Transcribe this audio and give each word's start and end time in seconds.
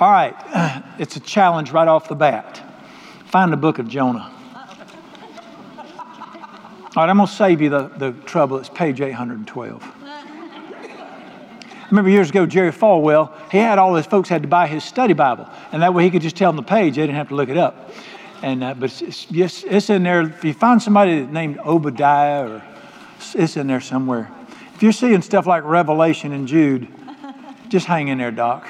All 0.00 0.10
right, 0.10 0.34
it's 0.98 1.14
a 1.14 1.20
challenge 1.20 1.70
right 1.70 1.86
off 1.86 2.08
the 2.08 2.16
bat. 2.16 2.60
Find 3.26 3.52
the 3.52 3.56
book 3.56 3.78
of 3.78 3.86
Jonah. 3.86 4.32
All 6.96 7.02
right, 7.02 7.08
I'm 7.10 7.16
going 7.16 7.28
to 7.28 7.32
save 7.32 7.60
you 7.60 7.70
the, 7.70 7.88
the 7.88 8.12
trouble. 8.24 8.58
It's 8.58 8.68
page 8.68 9.00
812. 9.00 9.82
I 11.84 11.86
remember 11.90 12.10
years 12.10 12.30
ago, 12.30 12.44
Jerry 12.44 12.72
Falwell, 12.72 13.32
he 13.52 13.58
had 13.58 13.78
all 13.78 13.94
his 13.94 14.06
folks 14.06 14.28
had 14.28 14.42
to 14.42 14.48
buy 14.48 14.66
his 14.66 14.82
study 14.82 15.12
Bible, 15.12 15.48
and 15.70 15.82
that 15.82 15.94
way 15.94 16.02
he 16.02 16.10
could 16.10 16.22
just 16.22 16.36
tell 16.36 16.50
them 16.50 16.56
the 16.56 16.68
page. 16.68 16.96
They 16.96 17.02
didn't 17.02 17.16
have 17.16 17.28
to 17.28 17.36
look 17.36 17.48
it 17.48 17.56
up. 17.56 17.92
And 18.42 18.64
uh, 18.64 18.74
but 18.74 19.00
it's, 19.00 19.26
it's, 19.30 19.62
it's 19.62 19.90
in 19.90 20.02
there. 20.02 20.22
If 20.22 20.44
you 20.44 20.54
find 20.54 20.82
somebody 20.82 21.24
named 21.24 21.58
Obadiah, 21.58 22.48
or 22.48 22.62
it's 23.34 23.56
in 23.56 23.68
there 23.68 23.80
somewhere. 23.80 24.30
If 24.74 24.82
you're 24.82 24.92
seeing 24.92 25.22
stuff 25.22 25.46
like 25.46 25.62
Revelation 25.62 26.32
and 26.32 26.48
Jude, 26.48 26.88
just 27.68 27.86
hang 27.86 28.08
in 28.08 28.18
there, 28.18 28.32
Doc. 28.32 28.66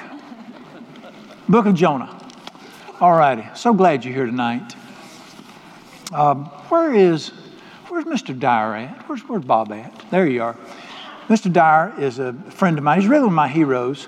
Book 1.47 1.67
of 1.67 1.75
Jonah. 1.75 2.17
All 2.99 3.13
righty. 3.13 3.45
So 3.55 3.73
glad 3.73 4.03
you're 4.03 4.13
here 4.13 4.25
tonight. 4.25 4.75
Um, 6.11 6.45
where 6.69 6.93
is 6.93 7.31
Where's 7.87 8.21
Mr. 8.21 8.37
Dyer 8.37 8.75
at? 8.75 9.07
Where's, 9.07 9.21
where's 9.21 9.45
Bob 9.45 9.71
at? 9.71 10.03
There 10.09 10.27
you 10.27 10.43
are. 10.43 10.57
Mr. 11.29 11.53
Dyer 11.53 11.93
is 11.97 12.19
a 12.19 12.33
friend 12.33 12.77
of 12.77 12.83
mine. 12.83 12.99
He's 12.99 13.07
really 13.07 13.23
one 13.23 13.29
of 13.29 13.35
my 13.35 13.47
heroes. 13.47 14.07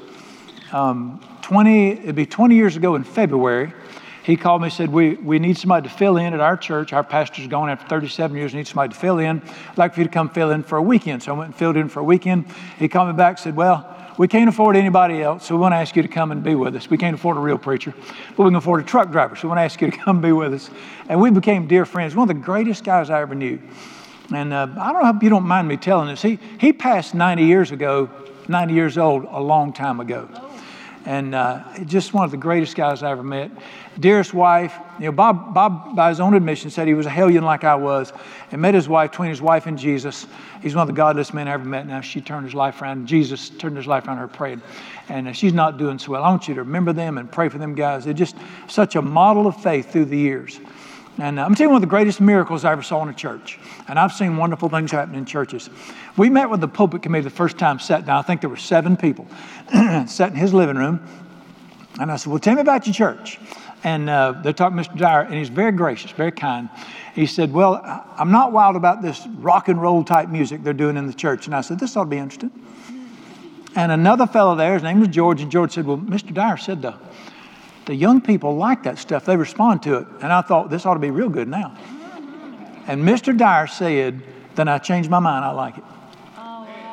Um, 0.73 1.21
20, 1.43 1.91
it'd 1.91 2.15
be 2.15 2.25
20 2.25 2.55
years 2.55 2.75
ago 2.75 2.95
in 2.95 3.05
February, 3.05 3.71
he 4.23 4.35
called 4.35 4.61
me 4.61 4.65
and 4.65 4.73
said, 4.73 4.89
we, 4.89 5.13
we 5.13 5.39
need 5.39 5.57
somebody 5.57 5.87
to 5.87 5.95
fill 5.95 6.17
in 6.17 6.33
at 6.33 6.41
our 6.41 6.57
church. 6.57 6.91
Our 6.91 7.03
pastor's 7.03 7.47
gone 7.47 7.69
after 7.69 7.87
37 7.87 8.35
years, 8.35 8.53
need 8.53 8.67
somebody 8.67 8.93
to 8.93 8.99
fill 8.99 9.19
in. 9.19 9.41
I'd 9.69 9.77
like 9.77 9.93
for 9.93 10.01
you 10.01 10.07
to 10.07 10.11
come 10.11 10.29
fill 10.29 10.51
in 10.51 10.63
for 10.63 10.77
a 10.77 10.81
weekend. 10.81 11.23
So 11.23 11.33
I 11.33 11.37
went 11.37 11.51
and 11.51 11.55
filled 11.55 11.77
in 11.77 11.87
for 11.87 12.01
a 12.01 12.03
weekend. 12.03 12.47
He 12.77 12.89
called 12.89 13.07
me 13.07 13.13
back 13.13 13.37
and 13.37 13.39
said, 13.39 13.55
well, 13.55 13.96
we 14.17 14.27
can't 14.27 14.49
afford 14.49 14.75
anybody 14.75 15.21
else, 15.21 15.45
so 15.45 15.55
we 15.55 15.61
want 15.61 15.73
to 15.73 15.77
ask 15.77 15.95
you 15.95 16.01
to 16.01 16.07
come 16.07 16.31
and 16.31 16.43
be 16.43 16.55
with 16.55 16.75
us. 16.75 16.89
We 16.89 16.97
can't 16.97 17.15
afford 17.15 17.37
a 17.37 17.39
real 17.39 17.57
preacher, 17.57 17.93
but 18.35 18.43
we 18.43 18.49
can 18.49 18.55
afford 18.55 18.81
a 18.81 18.83
truck 18.83 19.11
driver, 19.11 19.35
so 19.35 19.43
we 19.43 19.49
want 19.49 19.59
to 19.59 19.63
ask 19.63 19.79
you 19.79 19.91
to 19.91 19.97
come 19.97 20.17
and 20.17 20.23
be 20.23 20.31
with 20.31 20.53
us. 20.53 20.69
And 21.07 21.21
we 21.21 21.29
became 21.29 21.67
dear 21.67 21.85
friends. 21.85 22.15
One 22.15 22.29
of 22.29 22.35
the 22.35 22.41
greatest 22.41 22.83
guys 22.83 23.09
I 23.09 23.21
ever 23.21 23.35
knew. 23.35 23.59
And 24.33 24.51
uh, 24.53 24.67
I 24.77 24.91
don't 24.91 25.03
know 25.03 25.15
if 25.15 25.23
you 25.23 25.29
don't 25.29 25.45
mind 25.45 25.67
me 25.67 25.77
telling 25.77 26.07
this. 26.07 26.21
He, 26.21 26.39
he 26.59 26.73
passed 26.73 27.13
90 27.13 27.45
years 27.45 27.71
ago, 27.71 28.09
90 28.47 28.73
years 28.73 28.97
old, 28.97 29.25
a 29.29 29.39
long 29.39 29.71
time 29.71 29.99
ago. 29.99 30.27
And 31.07 31.33
uh, 31.33 31.63
just 31.85 32.13
one 32.13 32.25
of 32.25 32.31
the 32.31 32.37
greatest 32.37 32.75
guys 32.75 33.01
I 33.01 33.11
ever 33.11 33.23
met. 33.23 33.49
Dearest 33.97 34.33
wife, 34.33 34.77
you 34.99 35.05
know, 35.05 35.13
Bob, 35.13 35.53
Bob, 35.53 35.95
by 35.95 36.09
his 36.09 36.19
own 36.19 36.33
admission, 36.33 36.69
said 36.69 36.85
he 36.85 36.95
was 36.95 37.05
a 37.05 37.09
hellion 37.09 37.45
like 37.45 37.63
I 37.63 37.75
was, 37.75 38.11
and 38.51 38.61
met 38.61 38.73
his 38.73 38.89
wife, 38.89 39.11
between 39.11 39.29
his 39.29 39.41
wife 39.41 39.67
and 39.67 39.79
Jesus. 39.79 40.27
He's 40.61 40.75
one 40.75 40.81
of 40.81 40.87
the 40.87 40.93
godliest 40.93 41.33
men 41.33 41.47
I 41.47 41.53
ever 41.53 41.63
met. 41.63 41.87
Now 41.87 42.01
she 42.01 42.19
turned 42.19 42.43
his 42.43 42.53
life 42.53 42.81
around. 42.81 43.07
Jesus 43.07 43.47
turned 43.47 43.77
his 43.77 43.87
life 43.87 44.05
around 44.05 44.17
her 44.17 44.27
praying, 44.27 44.61
and 45.07 45.29
uh, 45.29 45.31
she's 45.31 45.53
not 45.53 45.77
doing 45.77 45.97
so 45.97 46.11
well. 46.11 46.25
I 46.25 46.29
want 46.29 46.49
you 46.49 46.55
to 46.55 46.63
remember 46.63 46.91
them 46.91 47.17
and 47.17 47.31
pray 47.31 47.47
for 47.47 47.57
them 47.57 47.73
guys. 47.73 48.03
They're 48.03 48.13
just 48.13 48.35
such 48.67 48.97
a 48.97 49.01
model 49.01 49.47
of 49.47 49.55
faith 49.63 49.89
through 49.89 50.05
the 50.05 50.17
years. 50.17 50.59
And 51.19 51.39
uh, 51.39 51.45
I'm 51.45 51.55
telling 51.55 51.69
you 51.69 51.73
one 51.73 51.77
of 51.77 51.81
the 51.81 51.87
greatest 51.87 52.21
miracles 52.21 52.63
I 52.63 52.71
ever 52.71 52.83
saw 52.83 53.01
in 53.01 53.09
a 53.09 53.13
church. 53.13 53.59
And 53.87 53.97
I've 53.97 54.13
seen 54.13 54.37
wonderful 54.37 54.69
things 54.69 54.91
happen 54.91 55.15
in 55.15 55.25
churches. 55.25 55.69
We 56.15 56.29
met 56.29 56.49
with 56.49 56.61
the 56.61 56.67
pulpit 56.67 57.01
committee 57.01 57.23
the 57.23 57.29
first 57.29 57.57
time, 57.57 57.79
sat 57.79 58.05
down. 58.05 58.19
I 58.19 58.21
think 58.21 58.41
there 58.41 58.49
were 58.49 58.57
seven 58.57 58.97
people, 58.97 59.27
sat 60.07 60.29
in 60.29 60.35
his 60.35 60.53
living 60.53 60.77
room. 60.77 61.05
And 61.99 62.11
I 62.11 62.17
said, 62.17 62.29
Well, 62.29 62.39
tell 62.39 62.55
me 62.55 62.61
about 62.61 62.85
your 62.85 62.93
church. 62.93 63.39
And 63.83 64.09
uh, 64.09 64.33
they 64.43 64.53
talked 64.53 64.75
to 64.75 64.81
Mr. 64.81 64.97
Dyer, 64.97 65.21
and 65.21 65.35
he's 65.35 65.49
very 65.49 65.71
gracious, 65.71 66.11
very 66.11 66.31
kind. 66.31 66.69
He 67.15 67.25
said, 67.25 67.51
Well, 67.51 67.81
I'm 68.17 68.31
not 68.31 68.51
wild 68.51 68.75
about 68.75 69.01
this 69.01 69.25
rock 69.37 69.69
and 69.69 69.81
roll 69.81 70.03
type 70.03 70.29
music 70.29 70.63
they're 70.63 70.73
doing 70.73 70.97
in 70.97 71.07
the 71.07 71.13
church. 71.13 71.47
And 71.47 71.55
I 71.55 71.61
said, 71.61 71.79
This 71.79 71.95
ought 71.97 72.03
to 72.03 72.09
be 72.09 72.17
interesting. 72.17 72.51
And 73.75 73.91
another 73.91 74.27
fellow 74.27 74.55
there, 74.55 74.73
his 74.73 74.83
name 74.83 74.99
was 74.99 75.09
George, 75.09 75.41
and 75.41 75.51
George 75.51 75.73
said, 75.73 75.87
Well, 75.87 75.97
Mr. 75.97 76.33
Dyer 76.33 76.57
said 76.57 76.81
the 76.83 76.95
the 77.87 77.95
young 77.95 78.21
people 78.21 78.55
like 78.55 78.83
that 78.83 78.99
stuff. 78.99 79.25
They 79.25 79.37
respond 79.37 79.81
to 79.83 79.95
it. 79.95 80.07
And 80.21 80.31
I 80.31 80.41
thought, 80.41 80.69
this 80.69 80.85
ought 80.85 80.93
to 80.93 80.99
be 80.99 81.09
real 81.09 81.29
good 81.29 81.47
now. 81.47 81.75
And 82.85 83.03
Mr. 83.03 83.35
Dyer 83.35 83.65
said, 83.65 84.21
then 84.55 84.67
I 84.67 84.77
changed 84.77 85.09
my 85.09 85.19
mind. 85.19 85.43
I 85.43 85.51
like 85.51 85.77
it. 85.77 85.83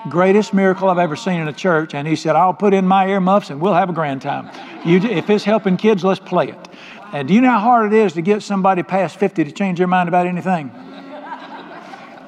Greatest 0.09 0.55
miracle 0.55 0.89
I've 0.89 0.99
ever 0.99 1.17
seen 1.17 1.41
in 1.41 1.49
a 1.49 1.53
church. 1.53 1.95
And 1.95 2.07
he 2.07 2.15
said, 2.15 2.37
I'll 2.37 2.55
put 2.55 2.75
in 2.75 2.87
my 2.87 3.09
earmuffs 3.09 3.51
and 3.51 3.61
we'll 3.61 3.75
have 3.75 3.91
a 3.91 3.93
grand 3.93 4.23
time. 4.23 4.51
You, 4.85 4.99
if 4.99 5.29
it's 5.31 5.45
helping 5.45 5.77
kids, 5.77 6.05
let's 6.05 6.21
play 6.21 6.49
it. 6.49 6.69
And 7.13 7.27
do 7.27 7.35
you 7.35 7.41
know 7.41 7.51
how 7.51 7.61
hard 7.61 7.93
it 7.93 7.97
is 7.97 8.13
to 8.15 8.23
get 8.23 8.43
somebody 8.43 8.83
past 8.83 9.19
50 9.19 9.45
to 9.45 9.53
change 9.53 9.79
their 9.79 9.87
mind 9.87 10.09
about 10.09 10.27
anything? 10.27 10.71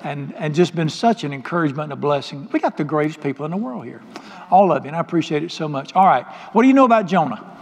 And, 0.02 0.34
and 0.36 0.54
just 0.54 0.74
been 0.74 0.88
such 0.88 1.24
an 1.24 1.32
encouragement 1.32 1.84
and 1.84 1.92
a 1.92 1.96
blessing. 1.96 2.48
We 2.52 2.60
got 2.60 2.76
the 2.76 2.84
greatest 2.84 3.20
people 3.20 3.44
in 3.44 3.50
the 3.50 3.56
world 3.56 3.84
here. 3.84 4.02
All 4.50 4.70
of 4.72 4.84
you, 4.84 4.88
and 4.88 4.96
I 4.96 5.00
appreciate 5.00 5.42
it 5.42 5.50
so 5.50 5.66
much. 5.66 5.92
All 5.94 6.06
right, 6.06 6.24
what 6.52 6.62
do 6.62 6.68
you 6.68 6.74
know 6.74 6.84
about 6.84 7.06
Jonah? 7.06 7.55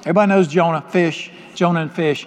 Everybody 0.00 0.28
knows 0.28 0.48
Jonah, 0.48 0.80
fish, 0.80 1.30
Jonah 1.54 1.80
and 1.80 1.92
fish. 1.92 2.26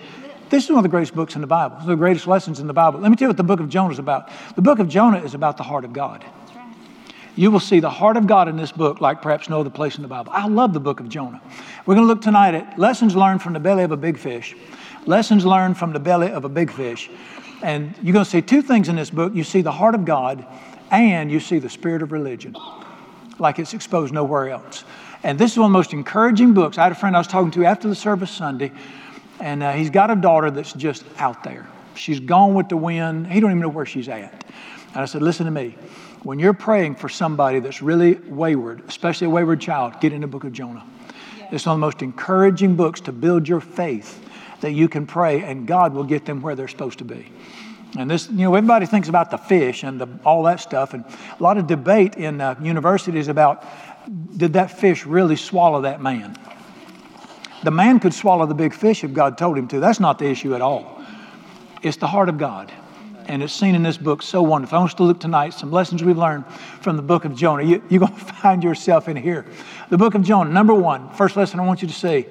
This 0.49 0.65
is 0.65 0.69
one 0.69 0.79
of 0.79 0.83
the 0.83 0.89
greatest 0.89 1.15
books 1.15 1.35
in 1.35 1.41
the 1.41 1.47
Bible. 1.47 1.75
One 1.75 1.83
of 1.83 1.87
the 1.87 1.95
greatest 1.95 2.27
lessons 2.27 2.59
in 2.59 2.67
the 2.67 2.73
Bible. 2.73 2.99
Let 2.99 3.09
me 3.09 3.15
tell 3.15 3.27
you 3.27 3.29
what 3.29 3.37
the 3.37 3.43
book 3.43 3.61
of 3.61 3.69
Jonah 3.69 3.93
is 3.93 3.99
about. 3.99 4.29
The 4.55 4.61
book 4.61 4.79
of 4.79 4.89
Jonah 4.89 5.23
is 5.23 5.33
about 5.33 5.57
the 5.57 5.63
heart 5.63 5.85
of 5.85 5.93
God. 5.93 6.25
You 7.37 7.49
will 7.49 7.61
see 7.61 7.79
the 7.79 7.89
heart 7.89 8.17
of 8.17 8.27
God 8.27 8.49
in 8.49 8.57
this 8.57 8.73
book 8.73 8.99
like 8.99 9.21
perhaps 9.21 9.47
no 9.47 9.61
other 9.61 9.69
place 9.69 9.95
in 9.95 10.01
the 10.01 10.09
Bible. 10.09 10.33
I 10.35 10.47
love 10.47 10.73
the 10.73 10.81
book 10.81 10.99
of 10.99 11.07
Jonah. 11.07 11.41
We're 11.85 11.95
going 11.95 12.05
to 12.05 12.13
look 12.13 12.21
tonight 12.21 12.53
at 12.55 12.77
lessons 12.77 13.15
learned 13.15 13.41
from 13.41 13.53
the 13.53 13.59
belly 13.59 13.83
of 13.83 13.91
a 13.91 13.97
big 13.97 14.17
fish. 14.17 14.55
Lessons 15.05 15.45
learned 15.45 15.77
from 15.77 15.93
the 15.93 15.99
belly 15.99 16.29
of 16.29 16.43
a 16.43 16.49
big 16.49 16.69
fish. 16.69 17.09
And 17.63 17.95
you're 18.03 18.13
going 18.13 18.25
to 18.25 18.29
see 18.29 18.41
two 18.41 18.61
things 18.61 18.89
in 18.89 18.97
this 18.97 19.09
book. 19.09 19.33
You 19.33 19.45
see 19.45 19.61
the 19.61 19.71
heart 19.71 19.95
of 19.95 20.03
God 20.03 20.45
and 20.91 21.31
you 21.31 21.39
see 21.39 21.59
the 21.59 21.69
spirit 21.69 22.01
of 22.01 22.11
religion 22.11 22.55
like 23.39 23.59
it's 23.59 23.73
exposed 23.73 24.13
nowhere 24.13 24.49
else. 24.49 24.83
And 25.23 25.37
this 25.37 25.51
is 25.51 25.57
one 25.57 25.67
of 25.67 25.71
the 25.71 25.77
most 25.77 25.93
encouraging 25.93 26.53
books. 26.53 26.77
I 26.77 26.83
had 26.83 26.91
a 26.91 26.95
friend 26.95 27.15
I 27.15 27.19
was 27.19 27.27
talking 27.27 27.51
to 27.51 27.65
after 27.65 27.87
the 27.87 27.95
service 27.95 28.31
Sunday, 28.31 28.71
and 29.39 29.61
uh, 29.61 29.71
he's 29.73 29.89
got 29.89 30.09
a 30.09 30.15
daughter 30.15 30.49
that's 30.49 30.73
just 30.73 31.03
out 31.17 31.43
there. 31.43 31.67
She's 31.95 32.19
gone 32.19 32.53
with 32.53 32.69
the 32.69 32.77
wind. 32.77 33.27
He 33.27 33.39
don't 33.39 33.51
even 33.51 33.61
know 33.61 33.69
where 33.69 33.85
she's 33.85 34.09
at. 34.09 34.45
And 34.93 34.97
I 34.97 35.05
said, 35.05 35.21
listen 35.21 35.45
to 35.45 35.51
me. 35.51 35.75
When 36.23 36.39
you're 36.39 36.53
praying 36.53 36.95
for 36.95 37.09
somebody 37.09 37.59
that's 37.59 37.81
really 37.81 38.15
wayward, 38.15 38.83
especially 38.87 39.27
a 39.27 39.29
wayward 39.29 39.59
child, 39.61 39.99
get 39.99 40.13
in 40.13 40.21
the 40.21 40.27
book 40.27 40.43
of 40.43 40.53
Jonah. 40.53 40.85
Yeah. 41.37 41.49
It's 41.51 41.65
one 41.65 41.73
of 41.73 41.79
the 41.79 41.85
most 41.85 42.01
encouraging 42.01 42.75
books 42.75 43.01
to 43.01 43.11
build 43.11 43.47
your 43.47 43.61
faith 43.61 44.23
that 44.61 44.71
you 44.71 44.87
can 44.87 45.07
pray 45.07 45.43
and 45.43 45.67
God 45.67 45.93
will 45.93 46.03
get 46.03 46.25
them 46.25 46.41
where 46.41 46.55
they're 46.55 46.67
supposed 46.67 46.99
to 46.99 47.05
be. 47.05 47.25
And 47.97 48.09
this, 48.09 48.29
you 48.29 48.37
know, 48.37 48.55
everybody 48.55 48.85
thinks 48.85 49.09
about 49.09 49.31
the 49.31 49.37
fish 49.37 49.83
and 49.83 49.99
the, 49.99 50.07
all 50.23 50.43
that 50.43 50.61
stuff, 50.61 50.93
and 50.93 51.03
a 51.37 51.43
lot 51.43 51.57
of 51.57 51.67
debate 51.67 52.15
in 52.15 52.39
uh, 52.39 52.55
universities 52.61 53.27
about 53.27 53.65
did 54.35 54.53
that 54.53 54.79
fish 54.79 55.05
really 55.05 55.35
swallow 55.35 55.81
that 55.81 56.01
man? 56.01 56.37
The 57.63 57.71
man 57.71 57.99
could 57.99 58.13
swallow 58.13 58.45
the 58.45 58.55
big 58.55 58.73
fish 58.73 59.03
if 59.03 59.13
God 59.13 59.37
told 59.37 59.57
him 59.57 59.67
to. 59.67 59.79
That's 59.79 59.99
not 59.99 60.17
the 60.17 60.25
issue 60.25 60.55
at 60.55 60.61
all. 60.61 61.03
It's 61.83 61.97
the 61.97 62.07
heart 62.07 62.29
of 62.29 62.37
God. 62.37 62.71
And 63.27 63.43
it's 63.43 63.53
seen 63.53 63.75
in 63.75 63.83
this 63.83 63.97
book 63.97 64.23
so 64.23 64.41
wonderful. 64.41 64.77
I 64.77 64.81
want 64.81 64.91
us 64.91 64.95
to 64.95 65.03
look 65.03 65.19
tonight 65.19 65.53
some 65.53 65.71
lessons 65.71 66.03
we've 66.03 66.17
learned 66.17 66.45
from 66.81 66.97
the 66.97 67.03
book 67.03 67.23
of 67.23 67.35
Jonah. 67.35 67.63
You, 67.63 67.83
you're 67.89 67.99
going 67.99 68.13
to 68.17 68.19
find 68.19 68.63
yourself 68.63 69.07
in 69.07 69.15
here. 69.15 69.45
The 69.89 69.97
book 69.97 70.15
of 70.15 70.23
Jonah, 70.23 70.49
number 70.49 70.73
one, 70.73 71.09
first 71.13 71.37
lesson 71.37 71.59
I 71.59 71.65
want 71.65 71.81
you 71.81 71.87
to 71.87 71.93
see 71.93 72.25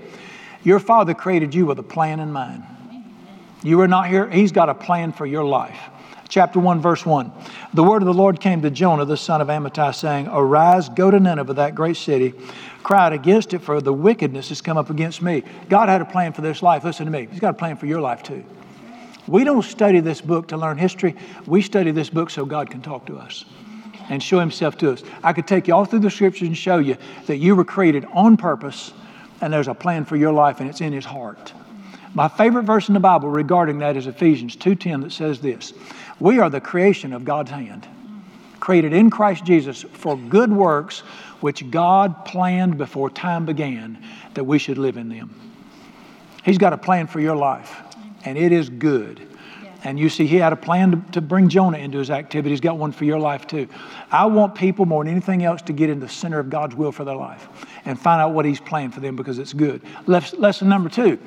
your 0.62 0.78
father 0.78 1.14
created 1.14 1.54
you 1.54 1.64
with 1.64 1.78
a 1.78 1.82
plan 1.82 2.20
in 2.20 2.32
mind. 2.32 2.64
You 3.62 3.80
are 3.80 3.88
not 3.88 4.08
here, 4.08 4.28
he's 4.28 4.52
got 4.52 4.68
a 4.68 4.74
plan 4.74 5.12
for 5.12 5.24
your 5.24 5.44
life 5.44 5.78
chapter 6.30 6.58
1, 6.58 6.80
verse 6.80 7.04
1. 7.04 7.30
The 7.74 7.84
word 7.84 8.00
of 8.00 8.06
the 8.06 8.14
Lord 8.14 8.40
came 8.40 8.62
to 8.62 8.70
Jonah, 8.70 9.04
the 9.04 9.16
son 9.16 9.42
of 9.42 9.48
Amittai, 9.48 9.94
saying, 9.94 10.28
Arise, 10.28 10.88
go 10.88 11.10
to 11.10 11.20
Nineveh, 11.20 11.54
that 11.54 11.74
great 11.74 11.96
city, 11.96 12.32
cry 12.82 13.06
out 13.06 13.12
against 13.12 13.52
it, 13.52 13.58
for 13.58 13.82
the 13.82 13.92
wickedness 13.92 14.48
has 14.48 14.62
come 14.62 14.78
up 14.78 14.88
against 14.88 15.20
me. 15.20 15.42
God 15.68 15.88
had 15.88 16.00
a 16.00 16.06
plan 16.06 16.32
for 16.32 16.40
this 16.40 16.62
life. 16.62 16.84
Listen 16.84 17.04
to 17.04 17.12
me. 17.12 17.28
He's 17.30 17.40
got 17.40 17.50
a 17.50 17.58
plan 17.58 17.76
for 17.76 17.86
your 17.86 18.00
life 18.00 18.22
too. 18.22 18.44
We 19.26 19.44
don't 19.44 19.62
study 19.62 20.00
this 20.00 20.20
book 20.20 20.48
to 20.48 20.56
learn 20.56 20.78
history. 20.78 21.14
We 21.46 21.60
study 21.60 21.90
this 21.90 22.08
book 22.08 22.30
so 22.30 22.46
God 22.46 22.70
can 22.70 22.80
talk 22.80 23.06
to 23.06 23.18
us 23.18 23.44
and 24.08 24.22
show 24.22 24.40
himself 24.40 24.78
to 24.78 24.92
us. 24.92 25.02
I 25.22 25.32
could 25.32 25.46
take 25.46 25.68
you 25.68 25.74
all 25.74 25.84
through 25.84 26.00
the 26.00 26.10
scriptures 26.10 26.48
and 26.48 26.56
show 26.56 26.78
you 26.78 26.96
that 27.26 27.36
you 27.36 27.54
were 27.54 27.64
created 27.64 28.06
on 28.12 28.36
purpose 28.36 28.92
and 29.40 29.52
there's 29.52 29.68
a 29.68 29.74
plan 29.74 30.04
for 30.04 30.16
your 30.16 30.32
life 30.32 30.60
and 30.60 30.68
it's 30.68 30.80
in 30.80 30.92
his 30.92 31.04
heart. 31.04 31.52
My 32.12 32.26
favorite 32.26 32.64
verse 32.64 32.88
in 32.88 32.94
the 32.94 33.00
Bible 33.00 33.28
regarding 33.28 33.78
that 33.78 33.96
is 33.96 34.08
Ephesians 34.08 34.56
2:10 34.56 35.02
that 35.02 35.12
says 35.12 35.40
this. 35.40 35.72
We 36.20 36.38
are 36.38 36.50
the 36.50 36.60
creation 36.60 37.12
of 37.14 37.24
God's 37.24 37.50
hand, 37.50 37.88
created 38.60 38.92
in 38.92 39.10
Christ 39.10 39.44
Jesus 39.44 39.82
for 39.82 40.16
good 40.16 40.52
works 40.52 41.00
which 41.40 41.70
God 41.70 42.26
planned 42.26 42.76
before 42.76 43.08
time 43.08 43.46
began 43.46 44.04
that 44.34 44.44
we 44.44 44.58
should 44.58 44.76
live 44.76 44.98
in 44.98 45.08
them. 45.08 45.34
He's 46.44 46.58
got 46.58 46.74
a 46.74 46.78
plan 46.78 47.06
for 47.06 47.20
your 47.20 47.36
life, 47.36 47.80
and 48.24 48.36
it 48.36 48.52
is 48.52 48.68
good. 48.68 49.26
And 49.82 49.98
you 49.98 50.10
see, 50.10 50.26
he 50.26 50.36
had 50.36 50.52
a 50.52 50.56
plan 50.56 50.90
to, 50.90 51.12
to, 51.12 51.20
bring 51.22 51.48
Jonah 51.48 51.78
into 51.78 51.98
his 51.98 52.10
activity. 52.10 52.50
He's 52.50 52.60
got 52.60 52.76
one 52.76 52.92
for 52.92 53.06
your 53.06 53.18
life 53.18 53.46
too. 53.46 53.66
I 54.10 54.26
want 54.26 54.54
people 54.54 54.84
more 54.84 55.02
than 55.02 55.12
anything 55.12 55.42
else 55.42 55.62
to 55.62 55.72
get 55.72 55.88
in 55.88 56.00
the 56.00 56.08
center 56.08 56.38
of 56.38 56.50
God's 56.50 56.74
will 56.74 56.92
for 56.92 57.04
their 57.04 57.16
life 57.16 57.48
and 57.86 57.98
find 57.98 58.20
out 58.20 58.32
what 58.32 58.44
he's 58.44 58.60
planned 58.60 58.92
for 58.92 59.00
them 59.00 59.16
because 59.16 59.38
it's 59.38 59.54
good. 59.54 59.80
Lesson 60.06 60.68
number 60.68 60.90
two 60.90 61.18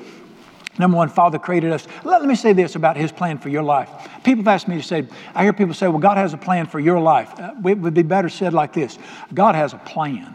Number 0.79 0.97
one, 0.97 1.09
Father 1.09 1.37
created 1.37 1.71
us. 1.71 1.87
Let, 2.03 2.21
let, 2.21 2.27
me 2.27 2.35
say 2.35 2.53
this 2.53 2.75
about 2.75 2.97
His 2.97 3.11
plan 3.11 3.37
for 3.37 3.49
your 3.49 3.61
life. 3.61 3.89
People 4.23 4.43
have 4.43 4.47
asked 4.47 4.67
me 4.67 4.77
to 4.77 4.83
say, 4.83 5.07
I 5.35 5.43
hear 5.43 5.53
people 5.53 5.73
say, 5.73 5.87
well, 5.87 5.99
God 5.99 6.17
has 6.17 6.33
a 6.33 6.37
plan 6.37 6.65
for 6.65 6.79
your 6.79 6.99
life. 6.99 7.31
Uh, 7.39 7.53
it 7.67 7.77
would 7.77 7.93
be 7.93 8.01
better 8.01 8.29
said 8.29 8.53
like 8.53 8.73
this 8.73 8.97
God 9.33 9.55
has 9.55 9.73
a 9.73 9.77
plan 9.77 10.33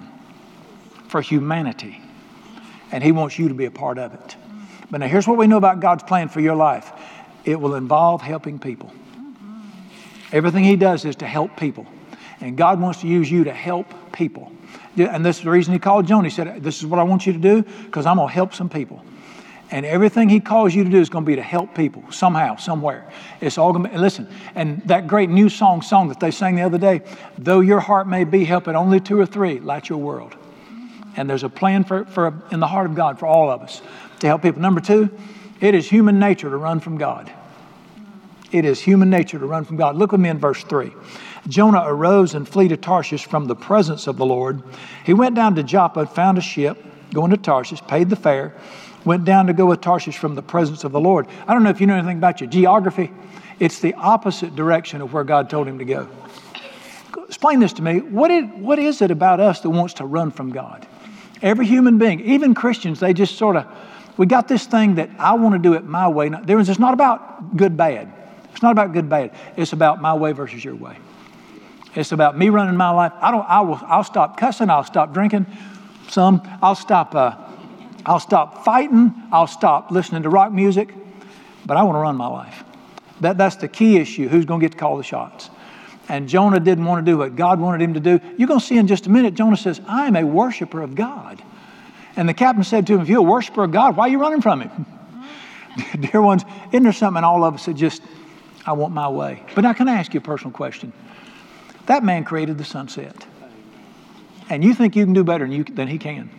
for 1.08 1.20
humanity. 1.20 2.00
and 2.92 3.02
He 3.02 3.10
wants 3.10 3.38
you 3.38 3.48
to 3.48 3.54
be 3.54 3.64
a 3.64 3.70
part 3.70 3.98
of 3.98 4.14
it. 4.14 4.36
But 4.90 5.00
now, 5.00 5.08
here's 5.08 5.26
what 5.26 5.38
we 5.38 5.46
know 5.46 5.56
about 5.56 5.80
God's 5.80 6.02
plan 6.04 6.28
for 6.28 6.40
your 6.40 6.56
life 6.56 6.92
it 7.44 7.60
will 7.60 7.74
involve 7.74 8.22
helping 8.22 8.58
people. 8.58 8.92
Everything 10.30 10.62
He 10.62 10.76
does 10.76 11.04
is 11.04 11.16
to 11.16 11.26
help 11.26 11.56
people. 11.56 11.86
And 12.40 12.56
God 12.56 12.80
wants 12.80 13.00
to 13.00 13.08
use 13.08 13.28
you 13.28 13.44
to 13.44 13.52
help 13.52 14.12
people. 14.12 14.52
And 14.96 15.24
this 15.24 15.38
is 15.38 15.44
the 15.44 15.50
reason 15.50 15.72
He 15.72 15.80
called 15.80 16.06
Jonah. 16.06 16.28
He 16.28 16.34
said, 16.34 16.62
This 16.62 16.78
is 16.78 16.86
what 16.86 17.00
I 17.00 17.02
want 17.02 17.26
you 17.26 17.32
to 17.32 17.38
do 17.38 17.62
because 17.86 18.06
I'm 18.06 18.16
going 18.16 18.28
to 18.28 18.34
help 18.34 18.54
some 18.54 18.68
people. 18.68 19.02
And 19.70 19.84
everything 19.84 20.28
he 20.28 20.40
calls 20.40 20.74
you 20.74 20.84
to 20.84 20.90
do 20.90 20.98
is 20.98 21.10
going 21.10 21.24
to 21.24 21.26
be 21.26 21.36
to 21.36 21.42
help 21.42 21.74
people 21.74 22.02
somehow, 22.10 22.56
somewhere. 22.56 23.10
It's 23.40 23.58
all 23.58 23.72
going 23.72 23.84
to 23.84 23.90
be, 23.90 23.98
listen, 23.98 24.26
and 24.54 24.80
that 24.88 25.06
great 25.06 25.28
new 25.28 25.50
song 25.50 25.82
song 25.82 26.08
that 26.08 26.20
they 26.20 26.30
sang 26.30 26.56
the 26.56 26.62
other 26.62 26.78
day, 26.78 27.02
though 27.36 27.60
your 27.60 27.80
heart 27.80 28.08
may 28.08 28.24
be 28.24 28.44
helping 28.44 28.76
only 28.76 28.98
two 28.98 29.20
or 29.20 29.26
three, 29.26 29.60
light 29.60 29.90
your 29.90 29.98
world. 29.98 30.34
And 31.16 31.28
there's 31.28 31.44
a 31.44 31.50
plan 31.50 31.84
for, 31.84 32.06
for 32.06 32.32
in 32.50 32.60
the 32.60 32.66
heart 32.66 32.86
of 32.86 32.94
God 32.94 33.18
for 33.18 33.26
all 33.26 33.50
of 33.50 33.60
us 33.60 33.82
to 34.20 34.26
help 34.26 34.42
people. 34.42 34.62
Number 34.62 34.80
two, 34.80 35.10
it 35.60 35.74
is 35.74 35.88
human 35.88 36.18
nature 36.18 36.48
to 36.48 36.56
run 36.56 36.80
from 36.80 36.96
God. 36.96 37.30
It 38.50 38.64
is 38.64 38.80
human 38.80 39.10
nature 39.10 39.38
to 39.38 39.46
run 39.46 39.64
from 39.64 39.76
God. 39.76 39.96
Look 39.96 40.12
with 40.12 40.20
me 40.20 40.30
in 40.30 40.38
verse 40.38 40.64
3. 40.64 40.92
Jonah 41.46 41.82
arose 41.84 42.34
and 42.34 42.48
flee 42.48 42.68
to 42.68 42.76
Tarshish 42.76 43.26
from 43.26 43.46
the 43.46 43.54
presence 43.54 44.06
of 44.06 44.16
the 44.16 44.24
Lord. 44.24 44.62
He 45.04 45.12
went 45.12 45.34
down 45.34 45.54
to 45.56 45.62
Joppa, 45.62 46.06
found 46.06 46.38
a 46.38 46.40
ship 46.40 46.78
going 47.12 47.30
to 47.30 47.36
Tarshish, 47.36 47.82
paid 47.82 48.08
the 48.08 48.16
fare 48.16 48.54
went 49.08 49.24
down 49.24 49.46
to 49.46 49.54
go 49.54 49.64
with 49.64 49.80
Tarshish 49.80 50.18
from 50.18 50.34
the 50.34 50.42
presence 50.42 50.84
of 50.84 50.92
the 50.92 51.00
Lord. 51.00 51.26
I 51.46 51.54
don't 51.54 51.64
know 51.64 51.70
if 51.70 51.80
you 51.80 51.86
know 51.86 51.96
anything 51.96 52.18
about 52.18 52.42
your 52.42 52.50
geography. 52.50 53.10
It's 53.58 53.80
the 53.80 53.94
opposite 53.94 54.54
direction 54.54 55.00
of 55.00 55.14
where 55.14 55.24
God 55.24 55.48
told 55.48 55.66
him 55.66 55.78
to 55.78 55.84
go. 55.86 56.08
Explain 57.26 57.58
this 57.58 57.72
to 57.74 57.82
me. 57.82 58.00
What, 58.00 58.30
is, 58.30 58.44
what 58.56 58.78
is 58.78 59.00
it 59.00 59.10
about 59.10 59.40
us 59.40 59.60
that 59.60 59.70
wants 59.70 59.94
to 59.94 60.04
run 60.04 60.30
from 60.30 60.50
God? 60.50 60.86
Every 61.40 61.66
human 61.66 61.96
being, 61.98 62.20
even 62.20 62.54
Christians, 62.54 63.00
they 63.00 63.14
just 63.14 63.36
sort 63.36 63.56
of, 63.56 63.66
we 64.18 64.26
got 64.26 64.46
this 64.46 64.66
thing 64.66 64.96
that 64.96 65.08
I 65.18 65.32
want 65.32 65.54
to 65.54 65.58
do 65.58 65.72
it 65.72 65.84
my 65.84 66.06
way. 66.06 66.28
There 66.28 66.58
is, 66.58 66.68
it's 66.68 66.78
not 66.78 66.92
about 66.92 67.56
good, 67.56 67.78
bad. 67.78 68.12
It's 68.52 68.62
not 68.62 68.72
about 68.72 68.92
good, 68.92 69.08
bad. 69.08 69.34
It's 69.56 69.72
about 69.72 70.02
my 70.02 70.12
way 70.14 70.32
versus 70.32 70.62
your 70.62 70.74
way. 70.74 70.98
It's 71.94 72.12
about 72.12 72.36
me 72.36 72.50
running 72.50 72.76
my 72.76 72.90
life. 72.90 73.12
I 73.20 73.30
don't, 73.30 73.48
I 73.48 73.60
will, 73.60 73.80
I'll 73.86 74.04
stop 74.04 74.36
cussing. 74.36 74.68
I'll 74.68 74.84
stop 74.84 75.14
drinking 75.14 75.46
some. 76.08 76.42
I'll 76.60 76.74
stop 76.74 77.14
uh, 77.14 77.36
I'll 78.08 78.20
stop 78.20 78.64
fighting, 78.64 79.12
I'll 79.30 79.46
stop 79.46 79.90
listening 79.90 80.22
to 80.22 80.30
rock 80.30 80.50
music, 80.50 80.94
but 81.66 81.76
I 81.76 81.82
want 81.82 81.96
to 81.96 82.00
run 82.00 82.16
my 82.16 82.26
life. 82.26 82.64
That, 83.20 83.36
that's 83.36 83.56
the 83.56 83.68
key 83.68 83.98
issue 83.98 84.28
who's 84.28 84.46
going 84.46 84.60
to 84.60 84.64
get 84.64 84.72
to 84.72 84.78
call 84.78 84.96
the 84.96 85.02
shots? 85.02 85.50
And 86.08 86.26
Jonah 86.26 86.58
didn't 86.58 86.86
want 86.86 87.04
to 87.04 87.12
do 87.12 87.18
what 87.18 87.36
God 87.36 87.60
wanted 87.60 87.82
him 87.82 87.92
to 87.94 88.00
do. 88.00 88.18
You're 88.38 88.48
going 88.48 88.60
to 88.60 88.64
see 88.64 88.78
in 88.78 88.86
just 88.86 89.06
a 89.06 89.10
minute, 89.10 89.34
Jonah 89.34 89.58
says, 89.58 89.78
I'm 89.86 90.16
a 90.16 90.24
worshiper 90.24 90.80
of 90.80 90.94
God. 90.94 91.42
And 92.16 92.26
the 92.26 92.32
captain 92.32 92.64
said 92.64 92.86
to 92.86 92.94
him, 92.94 93.02
If 93.02 93.10
you're 93.10 93.18
a 93.18 93.22
worshiper 93.22 93.64
of 93.64 93.72
God, 93.72 93.94
why 93.94 94.06
are 94.06 94.08
you 94.08 94.18
running 94.18 94.40
from 94.40 94.62
him? 94.62 94.86
Dear 96.00 96.22
ones, 96.22 96.44
isn't 96.72 96.82
there 96.82 96.94
something 96.94 97.18
in 97.18 97.24
all 97.24 97.44
of 97.44 97.56
us 97.56 97.66
that 97.66 97.74
just, 97.74 98.00
I 98.64 98.72
want 98.72 98.94
my 98.94 99.10
way? 99.10 99.42
But 99.54 99.62
now, 99.62 99.74
can 99.74 99.86
I 99.86 99.96
ask 99.96 100.14
you 100.14 100.18
a 100.18 100.22
personal 100.22 100.52
question? 100.52 100.94
That 101.84 102.02
man 102.02 102.24
created 102.24 102.56
the 102.56 102.64
sunset. 102.64 103.26
And 104.48 104.64
you 104.64 104.72
think 104.72 104.96
you 104.96 105.04
can 105.04 105.12
do 105.12 105.24
better 105.24 105.44
than, 105.44 105.52
you, 105.52 105.64
than 105.64 105.88
he 105.88 105.98
can. 105.98 106.30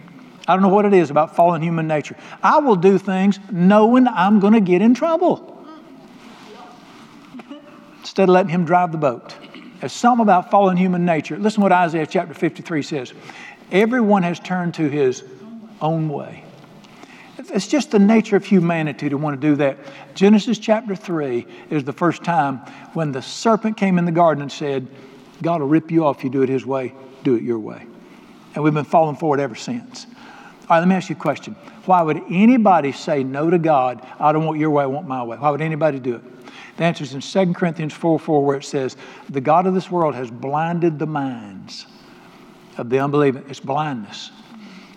I 0.49 0.53
don't 0.53 0.63
know 0.63 0.69
what 0.69 0.85
it 0.85 0.95
is 0.95 1.11
about 1.11 1.35
fallen 1.35 1.61
human 1.61 1.87
nature. 1.87 2.17
I 2.41 2.57
will 2.57 2.75
do 2.75 2.97
things 2.97 3.39
knowing 3.51 4.07
I'm 4.07 4.39
going 4.39 4.53
to 4.53 4.59
get 4.59 4.81
in 4.81 4.95
trouble 4.95 5.63
instead 7.99 8.23
of 8.23 8.33
letting 8.33 8.49
him 8.49 8.65
drive 8.65 8.91
the 8.91 8.97
boat. 8.97 9.35
There's 9.79 9.93
something 9.93 10.23
about 10.23 10.49
fallen 10.49 10.75
human 10.75 11.05
nature. 11.05 11.37
Listen 11.37 11.61
what 11.61 11.71
Isaiah 11.71 12.07
chapter 12.07 12.33
53 12.33 12.81
says. 12.81 13.13
Everyone 13.71 14.23
has 14.23 14.39
turned 14.39 14.73
to 14.73 14.89
his 14.89 15.23
own 15.81 16.09
way. 16.09 16.43
It's 17.37 17.67
just 17.67 17.91
the 17.91 17.99
nature 17.99 18.35
of 18.35 18.43
humanity 18.43 19.07
to 19.07 19.17
want 19.17 19.39
to 19.39 19.47
do 19.47 19.55
that. 19.57 19.77
Genesis 20.15 20.57
chapter 20.57 20.95
3 20.95 21.45
is 21.69 21.83
the 21.83 21.93
first 21.93 22.23
time 22.23 22.57
when 22.93 23.11
the 23.11 23.21
serpent 23.21 23.77
came 23.77 23.99
in 23.99 24.05
the 24.05 24.11
garden 24.11 24.41
and 24.41 24.51
said, 24.51 24.87
God 25.43 25.61
will 25.61 25.67
rip 25.67 25.91
you 25.91 26.05
off 26.05 26.17
if 26.17 26.23
you 26.23 26.31
do 26.31 26.41
it 26.41 26.49
his 26.49 26.65
way, 26.65 26.95
do 27.23 27.35
it 27.35 27.43
your 27.43 27.59
way. 27.59 27.85
And 28.55 28.63
we've 28.63 28.73
been 28.73 28.83
falling 28.83 29.15
for 29.15 29.37
it 29.37 29.41
ever 29.41 29.53
since. 29.53 30.07
All 30.69 30.75
right, 30.75 30.81
let 30.81 30.87
me 30.87 30.93
ask 30.93 31.09
you 31.09 31.15
a 31.15 31.19
question. 31.19 31.55
Why 31.85 32.03
would 32.03 32.21
anybody 32.29 32.91
say 32.91 33.23
no 33.23 33.49
to 33.49 33.57
God? 33.57 34.05
I 34.19 34.31
don't 34.31 34.45
want 34.45 34.59
your 34.59 34.69
way, 34.69 34.83
I 34.83 34.85
want 34.85 35.07
my 35.07 35.23
way. 35.23 35.35
Why 35.35 35.49
would 35.49 35.61
anybody 35.61 35.99
do 35.99 36.17
it? 36.17 36.21
The 36.77 36.83
answer 36.83 37.03
is 37.03 37.15
in 37.15 37.21
2 37.21 37.53
Corinthians 37.55 37.91
4 37.91 38.19
4, 38.19 38.45
where 38.45 38.57
it 38.57 38.63
says, 38.63 38.95
The 39.31 39.41
God 39.41 39.65
of 39.65 39.73
this 39.73 39.89
world 39.89 40.13
has 40.13 40.29
blinded 40.29 40.99
the 40.99 41.07
minds 41.07 41.87
of 42.77 42.91
the 42.91 42.99
unbelieving. 42.99 43.45
It's 43.49 43.59
blindness. 43.59 44.29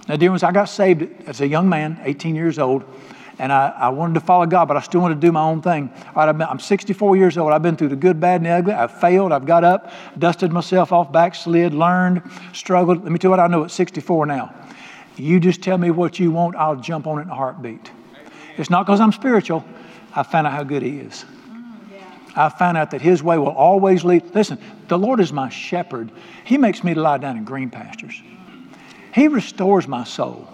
Now, 0.09 0.17
dear 0.17 0.29
ones, 0.29 0.43
I 0.43 0.53
got 0.53 0.67
saved 0.67 1.09
as 1.27 1.41
a 1.41 1.47
young 1.47 1.71
man, 1.71 1.99
18 2.05 2.37
years 2.37 2.59
old, 2.59 2.85
and 3.39 3.51
I, 3.51 3.69
I 3.71 3.89
wanted 3.89 4.15
to 4.15 4.21
follow 4.21 4.45
God, 4.45 4.69
but 4.69 4.77
I 4.77 4.81
still 4.81 5.01
wanted 5.01 5.15
to 5.15 5.21
do 5.27 5.33
my 5.33 5.43
own 5.43 5.63
thing. 5.63 5.91
All 6.15 6.27
right, 6.27 6.49
I'm 6.49 6.59
64 6.59 7.17
years 7.17 7.39
old. 7.39 7.51
I've 7.51 7.63
been 7.63 7.77
through 7.77 7.89
the 7.89 7.97
good, 7.97 8.21
bad, 8.21 8.43
and 8.43 8.47
the 8.47 8.51
ugly. 8.51 8.75
I've 8.75 9.01
failed. 9.01 9.33
I've 9.33 9.47
got 9.47 9.65
up, 9.65 9.91
dusted 10.19 10.53
myself 10.53 10.93
off, 10.93 11.11
backslid, 11.11 11.73
learned, 11.73 12.21
struggled. 12.53 13.03
Let 13.03 13.11
me 13.11 13.19
tell 13.19 13.31
you 13.31 13.31
what 13.31 13.41
I 13.41 13.47
know 13.47 13.65
at 13.65 13.71
64 13.71 14.27
now. 14.27 14.55
You 15.17 15.41
just 15.41 15.63
tell 15.63 15.79
me 15.79 15.91
what 15.91 16.19
you 16.19 16.31
want, 16.31 16.57
I'll 16.57 16.77
jump 16.77 17.07
on 17.07 17.19
it 17.19 17.23
in 17.23 17.31
a 17.31 17.35
heartbeat. 17.35 17.91
It's 18.57 18.71
not 18.71 18.87
because 18.87 19.01
I'm 19.01 19.13
spiritual. 19.13 19.65
I 20.15 20.23
found 20.23 20.47
out 20.47 20.53
how 20.53 20.63
good 20.63 20.83
He 20.83 20.99
is. 20.99 21.25
I 22.35 22.49
found 22.49 22.79
out 22.79 22.91
that 22.93 23.03
His 23.03 23.23
way 23.23 23.39
will 23.39 23.49
always 23.49 24.05
lead. 24.05 24.35
Listen, 24.35 24.59
the 24.89 24.99
Lord 24.99 25.21
is 25.21 25.33
my 25.33 25.49
shepherd. 25.49 26.11
He 26.45 26.57
makes 26.57 26.83
me 26.83 26.95
to 26.95 27.01
lie 27.01 27.19
down 27.19 27.37
in 27.37 27.45
green 27.45 27.71
pastures. 27.71 28.23
He 29.15 29.29
restores 29.29 29.87
my 29.87 30.05
soul. 30.05 30.49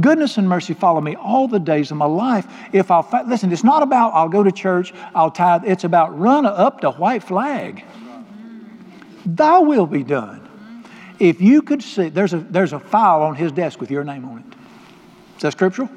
Goodness 0.00 0.36
and 0.36 0.48
mercy 0.48 0.74
follow 0.74 1.00
me 1.00 1.16
all 1.16 1.48
the 1.48 1.58
days 1.58 1.90
of 1.90 1.96
my 1.96 2.06
life. 2.06 2.46
If 2.72 2.90
I'll 2.90 3.08
listen, 3.26 3.50
it's 3.52 3.64
not 3.64 3.82
about 3.82 4.14
I'll 4.14 4.28
go 4.28 4.42
to 4.42 4.52
church, 4.52 4.92
I'll 5.14 5.30
tithe. 5.30 5.64
It's 5.64 5.84
about 5.84 6.16
run 6.18 6.46
up 6.46 6.80
the 6.80 6.92
white 6.92 7.24
flag. 7.24 7.84
Thy 9.26 9.58
will 9.58 9.86
be 9.86 10.04
done. 10.04 10.47
If 11.18 11.40
you 11.40 11.62
could 11.62 11.82
see, 11.82 12.08
there's 12.08 12.32
a, 12.32 12.38
there's 12.38 12.72
a 12.72 12.78
file 12.78 13.22
on 13.22 13.34
his 13.34 13.52
desk 13.52 13.80
with 13.80 13.90
your 13.90 14.04
name 14.04 14.24
on 14.24 14.38
it. 14.38 14.56
Is 15.36 15.42
that 15.42 15.52
scriptural? 15.52 15.88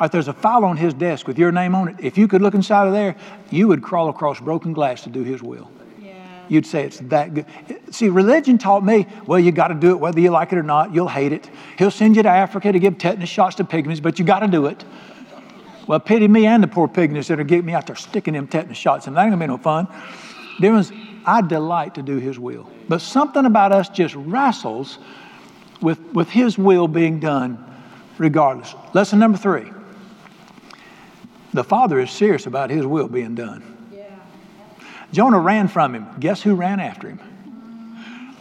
If 0.00 0.10
there's 0.10 0.28
a 0.28 0.32
file 0.32 0.64
on 0.64 0.76
his 0.76 0.94
desk 0.94 1.26
with 1.26 1.38
your 1.38 1.52
name 1.52 1.74
on 1.74 1.88
it. 1.88 1.96
If 2.00 2.18
you 2.18 2.26
could 2.28 2.42
look 2.42 2.54
inside 2.54 2.86
of 2.86 2.92
there, 2.92 3.16
you 3.50 3.68
would 3.68 3.82
crawl 3.82 4.08
across 4.08 4.40
broken 4.40 4.72
glass 4.72 5.02
to 5.02 5.10
do 5.10 5.22
his 5.22 5.42
will. 5.42 5.70
Yeah. 6.00 6.14
You'd 6.48 6.66
say 6.66 6.84
it's 6.84 6.98
that 6.98 7.34
good. 7.34 7.46
See, 7.90 8.08
religion 8.08 8.58
taught 8.58 8.84
me, 8.84 9.06
well, 9.26 9.38
you 9.38 9.52
got 9.52 9.68
to 9.68 9.74
do 9.74 9.90
it 9.90 10.00
whether 10.00 10.20
you 10.20 10.30
like 10.30 10.52
it 10.52 10.58
or 10.58 10.64
not. 10.64 10.92
You'll 10.92 11.08
hate 11.08 11.32
it. 11.32 11.48
He'll 11.78 11.92
send 11.92 12.16
you 12.16 12.24
to 12.24 12.28
Africa 12.28 12.72
to 12.72 12.78
give 12.78 12.98
tetanus 12.98 13.28
shots 13.28 13.56
to 13.56 13.64
pygmies, 13.64 14.02
but 14.02 14.18
you 14.18 14.24
got 14.24 14.40
to 14.40 14.48
do 14.48 14.66
it. 14.66 14.84
Well, 15.86 16.00
pity 16.00 16.28
me 16.28 16.46
and 16.46 16.62
the 16.62 16.68
poor 16.68 16.88
pygmies 16.88 17.28
that 17.28 17.38
are 17.38 17.44
getting 17.44 17.66
me 17.66 17.74
out 17.74 17.86
there 17.86 17.96
sticking 17.96 18.34
them 18.34 18.48
tetanus 18.48 18.78
shots, 18.78 19.06
and 19.06 19.16
that 19.16 19.22
ain't 19.22 19.32
gonna 19.32 19.44
be 19.44 19.48
no 19.48 19.58
fun. 19.58 19.86
Difference, 20.60 20.90
I 21.26 21.40
delight 21.40 21.94
to 21.94 22.02
do 22.02 22.18
His 22.18 22.38
will. 22.38 22.68
But 22.88 23.00
something 23.00 23.44
about 23.44 23.72
us 23.72 23.88
just 23.88 24.14
wrestles 24.14 24.98
with, 25.80 26.00
with 26.12 26.30
His 26.30 26.58
will 26.58 26.88
being 26.88 27.20
done 27.20 27.64
regardless. 28.18 28.74
Lesson 28.92 29.18
number 29.18 29.38
three 29.38 29.70
the 31.52 31.64
Father 31.64 32.00
is 32.00 32.10
serious 32.10 32.46
about 32.46 32.70
His 32.70 32.84
will 32.84 33.06
being 33.06 33.36
done. 33.36 33.62
Yeah. 33.92 34.06
Jonah 35.12 35.38
ran 35.38 35.68
from 35.68 35.94
him. 35.94 36.06
Guess 36.18 36.42
who 36.42 36.56
ran 36.56 36.80
after 36.80 37.08
him? 37.08 37.20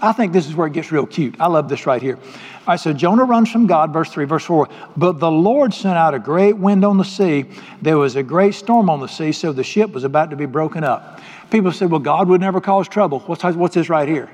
I 0.02 0.12
think 0.12 0.34
this 0.34 0.48
is 0.48 0.56
where 0.56 0.68
it 0.68 0.74
gets 0.74 0.92
real 0.92 1.06
cute. 1.06 1.36
I 1.40 1.48
love 1.48 1.70
this 1.70 1.86
right 1.86 2.02
here. 2.02 2.18
All 2.18 2.74
right, 2.74 2.80
so 2.80 2.92
Jonah 2.92 3.24
runs 3.24 3.50
from 3.50 3.68
God, 3.68 3.94
verse 3.94 4.10
3, 4.10 4.25
verse 4.25 4.44
4. 4.44 4.68
But 4.98 5.20
the 5.20 5.32
Lord 5.32 5.74
sent 5.74 5.98
out 5.98 6.13
a 6.13 6.20
great 6.20 6.58
wind 6.58 6.84
on 6.84 6.98
the 6.98 7.06
sea. 7.06 7.46
There 7.82 7.98
was 7.98 8.18
a 8.18 8.24
great 8.24 8.54
storm 8.54 8.90
on 8.90 9.00
the 9.00 9.08
sea, 9.08 9.32
so 9.32 9.54
the 9.54 9.63
ship 9.63 9.92
was 9.92 10.04
about 10.04 10.32
to 10.32 10.36
be 10.36 10.46
broken 10.46 10.84
up. 10.84 11.22
People 11.53 11.72
said, 11.72 11.91
well, 11.91 12.00
God 12.00 12.29
would 12.29 12.41
never 12.41 12.60
cause 12.60 12.88
trouble. 12.88 13.19
What's, 13.19 13.43
what's 13.43 13.75
this 13.75 13.88
right 13.88 14.10
here? 14.10 14.27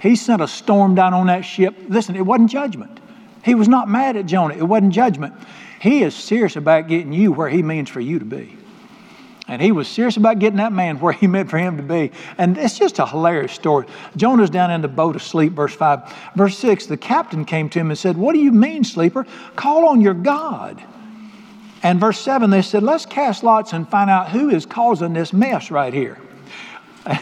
He 0.00 0.16
sent 0.16 0.42
a 0.42 0.48
storm 0.48 0.96
down 0.96 1.14
on 1.14 1.28
that 1.28 1.42
ship. 1.42 1.76
Listen, 1.86 2.16
it 2.16 2.26
wasn't 2.26 2.50
judgment. 2.50 2.98
He 3.44 3.54
was 3.54 3.68
not 3.68 3.88
mad 3.88 4.16
at 4.16 4.26
Jonah. 4.26 4.54
It 4.54 4.64
wasn't 4.64 4.92
judgment. 4.92 5.32
He 5.80 6.02
is 6.02 6.16
serious 6.16 6.56
about 6.56 6.88
getting 6.88 7.12
you 7.12 7.30
where 7.30 7.48
he 7.48 7.62
means 7.62 7.88
for 7.88 8.00
you 8.00 8.18
to 8.18 8.24
be. 8.24 8.58
And 9.46 9.62
he 9.62 9.70
was 9.70 9.86
serious 9.86 10.16
about 10.16 10.40
getting 10.40 10.56
that 10.56 10.72
man 10.72 10.98
where 10.98 11.12
he 11.12 11.26
meant 11.28 11.50
for 11.50 11.58
him 11.58 11.76
to 11.76 11.84
be. 11.84 12.10
And 12.36 12.58
it's 12.58 12.76
just 12.76 12.98
a 12.98 13.06
hilarious 13.06 13.52
story. 13.52 13.86
Jonah's 14.16 14.50
down 14.50 14.72
in 14.72 14.80
the 14.80 14.88
boat 14.88 15.14
asleep, 15.14 15.52
verse 15.52 15.76
5. 15.76 16.32
Verse 16.34 16.58
6 16.58 16.86
the 16.86 16.96
captain 16.96 17.44
came 17.44 17.68
to 17.68 17.78
him 17.78 17.90
and 17.90 17.98
said, 17.98 18.16
What 18.16 18.32
do 18.32 18.40
you 18.40 18.50
mean, 18.50 18.82
sleeper? 18.82 19.24
Call 19.54 19.86
on 19.86 20.00
your 20.00 20.14
God. 20.14 20.82
And 21.82 22.00
verse 22.00 22.18
7, 22.20 22.50
they 22.50 22.62
said, 22.62 22.82
let's 22.82 23.06
cast 23.06 23.44
lots 23.44 23.72
and 23.72 23.88
find 23.88 24.10
out 24.10 24.30
who 24.30 24.50
is 24.50 24.66
causing 24.66 25.12
this 25.12 25.32
mess 25.32 25.70
right 25.70 25.92
here. 25.92 26.18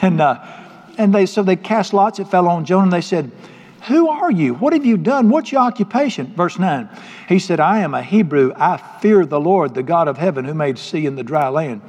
And, 0.03 0.21
uh, 0.21 0.45
and 0.99 1.15
they, 1.15 1.27
so 1.27 1.45
they 1.45 1.55
cast 1.55 1.93
lots, 1.95 2.19
it 2.19 2.27
fell 2.27 2.49
on 2.49 2.65
Jonah, 2.65 2.85
and 2.85 2.93
they 2.93 3.01
said, 3.01 3.31
Who 3.87 4.09
are 4.09 4.33
you? 4.33 4.55
What 4.55 4.73
have 4.73 4.85
you 4.85 4.97
done? 4.97 5.29
What's 5.29 5.53
your 5.53 5.61
occupation? 5.61 6.35
Verse 6.35 6.59
9, 6.59 6.89
he 7.29 7.39
said, 7.39 7.61
I 7.61 7.81
am 7.81 7.95
a 7.95 8.03
Hebrew. 8.03 8.53
I 8.57 8.79
fear 9.01 9.25
the 9.25 9.39
Lord, 9.39 9.75
the 9.75 9.85
God 9.85 10.09
of 10.09 10.19
heaven, 10.19 10.45
who 10.45 10.55
made 10.55 10.77
sea 10.79 11.07
and 11.07 11.17
the 11.17 11.23
dry 11.23 11.49
land. 11.49 11.83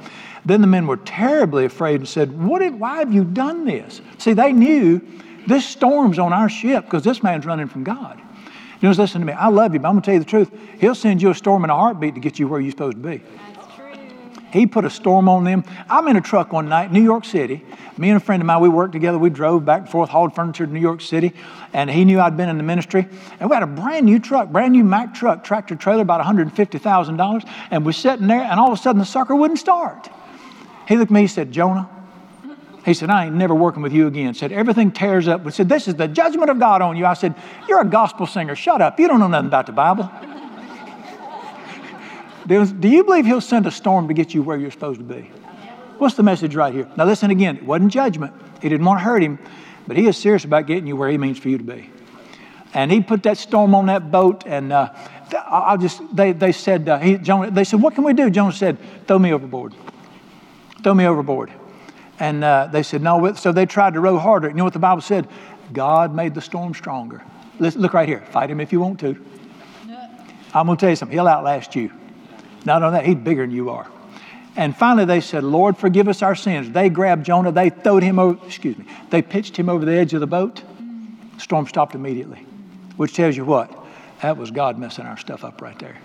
Then 0.44 0.60
the 0.60 0.66
men 0.66 0.86
were 0.86 0.98
terribly 0.98 1.64
afraid 1.64 2.00
and 2.00 2.08
said, 2.08 2.40
what 2.40 2.62
Why 2.74 2.98
have 2.98 3.12
you 3.12 3.24
done 3.24 3.64
this? 3.64 4.00
See, 4.18 4.34
they 4.34 4.52
knew 4.52 5.00
this 5.48 5.66
storm's 5.66 6.18
on 6.18 6.32
our 6.32 6.48
ship 6.48 6.84
because 6.84 7.02
this 7.02 7.22
man's 7.22 7.46
running 7.46 7.66
from 7.66 7.82
God. 7.82 8.20
You 8.80 8.88
know, 8.88 8.94
listen 8.94 9.20
to 9.20 9.26
me. 9.26 9.32
I 9.32 9.48
love 9.48 9.74
you, 9.74 9.80
but 9.80 9.88
I'm 9.88 9.94
going 9.94 10.02
to 10.02 10.06
tell 10.06 10.14
you 10.14 10.20
the 10.20 10.26
truth. 10.26 10.50
He'll 10.80 10.94
send 10.94 11.20
you 11.20 11.30
a 11.30 11.34
storm 11.34 11.64
in 11.64 11.70
a 11.70 11.74
heartbeat 11.74 12.14
to 12.14 12.20
get 12.20 12.38
you 12.38 12.46
where 12.46 12.60
you're 12.60 12.70
supposed 12.70 12.96
to 12.96 13.02
be. 13.02 13.22
He 14.50 14.66
put 14.66 14.84
a 14.84 14.90
storm 14.90 15.28
on 15.28 15.44
them. 15.44 15.64
I'm 15.90 16.08
in 16.08 16.16
a 16.16 16.20
truck 16.20 16.52
one 16.52 16.68
night, 16.68 16.90
New 16.90 17.02
York 17.02 17.24
City. 17.24 17.64
Me 17.98 18.08
and 18.08 18.16
a 18.16 18.20
friend 18.20 18.40
of 18.40 18.46
mine, 18.46 18.60
we 18.62 18.68
worked 18.68 18.92
together. 18.92 19.18
We 19.18 19.30
drove 19.30 19.64
back 19.64 19.82
and 19.82 19.90
forth, 19.90 20.08
hauled 20.08 20.34
furniture 20.34 20.64
to 20.64 20.72
New 20.72 20.80
York 20.80 21.00
City, 21.00 21.34
and 21.72 21.90
he 21.90 22.04
knew 22.04 22.20
I'd 22.20 22.36
been 22.36 22.48
in 22.48 22.56
the 22.56 22.62
ministry. 22.62 23.06
And 23.40 23.50
we 23.50 23.54
had 23.54 23.62
a 23.62 23.66
brand 23.66 24.06
new 24.06 24.18
truck, 24.18 24.48
brand 24.48 24.72
new 24.72 24.84
Mack 24.84 25.12
truck, 25.12 25.44
tractor 25.44 25.74
trailer, 25.74 26.02
about 26.02 26.24
$150,000. 26.24 27.48
And 27.70 27.84
we're 27.84 27.92
sitting 27.92 28.26
there, 28.26 28.40
and 28.40 28.58
all 28.58 28.72
of 28.72 28.78
a 28.78 28.80
sudden 28.80 29.00
the 29.00 29.06
sucker 29.06 29.34
wouldn't 29.34 29.58
start. 29.58 30.08
He 30.86 30.96
looked 30.96 31.10
at 31.10 31.14
me, 31.14 31.22
he 31.22 31.26
said, 31.26 31.52
Jonah, 31.52 31.90
he 32.88 32.94
said, 32.94 33.10
I 33.10 33.26
ain't 33.26 33.34
never 33.34 33.54
working 33.54 33.82
with 33.82 33.92
you 33.92 34.06
again. 34.06 34.32
Said, 34.34 34.50
everything 34.50 34.90
tears 34.90 35.28
up. 35.28 35.44
We 35.44 35.52
said, 35.52 35.68
this 35.68 35.88
is 35.88 35.94
the 35.94 36.08
judgment 36.08 36.50
of 36.50 36.58
God 36.58 36.80
on 36.80 36.96
you. 36.96 37.04
I 37.04 37.14
said, 37.14 37.34
you're 37.68 37.80
a 37.80 37.84
gospel 37.84 38.26
singer. 38.26 38.56
Shut 38.56 38.80
up. 38.80 38.98
You 38.98 39.08
don't 39.08 39.20
know 39.20 39.28
nothing 39.28 39.48
about 39.48 39.66
the 39.66 39.72
Bible. 39.72 40.10
Do 42.46 42.88
you 42.88 43.04
believe 43.04 43.26
he'll 43.26 43.42
send 43.42 43.66
a 43.66 43.70
storm 43.70 44.08
to 44.08 44.14
get 44.14 44.32
you 44.32 44.42
where 44.42 44.56
you're 44.56 44.70
supposed 44.70 45.00
to 45.00 45.04
be? 45.04 45.30
What's 45.98 46.14
the 46.14 46.22
message 46.22 46.54
right 46.54 46.72
here? 46.72 46.88
Now, 46.96 47.04
listen 47.04 47.30
again. 47.30 47.56
It 47.56 47.64
wasn't 47.64 47.92
judgment. 47.92 48.32
He 48.62 48.68
didn't 48.68 48.86
want 48.86 49.00
to 49.00 49.04
hurt 49.04 49.22
him, 49.22 49.38
but 49.86 49.96
he 49.96 50.06
is 50.06 50.16
serious 50.16 50.44
about 50.44 50.66
getting 50.66 50.86
you 50.86 50.96
where 50.96 51.10
he 51.10 51.18
means 51.18 51.38
for 51.38 51.48
you 51.48 51.58
to 51.58 51.64
be. 51.64 51.90
And 52.72 52.90
he 52.90 53.02
put 53.02 53.22
that 53.24 53.36
storm 53.36 53.74
on 53.74 53.86
that 53.86 54.10
boat, 54.10 54.44
and 54.46 54.72
uh, 54.72 54.94
I'll 55.46 55.78
just, 55.78 56.00
they, 56.14 56.32
they 56.32 56.52
said, 56.52 56.88
uh, 56.88 56.98
he, 56.98 57.18
Jonah, 57.18 57.50
they 57.50 57.64
said, 57.64 57.82
what 57.82 57.94
can 57.94 58.04
we 58.04 58.12
do? 58.12 58.30
Jonah 58.30 58.52
said, 58.52 58.78
throw 59.06 59.18
me 59.18 59.32
overboard. 59.32 59.74
Throw 60.82 60.94
me 60.94 61.06
overboard. 61.06 61.52
And 62.20 62.42
uh, 62.42 62.68
they 62.72 62.82
said, 62.82 63.02
no. 63.02 63.32
So 63.34 63.52
they 63.52 63.66
tried 63.66 63.94
to 63.94 64.00
row 64.00 64.18
harder. 64.18 64.48
You 64.48 64.54
know 64.54 64.64
what 64.64 64.72
the 64.72 64.78
Bible 64.78 65.02
said? 65.02 65.28
God 65.72 66.14
made 66.14 66.34
the 66.34 66.40
storm 66.40 66.74
stronger. 66.74 67.22
Listen, 67.58 67.80
look 67.80 67.94
right 67.94 68.08
here. 68.08 68.20
Fight 68.30 68.50
him 68.50 68.60
if 68.60 68.72
you 68.72 68.80
want 68.80 69.00
to. 69.00 69.24
I'm 70.54 70.66
going 70.66 70.76
to 70.76 70.80
tell 70.80 70.90
you 70.90 70.96
something. 70.96 71.16
He'll 71.16 71.28
outlast 71.28 71.76
you. 71.76 71.92
Not 72.64 72.82
only 72.82 72.98
that, 72.98 73.06
he's 73.06 73.16
bigger 73.16 73.42
than 73.42 73.54
you 73.54 73.70
are. 73.70 73.88
And 74.56 74.76
finally 74.76 75.04
they 75.04 75.20
said, 75.20 75.44
Lord, 75.44 75.76
forgive 75.76 76.08
us 76.08 76.20
our 76.22 76.34
sins. 76.34 76.70
They 76.70 76.88
grabbed 76.88 77.24
Jonah, 77.24 77.52
they 77.52 77.70
throwed 77.70 78.02
him 78.02 78.18
over, 78.18 78.44
excuse 78.44 78.76
me, 78.76 78.86
they 79.08 79.22
pitched 79.22 79.56
him 79.56 79.68
over 79.68 79.84
the 79.84 79.92
edge 79.92 80.14
of 80.14 80.20
the 80.20 80.26
boat. 80.26 80.62
Storm 81.38 81.66
stopped 81.68 81.94
immediately, 81.94 82.44
which 82.96 83.14
tells 83.14 83.36
you 83.36 83.44
what? 83.44 83.72
That 84.22 84.36
was 84.36 84.50
God 84.50 84.76
messing 84.76 85.06
our 85.06 85.16
stuff 85.16 85.44
up 85.44 85.62
right 85.62 85.78
there. 85.78 85.96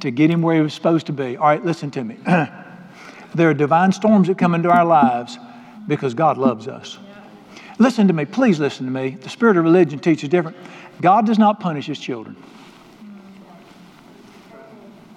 To 0.00 0.10
get 0.10 0.30
him 0.30 0.40
where 0.40 0.56
he 0.56 0.62
was 0.62 0.72
supposed 0.72 1.06
to 1.06 1.12
be. 1.12 1.36
All 1.36 1.46
right, 1.46 1.62
listen 1.62 1.90
to 1.90 2.04
me. 2.04 2.16
there 3.34 3.50
are 3.50 3.54
divine 3.54 3.92
storms 3.92 4.28
that 4.28 4.38
come 4.38 4.54
into 4.54 4.70
our 4.70 4.84
lives 4.84 5.38
because 5.86 6.14
God 6.14 6.38
loves 6.38 6.68
us. 6.68 6.98
Listen 7.78 8.06
to 8.08 8.14
me, 8.14 8.24
please 8.24 8.60
listen 8.60 8.86
to 8.86 8.92
me. 8.92 9.10
The 9.10 9.28
spirit 9.28 9.56
of 9.56 9.64
religion 9.64 9.98
teaches 9.98 10.28
different. 10.28 10.56
God 11.00 11.26
does 11.26 11.38
not 11.38 11.60
punish 11.60 11.86
his 11.86 11.98
children. 11.98 12.36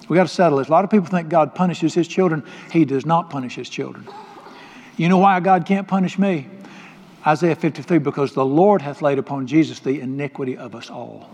We 0.08 0.16
got 0.16 0.26
to 0.26 0.32
settle 0.32 0.58
this. 0.58 0.68
A 0.68 0.70
lot 0.70 0.84
of 0.84 0.90
people 0.90 1.06
think 1.06 1.28
God 1.28 1.54
punishes 1.54 1.94
his 1.94 2.08
children. 2.08 2.42
He 2.72 2.84
does 2.84 3.04
not 3.04 3.30
punish 3.30 3.54
his 3.54 3.68
children. 3.68 4.08
You 4.96 5.08
know 5.08 5.18
why 5.18 5.38
God 5.40 5.66
can't 5.66 5.86
punish 5.86 6.18
me? 6.18 6.48
Isaiah 7.26 7.54
53 7.54 7.98
because 7.98 8.32
the 8.32 8.44
Lord 8.44 8.80
hath 8.80 9.02
laid 9.02 9.18
upon 9.18 9.46
Jesus 9.46 9.80
the 9.80 10.00
iniquity 10.00 10.56
of 10.56 10.74
us 10.74 10.90
all. 10.90 11.30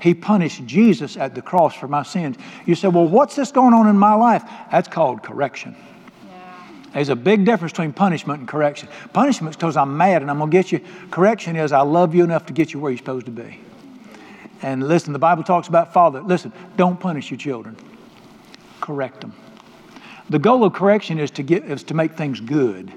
He 0.00 0.12
punished 0.12 0.66
Jesus 0.66 1.16
at 1.16 1.34
the 1.34 1.40
cross 1.40 1.74
for 1.74 1.88
my 1.88 2.02
sins. 2.02 2.36
You 2.66 2.74
say, 2.74 2.88
well, 2.88 3.08
what's 3.08 3.36
this 3.36 3.50
going 3.50 3.72
on 3.72 3.88
in 3.88 3.98
my 3.98 4.12
life? 4.12 4.44
That's 4.70 4.86
called 4.86 5.22
correction. 5.22 5.74
There's 6.94 7.10
a 7.10 7.16
big 7.16 7.44
difference 7.44 7.72
between 7.72 7.92
punishment 7.92 8.40
and 8.40 8.48
correction. 8.48 8.88
Punishment 9.12 9.52
is 9.52 9.56
because 9.56 9.76
I'm 9.76 9.96
mad 9.96 10.22
and 10.22 10.30
I'm 10.30 10.38
going 10.38 10.50
to 10.50 10.56
get 10.56 10.72
you. 10.72 10.80
Correction 11.10 11.56
is 11.56 11.72
I 11.72 11.82
love 11.82 12.14
you 12.14 12.24
enough 12.24 12.46
to 12.46 12.52
get 12.52 12.72
you 12.72 12.80
where 12.80 12.90
you're 12.90 12.98
supposed 12.98 13.26
to 13.26 13.32
be. 13.32 13.58
And 14.62 14.86
listen, 14.86 15.12
the 15.12 15.18
Bible 15.18 15.42
talks 15.42 15.68
about 15.68 15.92
father. 15.92 16.22
Listen, 16.22 16.52
don't 16.76 16.98
punish 16.98 17.30
your 17.30 17.38
children 17.38 17.76
correct 18.84 19.22
them. 19.22 19.32
The 20.28 20.38
goal 20.38 20.62
of 20.62 20.74
correction 20.74 21.18
is 21.18 21.30
to, 21.32 21.42
get, 21.42 21.64
is 21.64 21.82
to 21.84 21.94
make 21.94 22.16
things 22.16 22.38
good. 22.38 22.92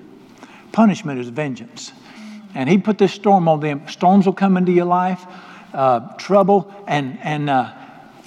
Punishment 0.73 1.17
is 1.19 1.29
vengeance. 1.29 1.93
And 2.53 2.69
he 2.69 2.77
put 2.77 2.97
this 2.97 3.13
storm 3.13 3.47
on 3.47 3.61
them. 3.61 3.87
Storms 3.87 4.25
will 4.25 4.33
come 4.33 4.57
into 4.57 4.73
your 4.73 4.85
life, 4.85 5.25
uh, 5.73 5.99
trouble, 6.17 6.73
and, 6.87 7.17
and 7.21 7.49
uh, 7.49 7.73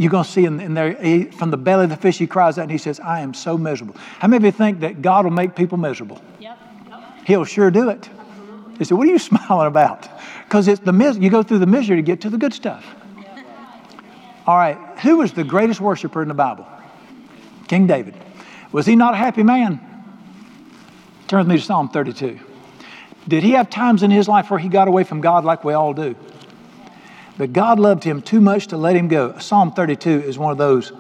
you're 0.01 0.11
going 0.11 0.25
to 0.25 0.31
see 0.31 0.47
in, 0.47 0.61
in 0.61 0.73
there, 0.73 0.95
he, 0.95 1.25
from 1.25 1.51
the 1.51 1.59
belly 1.59 1.85
of 1.85 1.91
the 1.91 1.97
fish, 1.97 2.17
he 2.17 2.27
cries 2.27 2.57
out 2.57 2.63
and 2.63 2.71
he 2.71 2.79
says, 2.79 2.99
I 3.01 3.21
am 3.21 3.35
so 3.35 3.59
miserable. 3.59 3.97
How 4.19 4.29
many 4.29 4.39
of 4.39 4.45
you 4.45 4.51
think 4.51 4.81
that 4.81 5.03
God 5.03 5.27
will 5.27 5.33
make 5.33 5.55
people 5.55 5.77
miserable? 5.77 6.23
Yep. 6.41 6.59
yep. 6.89 7.01
He'll 7.27 7.45
sure 7.45 7.71
do 7.71 7.91
it. 7.91 8.09
He 8.79 8.85
said, 8.85 8.97
What 8.97 9.07
are 9.07 9.11
you 9.11 9.19
smiling 9.31 9.67
about? 9.67 10.09
Because 10.45 10.69
it's 10.69 10.81
the 10.81 10.93
mis- 10.95 11.19
you 11.19 11.29
go 11.29 11.43
through 11.43 11.59
the 11.59 11.67
misery 11.67 11.97
to 11.97 12.03
get 12.03 12.23
to 12.23 12.31
the 12.31 12.39
good 12.39 12.55
stuff. 12.55 12.83
All 14.47 14.57
right, 14.57 14.79
who 15.01 15.19
was 15.19 15.33
the 15.33 15.45
greatest 15.45 15.83
worshiper 15.83 16.23
in 16.23 16.29
the 16.29 16.35
Bible? 16.35 16.67
King 17.69 17.87
David. 17.87 18.15
Was 18.73 18.87
he 18.87 18.97
not 18.97 19.13
a 19.13 19.19
happy 19.19 19.43
man? 19.43 19.81
Turn 21.29 21.41
with 21.41 21.49
me 21.49 21.59
to 21.59 21.63
Psalm 21.63 21.91
32. 21.91 22.41
Did 23.29 23.43
he 23.43 23.51
have 23.51 23.69
times 23.69 24.03
in 24.03 24.11
his 24.11 24.29
life 24.29 24.51
where 24.51 24.59
he 24.59 24.71
got 24.71 24.89
away 24.89 25.05
from 25.05 25.21
God 25.21 25.45
like 25.45 25.63
we 25.63 25.75
all 25.75 25.93
do? 25.93 26.17
But 27.41 27.55
God 27.55 27.79
loved 27.79 28.05
him 28.05 28.21
too 28.21 28.39
much 28.39 28.67
to 28.67 28.77
let 28.77 28.95
him 28.95 29.09
go. 29.09 29.39
Psalm 29.39 29.73
32 29.73 30.11
is 30.11 30.37
one 30.37 30.53
of 30.53 30.59
those, 30.59 30.93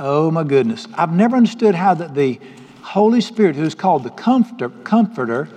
oh 0.00 0.28
my 0.28 0.42
goodness. 0.42 0.88
I've 0.94 1.12
never 1.12 1.36
understood 1.36 1.76
how 1.76 1.94
that 1.94 2.12
the 2.12 2.40
Holy 2.82 3.20
Spirit, 3.20 3.54
who's 3.54 3.76
called 3.76 4.02
the 4.02 4.10
comforter, 4.10 4.70
comforter, 4.70 5.48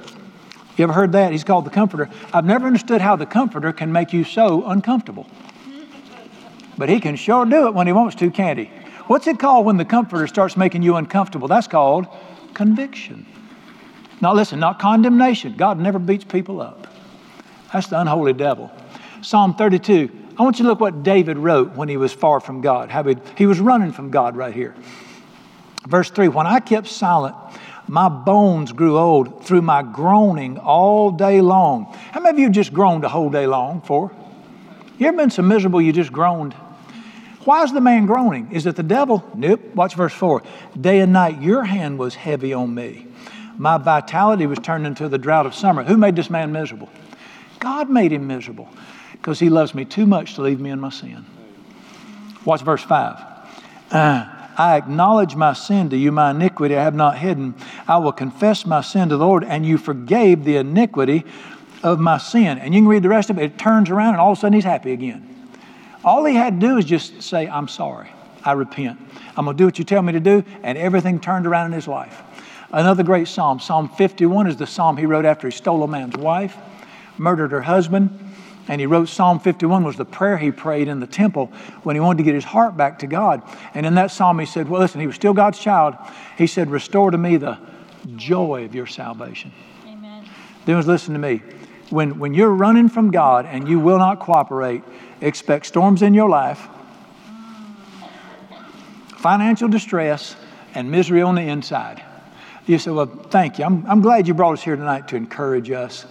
you 0.78 0.84
ever 0.84 0.94
heard 0.94 1.14
that? 1.14 1.32
He's 1.32 1.44
called 1.44 1.66
the 1.66 1.72
comforter. 1.72 2.12
I've 2.32 2.46
never 2.46 2.68
understood 2.68 3.02
how 3.02 3.16
the 3.16 3.26
comforter 3.26 3.74
can 3.74 3.92
make 3.92 4.14
you 4.14 4.24
so 4.24 4.64
uncomfortable. 4.68 5.26
But 6.78 6.90
he 6.90 7.00
can 7.00 7.16
sure 7.16 7.44
do 7.48 7.66
it 7.66 7.74
when 7.74 7.88
he 7.88 7.94
wants 7.94 8.16
to, 8.18 8.30
can't 8.30 8.60
he? 8.60 8.66
What's 9.08 9.26
it 9.26 9.40
called 9.40 9.66
when 9.66 9.78
the 9.78 9.86
comforter 9.86 10.28
starts 10.28 10.56
making 10.56 10.84
you 10.84 10.96
uncomfortable? 10.96 11.48
That's 11.48 11.68
called 11.68 12.06
conviction. 12.54 13.26
Now, 14.22 14.36
listen, 14.36 14.60
not 14.60 14.78
condemnation. 14.78 15.56
God 15.58 15.80
never 15.80 15.98
beats 15.98 16.24
people 16.24 16.62
up. 16.62 16.86
That's 17.74 17.88
the 17.88 18.00
unholy 18.00 18.34
devil. 18.34 18.70
Psalm 19.24 19.56
32. 19.56 20.12
I 20.38 20.44
want 20.44 20.60
you 20.60 20.64
to 20.64 20.70
look 20.70 20.82
what 20.82 21.04
David 21.04 21.38
wrote 21.38 21.76
when 21.76 21.88
he 21.88 21.96
was 21.96 22.12
far 22.12 22.40
from 22.40 22.62
God. 22.62 22.90
How 22.90 23.04
he, 23.38 23.46
was 23.46 23.60
running 23.60 23.94
from 23.94 24.12
God 24.12 24.36
right 24.36 24.54
here. 24.54 24.76
Verse 25.88 26.10
3 26.10 26.28
When 26.28 26.46
I 26.46 26.60
kept 26.60 26.88
silent, 26.88 27.36
my 27.88 28.10
bones 28.10 28.74
grew 28.74 28.98
old 28.98 29.46
through 29.46 29.62
my 29.62 29.82
groaning 29.82 30.58
all 30.58 31.12
day 31.12 31.40
long. 31.42 31.86
How 32.12 32.20
many 32.20 32.38
of 32.38 32.40
you 32.40 32.50
just 32.50 32.74
groaned 32.74 33.06
a 33.06 33.10
whole 33.10 33.30
day 33.30 33.48
long 33.48 33.82
for? 33.82 34.12
You 34.98 35.08
ever 35.08 35.18
been 35.18 35.30
so 35.30 35.42
miserable 35.42 35.82
you 35.82 35.94
just 35.94 36.12
groaned? 36.12 36.54
Why 37.46 37.64
is 37.64 37.74
the 37.74 37.82
man 37.82 38.06
groaning? 38.06 38.52
Is 38.52 38.66
it 38.66 38.76
the 38.76 38.84
devil? 38.84 39.24
Nope. 39.36 39.76
Watch 39.76 39.96
verse 39.96 40.14
4. 40.14 40.44
Day 40.80 41.00
and 41.00 41.14
night, 41.14 41.42
your 41.42 41.64
hand 41.64 41.98
was 41.98 42.16
heavy 42.16 42.54
on 42.54 42.74
me. 42.74 43.08
My 43.58 43.78
vitality 43.78 44.48
was 44.48 44.60
turned 44.60 44.88
into 44.88 45.08
the 45.08 45.18
drought 45.18 45.46
of 45.46 45.54
summer. 45.54 45.84
Who 45.84 45.98
made 45.98 46.16
this 46.16 46.30
man 46.30 46.52
miserable? 46.52 46.90
God 47.60 47.90
made 47.90 48.12
him 48.12 48.28
miserable 48.28 48.70
because 49.24 49.40
he 49.40 49.48
loves 49.48 49.74
me 49.74 49.86
too 49.86 50.06
much 50.06 50.36
to 50.36 50.42
leave 50.42 50.60
me 50.60 50.70
in 50.70 50.82
my 50.82 50.90
sin. 50.90 51.26
Watch 52.44 52.62
verse 52.62 52.84
5. 52.84 53.26
Uh, 53.90 54.26
I 54.58 54.76
acknowledge 54.76 55.34
my 55.34 55.54
sin 55.54 55.90
to 55.92 55.98
you, 55.98 56.12
my 56.12 56.32
iniquity 56.32 56.76
I 56.76 56.84
have 56.84 56.94
not 56.94 57.18
hidden. 57.18 57.56
I 57.88 58.00
will 58.00 58.12
confess 58.12 58.66
my 58.66 58.82
sin 58.82 59.08
to 59.08 59.16
the 59.16 59.26
Lord, 59.26 59.46
and 59.46 59.66
you 59.66 59.78
forgave 59.78 60.44
the 60.44 60.58
iniquity 60.58 61.24
of 61.84 62.02
my 62.02 62.18
sin. 62.18 62.58
And 62.58 62.74
you 62.74 62.82
can 62.82 62.88
read 62.90 63.02
the 63.02 63.08
rest 63.08 63.30
of 63.30 63.38
it. 63.38 63.44
It 63.44 63.58
turns 63.58 63.90
around, 63.90 64.16
and 64.16 64.20
all 64.20 64.34
of 64.34 64.40
a 64.40 64.42
sudden 64.42 64.56
he's 64.56 64.66
happy 64.66 64.92
again. 64.92 65.26
All 66.04 66.26
he 66.26 66.36
had 66.36 66.60
to 66.60 66.68
do 66.68 66.78
is 66.78 66.84
just 66.84 67.24
say, 67.24 67.48
I'm 67.48 67.70
sorry. 67.70 68.10
I 68.44 68.52
repent. 68.52 69.00
I'm 69.38 69.46
going 69.46 69.56
to 69.56 69.62
do 69.62 69.66
what 69.66 69.80
you 69.80 69.86
tell 69.86 70.02
me 70.02 70.12
to 70.12 70.20
do, 70.20 70.44
and 70.64 70.78
everything 70.78 71.22
turned 71.22 71.48
around 71.48 71.68
in 71.68 71.72
his 71.72 71.88
life. 71.88 72.22
Another 72.74 73.04
great 73.04 73.30
psalm, 73.30 73.62
Psalm 73.62 73.88
51, 73.88 74.48
is 74.48 74.58
the 74.58 74.68
psalm 74.68 74.98
he 74.98 75.06
wrote 75.06 75.24
after 75.24 75.48
he 75.48 75.52
stole 75.56 75.82
a 75.84 75.88
man's 75.88 76.18
wife, 76.18 76.58
murdered 77.18 77.52
her 77.52 77.62
husband, 77.62 78.23
and 78.68 78.80
he 78.80 78.88
wrote 78.88 79.10
Psalm 79.10 79.40
51 79.40 79.84
was 79.84 79.98
the 79.98 80.06
prayer 80.06 80.38
he 80.38 80.52
prayed 80.52 80.88
in 80.88 81.00
the 81.00 81.08
temple 81.08 81.48
when 81.84 81.96
he 81.96 82.00
wanted 82.00 82.20
to 82.20 82.24
get 82.24 82.34
his 82.34 82.46
heart 82.46 82.78
back 82.78 83.00
to 83.00 83.08
God. 83.08 83.44
And 83.74 83.86
in 83.86 83.96
that 83.96 84.12
psalm, 84.12 84.40
he 84.40 84.46
said, 84.46 84.70
Well, 84.70 84.80
listen, 84.80 85.02
he 85.02 85.08
was 85.08 85.16
still 85.16 85.34
God's 85.34 85.60
child. 85.60 85.96
He 86.38 86.48
said, 86.48 86.70
Restore 86.70 87.12
to 87.12 87.18
me 87.18 87.38
the 87.38 87.60
joy 88.16 88.64
of 88.64 88.74
your 88.74 88.88
salvation. 88.88 89.52
Amen. 89.86 90.26
Then 90.66 90.80
listen 90.86 91.14
to 91.14 91.20
me. 91.20 91.42
When, 91.90 92.20
when 92.20 92.34
you're 92.34 92.54
running 92.54 92.90
from 92.90 93.12
God 93.12 93.46
and 93.46 93.68
you 93.68 93.80
will 93.80 93.98
not 93.98 94.20
cooperate, 94.20 94.84
expect 95.20 95.66
storms 95.66 96.02
in 96.02 96.14
your 96.14 96.30
life, 96.30 96.68
financial 99.18 99.68
distress, 99.68 100.36
and 100.74 100.90
misery 100.90 101.22
on 101.22 101.36
the 101.36 101.42
inside. 101.42 102.02
You 102.66 102.80
say, 102.80 102.92
Well, 102.92 103.08
thank 103.08 103.60
you. 103.60 103.66
I'm, 103.66 103.86
I'm 103.88 104.00
glad 104.00 104.26
you 104.26 104.34
brought 104.34 104.54
us 104.54 104.64
here 104.64 104.78
tonight 104.78 105.10
to 105.10 105.18
encourage 105.18 105.70
us. 105.70 106.06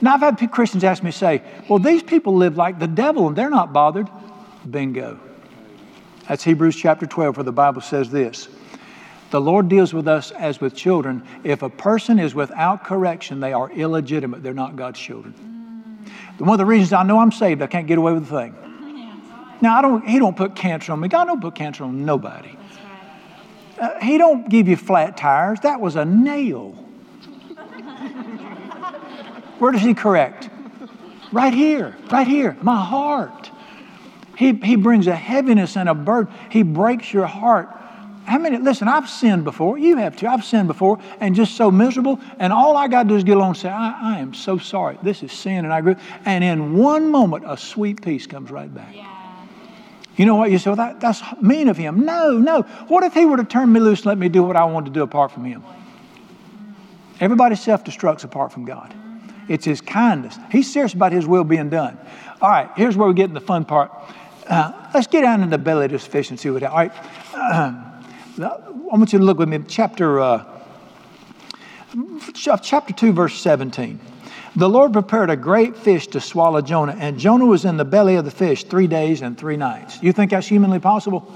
Now, 0.00 0.14
I've 0.14 0.20
had 0.20 0.50
Christians 0.50 0.84
ask 0.84 1.02
me, 1.02 1.10
say, 1.10 1.42
Well, 1.68 1.78
these 1.78 2.02
people 2.02 2.36
live 2.36 2.56
like 2.56 2.78
the 2.78 2.86
devil 2.86 3.28
and 3.28 3.36
they're 3.36 3.50
not 3.50 3.72
bothered. 3.72 4.08
Bingo. 4.68 5.18
That's 6.28 6.42
Hebrews 6.42 6.76
chapter 6.76 7.06
12, 7.06 7.36
where 7.36 7.44
the 7.44 7.52
Bible 7.52 7.80
says 7.80 8.10
this 8.10 8.48
The 9.30 9.40
Lord 9.40 9.68
deals 9.68 9.94
with 9.94 10.08
us 10.08 10.32
as 10.32 10.60
with 10.60 10.74
children. 10.74 11.26
If 11.44 11.62
a 11.62 11.70
person 11.70 12.18
is 12.18 12.34
without 12.34 12.84
correction, 12.84 13.40
they 13.40 13.52
are 13.52 13.70
illegitimate, 13.70 14.42
they're 14.42 14.54
not 14.54 14.76
God's 14.76 14.98
children. 14.98 15.34
One 16.38 16.50
of 16.50 16.58
the 16.58 16.66
reasons 16.66 16.92
I 16.92 17.02
know 17.02 17.18
I'm 17.18 17.32
saved, 17.32 17.62
I 17.62 17.66
can't 17.66 17.86
get 17.86 17.98
away 17.98 18.12
with 18.12 18.28
the 18.28 18.38
thing. 18.38 18.54
Now, 19.62 19.78
I 19.78 19.82
don't, 19.82 20.06
he 20.06 20.18
don't 20.18 20.36
put 20.36 20.54
cancer 20.54 20.92
on 20.92 21.00
me. 21.00 21.08
God 21.08 21.24
don't 21.24 21.40
put 21.40 21.54
cancer 21.54 21.84
on 21.84 22.04
nobody. 22.04 22.56
Uh, 23.78 23.98
he 24.00 24.18
don't 24.18 24.48
give 24.48 24.68
you 24.68 24.76
flat 24.76 25.16
tires. 25.16 25.60
That 25.60 25.80
was 25.80 25.96
a 25.96 26.04
nail. 26.04 26.85
Where 29.58 29.72
does 29.72 29.82
he 29.82 29.94
correct? 29.94 30.50
Right 31.32 31.52
here, 31.52 31.96
right 32.10 32.26
here, 32.26 32.56
my 32.62 32.82
heart. 32.82 33.50
He, 34.36 34.52
he 34.52 34.76
brings 34.76 35.06
a 35.06 35.16
heaviness 35.16 35.76
and 35.76 35.88
a 35.88 35.94
burden. 35.94 36.32
He 36.50 36.62
breaks 36.62 37.12
your 37.12 37.26
heart. 37.26 37.68
How 38.26 38.38
many, 38.38 38.58
listen, 38.58 38.88
I've 38.88 39.08
sinned 39.08 39.44
before. 39.44 39.78
You 39.78 39.96
have 39.96 40.16
too. 40.16 40.26
I've 40.26 40.44
sinned 40.44 40.66
before 40.66 40.98
and 41.20 41.34
just 41.34 41.54
so 41.56 41.70
miserable. 41.70 42.20
And 42.38 42.52
all 42.52 42.76
I 42.76 42.88
got 42.88 43.04
to 43.04 43.08
do 43.08 43.16
is 43.16 43.24
get 43.24 43.36
along 43.36 43.50
and 43.50 43.56
say, 43.56 43.68
I, 43.68 44.16
I 44.16 44.18
am 44.18 44.34
so 44.34 44.58
sorry. 44.58 44.98
This 45.02 45.22
is 45.22 45.32
sin 45.32 45.64
and 45.64 45.72
I 45.72 45.78
agree. 45.78 45.94
And 46.24 46.42
in 46.42 46.76
one 46.76 47.10
moment, 47.10 47.44
a 47.46 47.56
sweet 47.56 48.02
peace 48.02 48.26
comes 48.26 48.50
right 48.50 48.72
back. 48.72 48.94
Yeah. 48.94 49.12
You 50.16 50.26
know 50.26 50.34
what? 50.34 50.50
You 50.50 50.58
say, 50.58 50.70
well, 50.70 50.76
that, 50.76 51.00
that's 51.00 51.22
mean 51.40 51.68
of 51.68 51.76
him. 51.76 52.04
No, 52.04 52.38
no. 52.38 52.62
What 52.88 53.04
if 53.04 53.14
he 53.14 53.26
were 53.26 53.36
to 53.36 53.44
turn 53.44 53.72
me 53.72 53.80
loose 53.80 54.00
and 54.00 54.06
let 54.06 54.18
me 54.18 54.28
do 54.28 54.42
what 54.42 54.56
I 54.56 54.64
want 54.64 54.86
to 54.86 54.92
do 54.92 55.02
apart 55.02 55.30
from 55.30 55.44
him? 55.44 55.62
Everybody 57.20 57.54
self 57.54 57.84
destructs 57.84 58.24
apart 58.24 58.52
from 58.52 58.64
God. 58.64 58.94
It's 59.48 59.64
his 59.64 59.80
kindness. 59.80 60.38
He's 60.50 60.72
serious 60.72 60.94
about 60.94 61.12
his 61.12 61.26
will 61.26 61.44
being 61.44 61.70
done. 61.70 61.98
All 62.40 62.50
right, 62.50 62.70
here's 62.76 62.96
where 62.96 63.08
we 63.08 63.14
get 63.14 63.28
in 63.28 63.34
the 63.34 63.40
fun 63.40 63.64
part. 63.64 63.90
Uh, 64.46 64.90
let's 64.94 65.06
get 65.06 65.22
down 65.22 65.42
in 65.42 65.50
the 65.50 65.58
belly 65.58 65.86
of 65.86 65.90
this 65.90 66.06
fish 66.06 66.30
and 66.30 66.38
see 66.38 66.50
what. 66.50 66.62
All 66.62 66.76
right, 66.76 66.92
I 67.34 67.92
want 68.38 69.12
you 69.12 69.18
to 69.18 69.24
look 69.24 69.38
with 69.38 69.48
me, 69.48 69.60
chapter 69.66 70.20
uh, 70.20 70.44
chapter 72.34 72.92
two, 72.92 73.12
verse 73.12 73.40
seventeen. 73.40 74.00
The 74.56 74.68
Lord 74.68 74.94
prepared 74.94 75.28
a 75.28 75.36
great 75.36 75.76
fish 75.76 76.06
to 76.08 76.20
swallow 76.20 76.62
Jonah, 76.62 76.96
and 76.98 77.18
Jonah 77.18 77.44
was 77.44 77.64
in 77.66 77.76
the 77.76 77.84
belly 77.84 78.16
of 78.16 78.24
the 78.24 78.30
fish 78.30 78.64
three 78.64 78.86
days 78.86 79.20
and 79.20 79.36
three 79.36 79.56
nights. 79.56 80.02
You 80.02 80.12
think 80.12 80.30
that's 80.30 80.46
humanly 80.46 80.78
possible? 80.78 81.30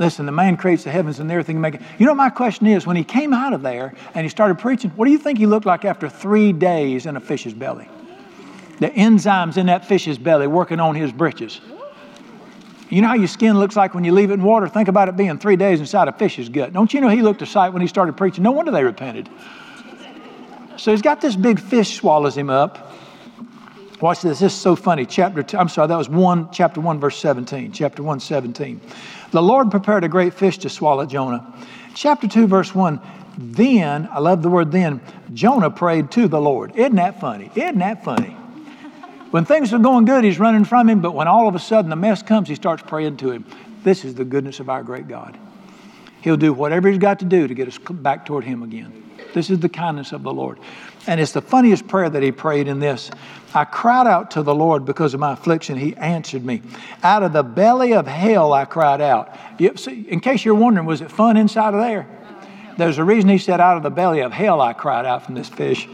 Listen, 0.00 0.24
the 0.24 0.32
man 0.32 0.56
creates 0.56 0.84
the 0.84 0.90
heavens 0.90 1.20
and 1.20 1.30
everything. 1.30 1.60
Make 1.60 1.74
it. 1.74 1.82
You 1.98 2.06
know, 2.06 2.14
my 2.14 2.30
question 2.30 2.66
is 2.66 2.86
when 2.86 2.96
he 2.96 3.04
came 3.04 3.34
out 3.34 3.52
of 3.52 3.60
there 3.60 3.92
and 4.14 4.24
he 4.24 4.30
started 4.30 4.58
preaching, 4.58 4.90
what 4.92 5.04
do 5.04 5.10
you 5.10 5.18
think 5.18 5.38
he 5.38 5.44
looked 5.44 5.66
like 5.66 5.84
after 5.84 6.08
three 6.08 6.54
days 6.54 7.04
in 7.04 7.18
a 7.18 7.20
fish's 7.20 7.52
belly? 7.52 7.86
The 8.78 8.88
enzymes 8.88 9.58
in 9.58 9.66
that 9.66 9.84
fish's 9.84 10.16
belly 10.16 10.46
working 10.46 10.80
on 10.80 10.94
his 10.94 11.12
britches. 11.12 11.60
You 12.88 13.02
know 13.02 13.08
how 13.08 13.14
your 13.14 13.28
skin 13.28 13.58
looks 13.58 13.76
like 13.76 13.94
when 13.94 14.02
you 14.02 14.12
leave 14.12 14.30
it 14.30 14.34
in 14.34 14.42
water? 14.42 14.68
Think 14.68 14.88
about 14.88 15.10
it 15.10 15.18
being 15.18 15.38
three 15.38 15.56
days 15.56 15.80
inside 15.80 16.08
a 16.08 16.12
fish's 16.12 16.48
gut. 16.48 16.72
Don't 16.72 16.92
you 16.94 17.02
know 17.02 17.08
he 17.08 17.20
looked 17.20 17.42
a 17.42 17.46
sight 17.46 17.68
when 17.68 17.82
he 17.82 17.86
started 17.86 18.16
preaching? 18.16 18.42
No 18.42 18.52
wonder 18.52 18.72
they 18.72 18.82
repented. 18.82 19.28
So 20.78 20.92
he's 20.92 21.02
got 21.02 21.20
this 21.20 21.36
big 21.36 21.60
fish 21.60 21.94
swallows 21.94 22.34
him 22.34 22.48
up. 22.48 22.90
Watch 24.00 24.22
this. 24.22 24.40
This 24.40 24.54
is 24.54 24.58
so 24.58 24.74
funny. 24.76 25.04
Chapter 25.04 25.42
two, 25.42 25.58
I'm 25.58 25.68
sorry, 25.68 25.88
that 25.88 25.96
was 25.96 26.08
one, 26.08 26.48
chapter 26.52 26.80
1, 26.80 27.00
verse 27.00 27.18
17. 27.18 27.72
Chapter 27.72 28.02
1, 28.02 28.20
17. 28.20 28.80
The 29.30 29.42
Lord 29.42 29.70
prepared 29.70 30.04
a 30.04 30.08
great 30.08 30.32
fish 30.32 30.58
to 30.58 30.70
swallow 30.70 31.04
Jonah. 31.04 31.54
Chapter 31.94 32.26
2, 32.26 32.46
verse 32.46 32.74
1. 32.74 33.00
Then, 33.36 34.08
I 34.10 34.18
love 34.18 34.42
the 34.42 34.48
word 34.48 34.72
then, 34.72 35.00
Jonah 35.32 35.70
prayed 35.70 36.10
to 36.12 36.28
the 36.28 36.40
Lord. 36.40 36.74
Isn't 36.76 36.96
that 36.96 37.20
funny? 37.20 37.50
Isn't 37.54 37.78
that 37.78 38.04
funny? 38.04 38.36
When 39.30 39.44
things 39.44 39.72
are 39.72 39.78
going 39.78 40.06
good, 40.06 40.24
he's 40.24 40.40
running 40.40 40.64
from 40.64 40.88
him, 40.88 41.00
but 41.00 41.12
when 41.12 41.28
all 41.28 41.46
of 41.46 41.54
a 41.54 41.60
sudden 41.60 41.90
the 41.90 41.96
mess 41.96 42.22
comes, 42.22 42.48
he 42.48 42.54
starts 42.54 42.82
praying 42.82 43.18
to 43.18 43.30
him. 43.30 43.44
This 43.84 44.04
is 44.04 44.14
the 44.14 44.24
goodness 44.24 44.60
of 44.60 44.68
our 44.68 44.82
great 44.82 45.08
God. 45.08 45.38
He'll 46.22 46.36
do 46.36 46.52
whatever 46.52 46.88
he's 46.88 46.98
got 46.98 47.20
to 47.20 47.24
do 47.24 47.46
to 47.46 47.54
get 47.54 47.68
us 47.68 47.78
back 47.78 48.26
toward 48.26 48.44
him 48.44 48.62
again. 48.62 49.10
This 49.32 49.48
is 49.50 49.60
the 49.60 49.68
kindness 49.68 50.12
of 50.12 50.22
the 50.22 50.32
Lord. 50.32 50.58
And 51.10 51.20
it's 51.20 51.32
the 51.32 51.42
funniest 51.42 51.88
prayer 51.88 52.08
that 52.08 52.22
he 52.22 52.30
prayed 52.30 52.68
in 52.68 52.78
this. 52.78 53.10
I 53.52 53.64
cried 53.64 54.06
out 54.06 54.30
to 54.30 54.44
the 54.44 54.54
Lord 54.54 54.84
because 54.84 55.12
of 55.12 55.18
my 55.18 55.32
affliction. 55.32 55.76
He 55.76 55.96
answered 55.96 56.44
me. 56.44 56.62
Out 57.02 57.24
of 57.24 57.32
the 57.32 57.42
belly 57.42 57.94
of 57.94 58.06
hell, 58.06 58.52
I 58.52 58.64
cried 58.64 59.00
out. 59.00 59.36
In 59.58 60.20
case 60.20 60.44
you're 60.44 60.54
wondering, 60.54 60.86
was 60.86 61.00
it 61.00 61.10
fun 61.10 61.36
inside 61.36 61.74
of 61.74 61.80
there? 61.80 62.06
There's 62.78 62.98
a 62.98 63.02
reason 63.02 63.28
he 63.28 63.38
said, 63.38 63.60
Out 63.60 63.76
of 63.76 63.82
the 63.82 63.90
belly 63.90 64.20
of 64.20 64.32
hell, 64.32 64.60
I 64.60 64.72
cried 64.72 65.04
out 65.04 65.26
from 65.26 65.34
this 65.34 65.48
fish. 65.48 65.88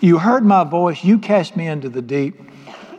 You 0.00 0.16
heard 0.16 0.46
my 0.46 0.64
voice. 0.64 1.04
You 1.04 1.18
cast 1.18 1.54
me 1.54 1.66
into 1.66 1.90
the 1.90 2.00
deep. 2.00 2.40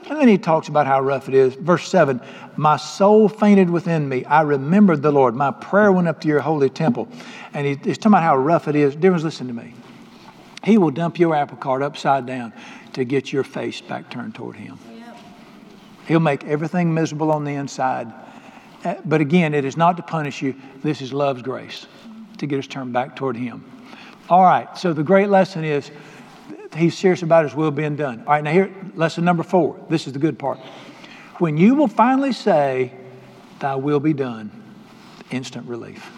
And 0.09 0.19
then 0.21 0.27
he 0.27 0.37
talks 0.37 0.67
about 0.67 0.85
how 0.85 1.01
rough 1.01 1.27
it 1.27 1.33
is. 1.33 1.55
Verse 1.55 1.89
7 1.89 2.21
My 2.57 2.77
soul 2.77 3.27
fainted 3.27 3.71
within 3.71 4.07
me. 4.07 4.23
I 4.25 4.41
remembered 4.41 5.01
the 5.01 5.11
Lord. 5.11 5.33
My 5.33 5.49
prayer 5.49 5.91
went 5.91 6.07
up 6.07 6.21
to 6.21 6.27
your 6.27 6.41
holy 6.41 6.69
temple. 6.69 7.07
And 7.55 7.65
he, 7.65 7.73
he's 7.83 7.97
talking 7.97 8.11
about 8.11 8.21
how 8.21 8.37
rough 8.37 8.67
it 8.67 8.75
is. 8.75 8.95
Dear 8.95 9.17
listen 9.17 9.47
to 9.47 9.53
me. 9.53 9.73
He 10.67 10.77
will 10.77 10.91
dump 10.91 11.17
your 11.17 11.33
apple 11.33 11.55
cart 11.55 11.81
upside 11.81 12.25
down 12.25 12.51
to 12.91 13.05
get 13.05 13.31
your 13.31 13.45
face 13.45 13.79
back 13.79 14.09
turned 14.09 14.35
toward 14.35 14.57
him. 14.57 14.77
He'll 16.09 16.19
make 16.19 16.43
everything 16.43 16.93
miserable 16.93 17.31
on 17.31 17.45
the 17.45 17.53
inside. 17.53 18.11
Uh, 18.83 18.95
but 19.05 19.21
again, 19.21 19.53
it 19.53 19.63
is 19.63 19.77
not 19.77 19.95
to 19.95 20.03
punish 20.03 20.41
you. 20.41 20.55
This 20.83 21.01
is 21.01 21.13
love's 21.13 21.41
grace 21.41 21.87
to 22.39 22.47
get 22.47 22.59
us 22.59 22.67
turned 22.67 22.91
back 22.91 23.15
toward 23.15 23.37
him. 23.37 23.63
All 24.29 24.43
right, 24.43 24.77
so 24.77 24.91
the 24.91 25.03
great 25.03 25.29
lesson 25.29 25.63
is 25.63 25.89
he's 26.75 26.97
serious 26.97 27.21
about 27.21 27.45
his 27.45 27.55
will 27.55 27.71
being 27.71 27.95
done. 27.95 28.19
All 28.27 28.33
right, 28.33 28.43
now 28.43 28.51
here, 28.51 28.69
lesson 28.93 29.23
number 29.23 29.43
four. 29.43 29.79
This 29.89 30.05
is 30.05 30.11
the 30.11 30.19
good 30.19 30.37
part. 30.37 30.59
When 31.37 31.55
you 31.55 31.75
will 31.75 31.87
finally 31.87 32.33
say, 32.33 32.91
Thy 33.59 33.75
will 33.75 34.01
be 34.01 34.11
done, 34.11 34.51
instant 35.31 35.65
relief. 35.65 36.16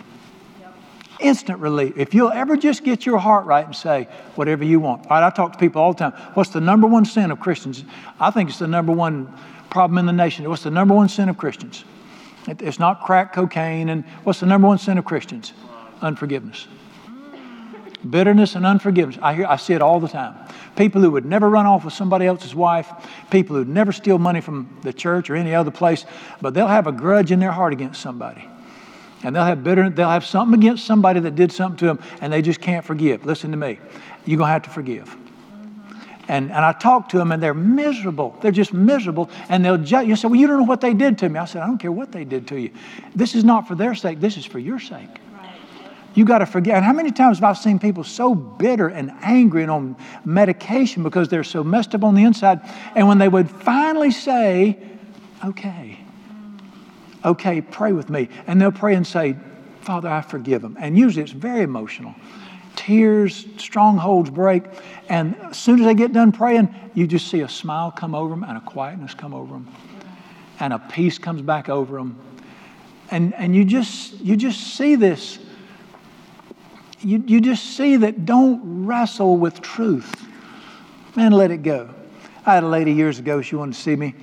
Instant 1.19 1.60
relief. 1.60 1.97
If 1.97 2.13
you'll 2.13 2.32
ever 2.32 2.55
just 2.55 2.84
get 2.84 3.05
your 3.05 3.17
heart 3.17 3.45
right 3.45 3.65
and 3.65 3.75
say 3.75 4.08
whatever 4.36 4.63
you 4.63 4.79
want. 4.79 5.03
All 5.03 5.19
right, 5.19 5.27
I 5.27 5.29
talk 5.29 5.53
to 5.53 5.60
people 5.60 5.82
all 5.82 5.93
the 5.93 5.99
time. 5.99 6.13
What's 6.34 6.51
the 6.51 6.62
number 6.62 6.88
one 6.88 7.03
sin 7.03 7.29
of 7.29 7.39
Christians? 7.39 7.84
I 8.19 8.32
think 8.32 8.49
it's 8.49 8.60
the 8.60 8.67
number 8.67 8.93
one 8.93 9.34
problem 9.69 9.97
in 9.97 10.05
the 10.05 10.13
nation. 10.13 10.47
What's 10.49 10.63
the 10.63 10.71
number 10.71 10.95
one 10.95 11.10
sin 11.10 11.27
of 11.27 11.38
Christians? 11.38 11.84
It's 12.47 12.79
not 12.79 13.01
crack 13.01 13.34
cocaine. 13.34 13.89
And 13.89 14.05
what's 14.23 14.39
the 14.39 14.45
number 14.45 14.67
one 14.67 14.77
sin 14.77 14.97
of 14.97 15.03
Christians? 15.03 15.51
Unforgiveness. 16.01 16.67
Bitterness 18.10 18.55
and 18.55 18.65
unforgiveness. 18.65 19.19
I 19.21 19.34
hear, 19.34 19.45
I 19.45 19.58
see 19.58 19.73
it 19.73 19.82
all 19.82 19.99
the 19.99 20.08
time. 20.08 20.36
People 20.77 21.01
who 21.01 21.12
would 21.12 21.25
never 21.25 21.49
run 21.49 21.65
off 21.65 21.84
with 21.84 21.93
somebody 21.93 22.27
else's 22.27 22.55
wife, 22.55 22.89
people 23.29 23.58
who 23.58 23.65
never 23.65 23.91
steal 23.91 24.17
money 24.17 24.39
from 24.39 24.79
the 24.84 24.93
church 24.93 25.29
or 25.29 25.36
any 25.36 25.53
other 25.53 25.71
place, 25.71 26.05
but 26.39 26.53
they'll 26.53 26.67
have 26.67 26.88
a 26.88 26.93
grudge 26.93 27.34
in 27.34 27.39
their 27.39 27.51
heart 27.51 27.73
against 27.73 27.99
somebody. 28.01 28.47
And 29.23 29.36
they'll 29.36 29.43
have 29.43 29.63
bitterness, 29.63 29.93
they'll 29.95 30.10
have 30.10 30.25
something 30.25 30.60
against 30.60 30.86
somebody 30.86 31.19
that 31.21 31.36
did 31.36 31.51
something 31.51 31.77
to 31.79 31.86
them, 31.86 31.99
and 32.21 32.32
they 32.32 32.41
just 32.41 32.62
can't 32.62 32.86
forgive. 32.86 33.25
Listen 33.25 33.51
to 33.51 33.58
me. 33.58 33.79
You're 34.25 34.38
going 34.38 34.47
to 34.47 34.53
have 34.53 34.63
to 34.63 34.69
forgive. 34.69 35.15
And, 36.29 36.51
and 36.51 36.63
I 36.63 36.73
talk 36.73 37.10
to 37.10 37.17
them, 37.17 37.32
and 37.32 37.41
they're 37.41 37.55
miserable. 37.55 38.38
They're 38.41 38.51
just 38.51 38.71
miserable. 38.71 39.29
And 39.49 39.65
they'll 39.65 39.79
judge. 39.79 40.08
You 40.08 40.15
say, 40.15 40.27
Well, 40.27 40.39
you 40.39 40.47
don't 40.47 40.60
know 40.60 40.63
what 40.63 40.79
they 40.79 40.93
did 40.93 41.17
to 41.19 41.29
me. 41.29 41.39
I 41.39 41.45
said, 41.45 41.63
I 41.63 41.67
don't 41.67 41.79
care 41.79 41.91
what 41.91 42.12
they 42.12 42.23
did 42.23 42.47
to 42.49 42.60
you. 42.60 42.69
This 43.15 43.34
is 43.34 43.43
not 43.43 43.67
for 43.67 43.75
their 43.75 43.95
sake, 43.95 44.19
this 44.19 44.38
is 44.38 44.45
for 44.45 44.60
your 44.60 44.79
sake. 44.79 45.10
You 46.13 46.25
got 46.25 46.39
to 46.39 46.45
forget. 46.45 46.75
And 46.75 46.86
how 46.86 46.93
many 46.93 47.12
times 47.12 47.38
have 47.38 47.43
I 47.43 47.53
seen 47.53 47.79
people 47.79 48.03
so 48.03 48.34
bitter 48.34 48.88
and 48.88 49.12
angry 49.21 49.62
and 49.62 49.71
on 49.71 49.95
medication 50.25 51.03
because 51.03 51.29
they're 51.29 51.43
so 51.43 51.63
messed 51.63 51.93
up 51.93 52.03
on 52.03 52.15
the 52.15 52.23
inside? 52.23 52.62
And 52.95 53.08
when 53.08 53.19
they 53.19 53.27
would 53.27 53.49
finally 53.49 54.12
say, 54.12 54.79
okay, 55.45 55.98
okay, 57.23 57.62
pray 57.62 57.91
with 57.91 58.10
me. 58.10 58.29
And 58.47 58.62
they'll 58.62 58.71
pray 58.71 58.95
and 58.95 59.05
say, 59.05 59.36
Father, 59.82 60.10
I 60.10 60.21
forgive 60.21 60.62
them. 60.62 60.77
And 60.79 60.97
usually 60.97 61.23
it's 61.23 61.32
very 61.32 61.62
emotional. 61.62 62.15
Tears, 62.75 63.45
strongholds 63.58 64.29
break. 64.29 64.63
And 65.10 65.36
as 65.41 65.58
soon 65.58 65.79
as 65.79 65.86
they 65.86 65.95
get 65.95 66.13
done 66.13 66.32
praying, 66.32 66.73
you 66.93 67.08
just 67.08 67.29
see 67.29 67.41
a 67.41 67.49
smile 67.49 67.91
come 67.91 68.15
over 68.15 68.29
them 68.29 68.43
and 68.43 68.58
a 68.58 68.62
quietness 68.62 69.13
come 69.13 69.34
over 69.34 69.53
them. 69.53 69.67
And 70.60 70.73
a 70.73 70.79
peace 70.79 71.17
comes 71.17 71.41
back 71.41 71.69
over 71.69 71.97
them. 71.97 72.17
And, 73.12 73.34
and 73.36 73.55
you, 73.55 73.65
just, 73.65 74.19
you 74.19 74.36
just 74.36 74.75
see 74.75 74.95
this 74.95 75.39
you, 77.01 77.23
you 77.25 77.39
just 77.39 77.77
see 77.77 77.97
that 77.97 78.25
don't 78.25 78.86
wrestle 78.86 79.38
with 79.38 79.62
truth. 79.62 80.27
Man, 81.15 81.32
let 81.32 81.51
it 81.51 81.63
go. 81.63 81.89
I 82.45 82.55
had 82.55 82.63
a 82.63 82.67
lady 82.67 82.93
years 82.93 83.19
ago, 83.19 83.41
she 83.41 83.55
wanted 83.55 83.75
to 83.75 83.79
see 83.79 83.95
me. 83.95 84.15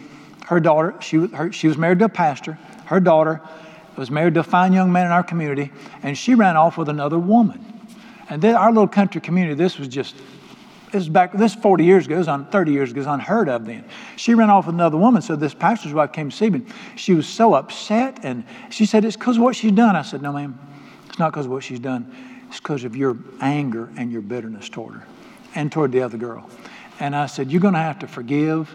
Her 0.47 0.61
daughter, 0.61 0.95
she, 1.01 1.27
her, 1.27 1.53
she 1.53 1.69
was 1.69 1.77
married 1.77 1.99
to 2.01 2.05
a 2.07 2.09
pastor. 2.09 2.59
Her 2.87 3.01
daughter 3.01 3.41
was 3.97 4.11
married 4.11 4.35
to 4.35 4.41
a 4.41 4.45
fine 4.45 4.73
young 4.73 4.93
man 4.93 5.07
in 5.07 5.13
our 5.13 5.23
community, 5.23 5.73
and 6.03 6.17
she 6.17 6.35
ran 6.35 6.57
off 6.57 6.77
with 6.77 6.89
another 6.89 7.19
woman. 7.19 7.65
And 8.29 8.43
then 8.43 8.55
our 8.55 8.71
little 8.71 8.89
country 8.89 9.21
community, 9.21 9.55
this 9.55 9.79
was 9.79 9.89
just, 9.89 10.17
this 10.87 10.95
was 10.95 11.09
back, 11.09 11.33
this 11.33 11.55
40 11.55 11.85
years 11.85 12.07
ago, 12.07 12.23
on 12.31 12.47
30 12.47 12.73
years 12.73 12.91
ago, 12.91 13.01
was 13.01 13.07
unheard 13.07 13.49
of 13.49 13.67
then. 13.67 13.85
She 14.17 14.35
ran 14.35 14.51
off 14.51 14.67
with 14.67 14.75
another 14.75 14.97
woman, 14.97 15.23
so 15.23 15.37
this 15.37 15.55
pastor's 15.55 15.93
wife 15.93 16.13
came 16.13 16.31
to 16.31 16.37
see 16.37 16.51
me. 16.51 16.63
She 16.97 17.15
was 17.15 17.27
so 17.27 17.55
upset, 17.55 18.21
and 18.23 18.45
she 18.71 18.87
said, 18.87 19.05
It's 19.05 19.17
because 19.17 19.37
of 19.37 19.43
what 19.43 19.57
she's 19.57 19.73
done. 19.73 19.97
I 19.97 20.03
said, 20.03 20.23
No, 20.23 20.33
ma'am, 20.33 20.59
it's 21.09 21.19
not 21.19 21.33
because 21.33 21.47
of 21.47 21.53
what 21.53 21.65
she's 21.65 21.81
done. 21.81 22.13
It's 22.49 22.61
because 22.61 22.85
of 22.85 22.97
your 22.97 23.17
anger 23.41 23.91
and 23.97 24.13
your 24.13 24.23
bitterness 24.23 24.69
toward 24.69 24.95
her 24.95 25.07
and 25.55 25.73
toward 25.73 25.93
the 25.93 26.03
other 26.03 26.19
girl. 26.19 26.49
And 27.01 27.15
I 27.17 27.27
said, 27.27 27.51
You're 27.51 27.61
going 27.61 27.75
to 27.75 27.81
have 27.81 28.01
to 28.01 28.09
forgive. 28.09 28.75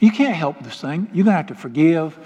You 0.00 0.12
can't 0.12 0.34
help 0.34 0.62
this 0.62 0.80
thing. 0.80 1.08
You're 1.12 1.24
going 1.24 1.34
to 1.34 1.38
have 1.38 1.46
to 1.48 1.54
forgive 1.54 2.16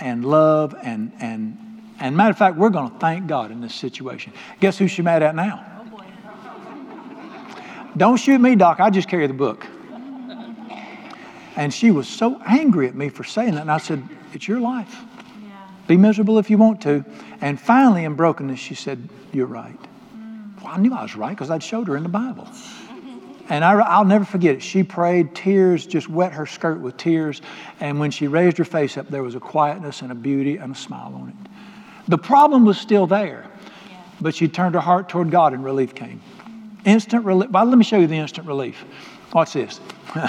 and 0.00 0.24
love 0.24 0.74
and, 0.82 1.12
and, 1.20 1.56
and 1.98 2.16
matter 2.16 2.30
of 2.30 2.38
fact, 2.38 2.56
we're 2.56 2.70
going 2.70 2.90
to 2.90 2.98
thank 2.98 3.26
God 3.26 3.50
in 3.50 3.60
this 3.60 3.74
situation. 3.74 4.32
Guess 4.60 4.78
who 4.78 4.88
she's 4.88 5.04
mad 5.04 5.22
at 5.22 5.34
now? 5.34 5.66
Don't 7.96 8.16
shoot 8.16 8.38
me, 8.38 8.54
Doc. 8.54 8.80
I 8.80 8.90
just 8.90 9.08
carry 9.08 9.26
the 9.26 9.34
book. 9.34 9.66
And 11.56 11.74
she 11.74 11.90
was 11.90 12.08
so 12.08 12.40
angry 12.46 12.86
at 12.86 12.94
me 12.94 13.08
for 13.08 13.24
saying 13.24 13.54
that. 13.54 13.62
And 13.62 13.70
I 13.70 13.78
said, 13.78 14.02
It's 14.32 14.46
your 14.46 14.60
life. 14.60 15.02
Yeah. 15.42 15.68
Be 15.88 15.96
miserable 15.96 16.38
if 16.38 16.48
you 16.48 16.56
want 16.56 16.80
to. 16.82 17.04
And 17.40 17.60
finally, 17.60 18.04
in 18.04 18.14
brokenness, 18.14 18.58
she 18.58 18.74
said, 18.74 19.08
You're 19.32 19.46
right. 19.46 19.78
Mm. 20.16 20.62
Well, 20.62 20.72
I 20.72 20.78
knew 20.78 20.94
I 20.94 21.02
was 21.02 21.16
right 21.16 21.30
because 21.30 21.50
I'd 21.50 21.62
showed 21.62 21.88
her 21.88 21.96
in 21.96 22.02
the 22.04 22.08
Bible. 22.08 22.48
And 23.50 23.64
I, 23.64 23.98
will 23.98 24.06
never 24.06 24.24
forget 24.24 24.54
it. 24.54 24.62
She 24.62 24.84
prayed, 24.84 25.34
tears 25.34 25.84
just 25.84 26.08
wet 26.08 26.32
her 26.32 26.46
skirt 26.46 26.80
with 26.80 26.96
tears. 26.96 27.42
And 27.80 27.98
when 27.98 28.12
she 28.12 28.28
raised 28.28 28.56
her 28.58 28.64
face 28.64 28.96
up, 28.96 29.08
there 29.08 29.24
was 29.24 29.34
a 29.34 29.40
quietness 29.40 30.02
and 30.02 30.12
a 30.12 30.14
beauty 30.14 30.56
and 30.56 30.74
a 30.74 30.78
smile 30.78 31.12
on 31.20 31.28
it. 31.30 31.50
The 32.08 32.16
problem 32.16 32.64
was 32.64 32.78
still 32.78 33.08
there, 33.08 33.50
yeah. 33.90 34.02
but 34.20 34.36
she 34.36 34.46
turned 34.46 34.76
her 34.76 34.80
heart 34.80 35.08
toward 35.08 35.32
God 35.32 35.52
and 35.52 35.64
relief 35.64 35.96
came. 35.96 36.22
Instant 36.84 37.24
relief. 37.24 37.50
Well, 37.50 37.64
let 37.64 37.76
me 37.76 37.84
show 37.84 37.98
you 37.98 38.06
the 38.06 38.16
instant 38.16 38.46
relief. 38.46 38.84
Watch 39.34 39.52
this. 39.52 39.80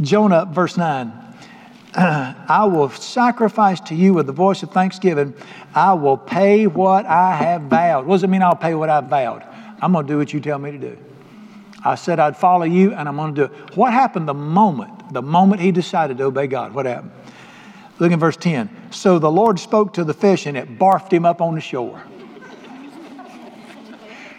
Jonah, 0.00 0.46
verse 0.46 0.78
9. 0.78 1.12
I 1.94 2.64
will 2.70 2.88
sacrifice 2.90 3.80
to 3.82 3.94
you 3.94 4.14
with 4.14 4.26
the 4.26 4.32
voice 4.32 4.62
of 4.62 4.70
thanksgiving. 4.70 5.34
I 5.74 5.92
will 5.92 6.16
pay 6.16 6.66
what 6.66 7.04
I 7.04 7.36
have 7.36 7.62
vowed. 7.62 8.06
What 8.06 8.16
does 8.16 8.24
it 8.24 8.28
mean 8.28 8.42
I'll 8.42 8.56
pay 8.56 8.74
what 8.74 8.88
I've 8.88 9.08
vowed? 9.08 9.44
I'm 9.80 9.92
going 9.92 10.06
to 10.06 10.12
do 10.12 10.18
what 10.18 10.32
you 10.32 10.40
tell 10.40 10.58
me 10.58 10.72
to 10.72 10.78
do. 10.78 10.98
I 11.86 11.94
said 11.94 12.18
I'd 12.18 12.36
follow 12.36 12.64
you 12.64 12.92
and 12.92 13.08
I'm 13.08 13.16
going 13.16 13.34
to 13.36 13.48
do 13.48 13.54
it. 13.54 13.76
What 13.76 13.92
happened 13.92 14.26
the 14.26 14.34
moment, 14.34 15.12
the 15.12 15.22
moment 15.22 15.60
he 15.60 15.70
decided 15.70 16.18
to 16.18 16.24
obey 16.24 16.48
God? 16.48 16.74
What 16.74 16.84
happened? 16.84 17.12
Look 18.00 18.10
in 18.10 18.18
verse 18.18 18.36
10. 18.36 18.68
So 18.90 19.20
the 19.20 19.30
Lord 19.30 19.60
spoke 19.60 19.94
to 19.94 20.02
the 20.04 20.12
fish 20.12 20.46
and 20.46 20.56
it 20.56 20.78
barfed 20.78 21.12
him 21.12 21.24
up 21.24 21.40
on 21.40 21.54
the 21.54 21.60
shore. 21.60 22.02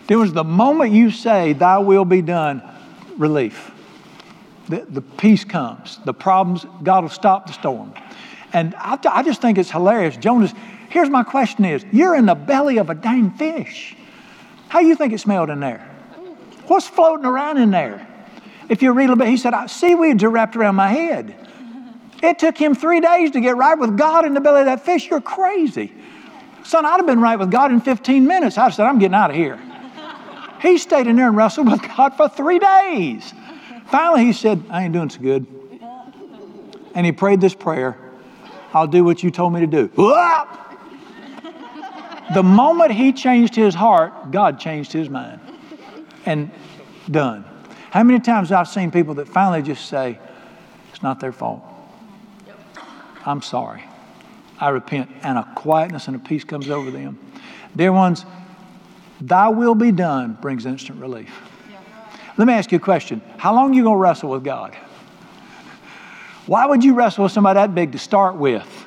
There 0.08 0.20
was 0.20 0.34
the 0.34 0.44
moment 0.44 0.92
you 0.92 1.10
say, 1.10 1.54
Thy 1.54 1.78
will 1.78 2.06
be 2.06 2.22
done, 2.22 2.62
relief. 3.18 3.72
The, 4.68 4.86
the 4.90 5.02
peace 5.02 5.46
comes. 5.46 6.00
The 6.04 6.14
problems, 6.14 6.66
God 6.84 7.04
will 7.04 7.10
stop 7.10 7.48
the 7.48 7.54
storm. 7.54 7.94
And 8.52 8.76
I, 8.76 9.00
I 9.10 9.24
just 9.24 9.42
think 9.42 9.58
it's 9.58 9.72
hilarious. 9.72 10.18
Jonas, 10.18 10.54
here's 10.90 11.10
my 11.10 11.24
question 11.24 11.64
is, 11.64 11.86
you're 11.94 12.16
in 12.16 12.26
the 12.26 12.36
belly 12.36 12.78
of 12.78 12.90
a 12.90 12.96
dang 12.96 13.32
fish. 13.32 13.96
How 14.68 14.82
do 14.82 14.86
you 14.86 14.96
think 14.96 15.14
it 15.14 15.20
smelled 15.20 15.50
in 15.50 15.62
there? 15.62 15.97
What's 16.68 16.88
floating 16.88 17.26
around 17.26 17.58
in 17.58 17.72
there? 17.72 18.06
If 18.70 18.82
you 18.82 18.92
read 18.92 19.06
a 19.06 19.14
little 19.14 19.26
bit, 19.26 19.30
he 19.30 19.38
said, 19.38 19.54
seaweeds 19.68 20.24
are 20.24 20.30
wrapped 20.30 20.56
around 20.56 20.76
my 20.76 20.90
head. 20.90 21.36
It 22.22 22.40
took 22.40 22.58
him 22.58 22.76
three 22.76 23.00
days 23.00 23.32
to 23.32 23.40
get 23.40 23.56
right 23.56 23.78
with 23.78 23.98
God 23.98 24.26
in 24.26 24.34
the 24.34 24.42
belly 24.42 24.62
of 24.62 24.66
that 24.66 24.84
fish. 24.84 25.08
You're 25.10 25.22
crazy. 25.22 25.94
Son, 26.64 26.86
I'd 26.86 26.98
have 26.98 27.06
been 27.06 27.22
right 27.22 27.40
with 27.40 27.52
God 27.52 27.72
in 27.72 27.80
15 27.80 28.28
minutes. 28.28 28.58
I 28.58 28.70
said, 28.72 28.86
I'm 28.86 29.00
getting 29.00 29.16
out 29.16 29.30
of 29.30 29.36
here. 29.36 29.60
He 30.62 30.78
stayed 30.78 31.08
in 31.08 31.16
there 31.16 31.28
and 31.28 31.38
wrestled 31.38 31.68
with 31.72 31.82
God 31.82 32.18
for 32.18 32.28
three 32.28 32.60
days. 32.60 33.34
Finally, 33.90 34.26
he 34.26 34.34
said, 34.34 34.64
I 34.70 34.84
ain't 34.84 34.94
doing 34.94 35.10
so 35.10 35.22
good. 35.22 35.46
And 36.94 37.06
he 37.06 37.12
prayed 37.12 37.40
this 37.42 37.54
prayer 37.54 37.98
I'll 38.74 38.88
do 38.88 39.04
what 39.04 39.24
you 39.24 39.32
told 39.32 39.54
me 39.54 39.62
to 39.62 39.68
do. 39.68 39.88
The 42.34 42.44
moment 42.44 42.92
he 42.92 43.14
changed 43.14 43.56
his 43.56 43.74
heart, 43.74 44.32
God 44.32 44.60
changed 44.60 44.92
his 44.92 45.10
mind 45.10 45.40
and 46.28 46.52
done. 47.10 47.46
How 47.90 48.04
many 48.04 48.20
times 48.20 48.52
I've 48.52 48.68
seen 48.68 48.92
people 48.92 49.16
that 49.16 49.28
finally 49.28 49.62
just 49.62 49.88
say, 49.88 50.20
it's 50.92 51.02
not 51.02 51.20
their 51.20 51.32
fault. 51.32 51.64
I'm 53.26 53.42
sorry. 53.42 53.84
I 54.60 54.70
repent. 54.70 55.10
And 55.24 55.38
a 55.38 55.48
quietness 55.56 56.08
and 56.08 56.16
a 56.16 56.20
peace 56.20 56.44
comes 56.44 56.70
over 56.70 56.92
them. 56.92 57.18
Dear 57.76 57.94
ones, 57.94 58.26
thy 59.22 59.48
will 59.50 59.76
be 59.76 59.92
done 59.92 60.38
brings 60.42 60.66
instant 60.66 61.00
relief. 61.00 61.32
Let 62.38 62.48
me 62.48 62.54
ask 62.54 62.72
you 62.72 62.78
a 62.78 62.82
question. 62.82 63.22
How 63.38 63.54
long 63.54 63.72
are 63.72 63.74
you 63.74 63.84
going 63.84 63.96
to 63.96 64.00
wrestle 64.00 64.30
with 64.30 64.44
God? 64.44 64.76
Why 66.46 66.66
would 66.66 66.84
you 66.84 66.94
wrestle 66.94 67.24
with 67.24 67.32
somebody 67.32 67.58
that 67.58 67.74
big 67.74 67.94
to 67.94 68.00
start 68.00 68.36
with? 68.36 68.87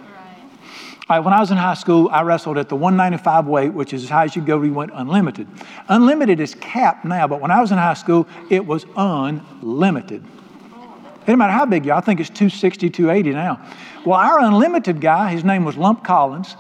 When 1.18 1.35
I 1.35 1.40
was 1.40 1.51
in 1.51 1.57
high 1.57 1.75
school, 1.75 2.09
I 2.12 2.23
wrestled 2.23 2.57
at 2.57 2.68
the 2.68 2.77
195 2.77 3.49
weight, 3.49 3.75
which 3.75 3.92
is 3.92 4.05
as 4.05 4.11
high 4.11 4.25
as 4.25 4.37
you 4.37 4.42
go. 4.42 4.59
We 4.59 4.70
went 4.70 4.92
unlimited. 4.94 5.49
Unlimited 5.88 6.38
is 6.38 6.55
capped 6.55 7.05
now, 7.05 7.27
but 7.27 7.40
when 7.40 7.51
I 7.51 7.61
was 7.61 7.73
in 7.73 7.79
high 7.79 7.94
school, 7.94 8.29
it 8.49 8.64
was 8.64 8.87
unlimited. 8.96 10.23
It 10.23 11.27
doesn't 11.27 11.38
matter 11.38 11.53
how 11.53 11.66
big 11.66 11.85
you 11.85 11.92
are. 11.92 11.99
I 11.99 12.01
think 12.01 12.20
it's 12.20 12.31
260, 12.31 12.90
280 12.90 13.33
now. 13.33 13.61
Well, 14.07 14.20
our 14.20 14.38
unlimited 14.38 15.01
guy, 15.01 15.33
his 15.33 15.42
name 15.42 15.64
was 15.64 15.77
Lump 15.77 16.05
Collins. 16.05 16.55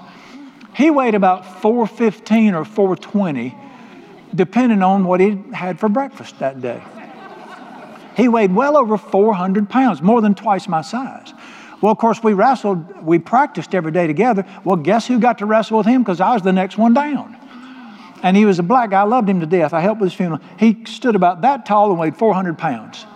He 0.74 0.90
weighed 0.90 1.14
about 1.14 1.62
415 1.62 2.54
or 2.54 2.64
420, 2.64 3.56
depending 4.34 4.82
on 4.82 5.04
what 5.04 5.20
he 5.20 5.40
had 5.52 5.78
for 5.78 5.88
breakfast 5.88 6.40
that 6.40 6.60
day. 6.60 6.82
He 8.16 8.26
weighed 8.26 8.52
well 8.52 8.76
over 8.76 8.98
400 8.98 9.70
pounds, 9.70 10.02
more 10.02 10.20
than 10.20 10.34
twice 10.34 10.66
my 10.66 10.82
size. 10.82 11.32
Well, 11.80 11.92
of 11.92 11.98
course, 11.98 12.22
we 12.22 12.34
wrestled, 12.34 13.04
we 13.04 13.18
practiced 13.18 13.74
every 13.74 13.92
day 13.92 14.06
together. 14.06 14.44
Well, 14.64 14.76
guess 14.76 15.06
who 15.06 15.18
got 15.18 15.38
to 15.38 15.46
wrestle 15.46 15.78
with 15.78 15.86
him? 15.86 16.02
Because 16.02 16.20
I 16.20 16.34
was 16.34 16.42
the 16.42 16.52
next 16.52 16.76
one 16.76 16.92
down. 16.92 17.36
And 18.22 18.36
he 18.36 18.44
was 18.44 18.58
a 18.58 18.62
black 18.62 18.90
guy. 18.90 19.00
I 19.00 19.04
loved 19.04 19.28
him 19.28 19.40
to 19.40 19.46
death. 19.46 19.72
I 19.72 19.80
helped 19.80 20.00
with 20.00 20.10
his 20.10 20.16
funeral. 20.16 20.40
He 20.58 20.84
stood 20.84 21.16
about 21.16 21.40
that 21.40 21.64
tall 21.64 21.90
and 21.90 21.98
weighed 21.98 22.16
400 22.16 22.58
pounds. 22.58 23.06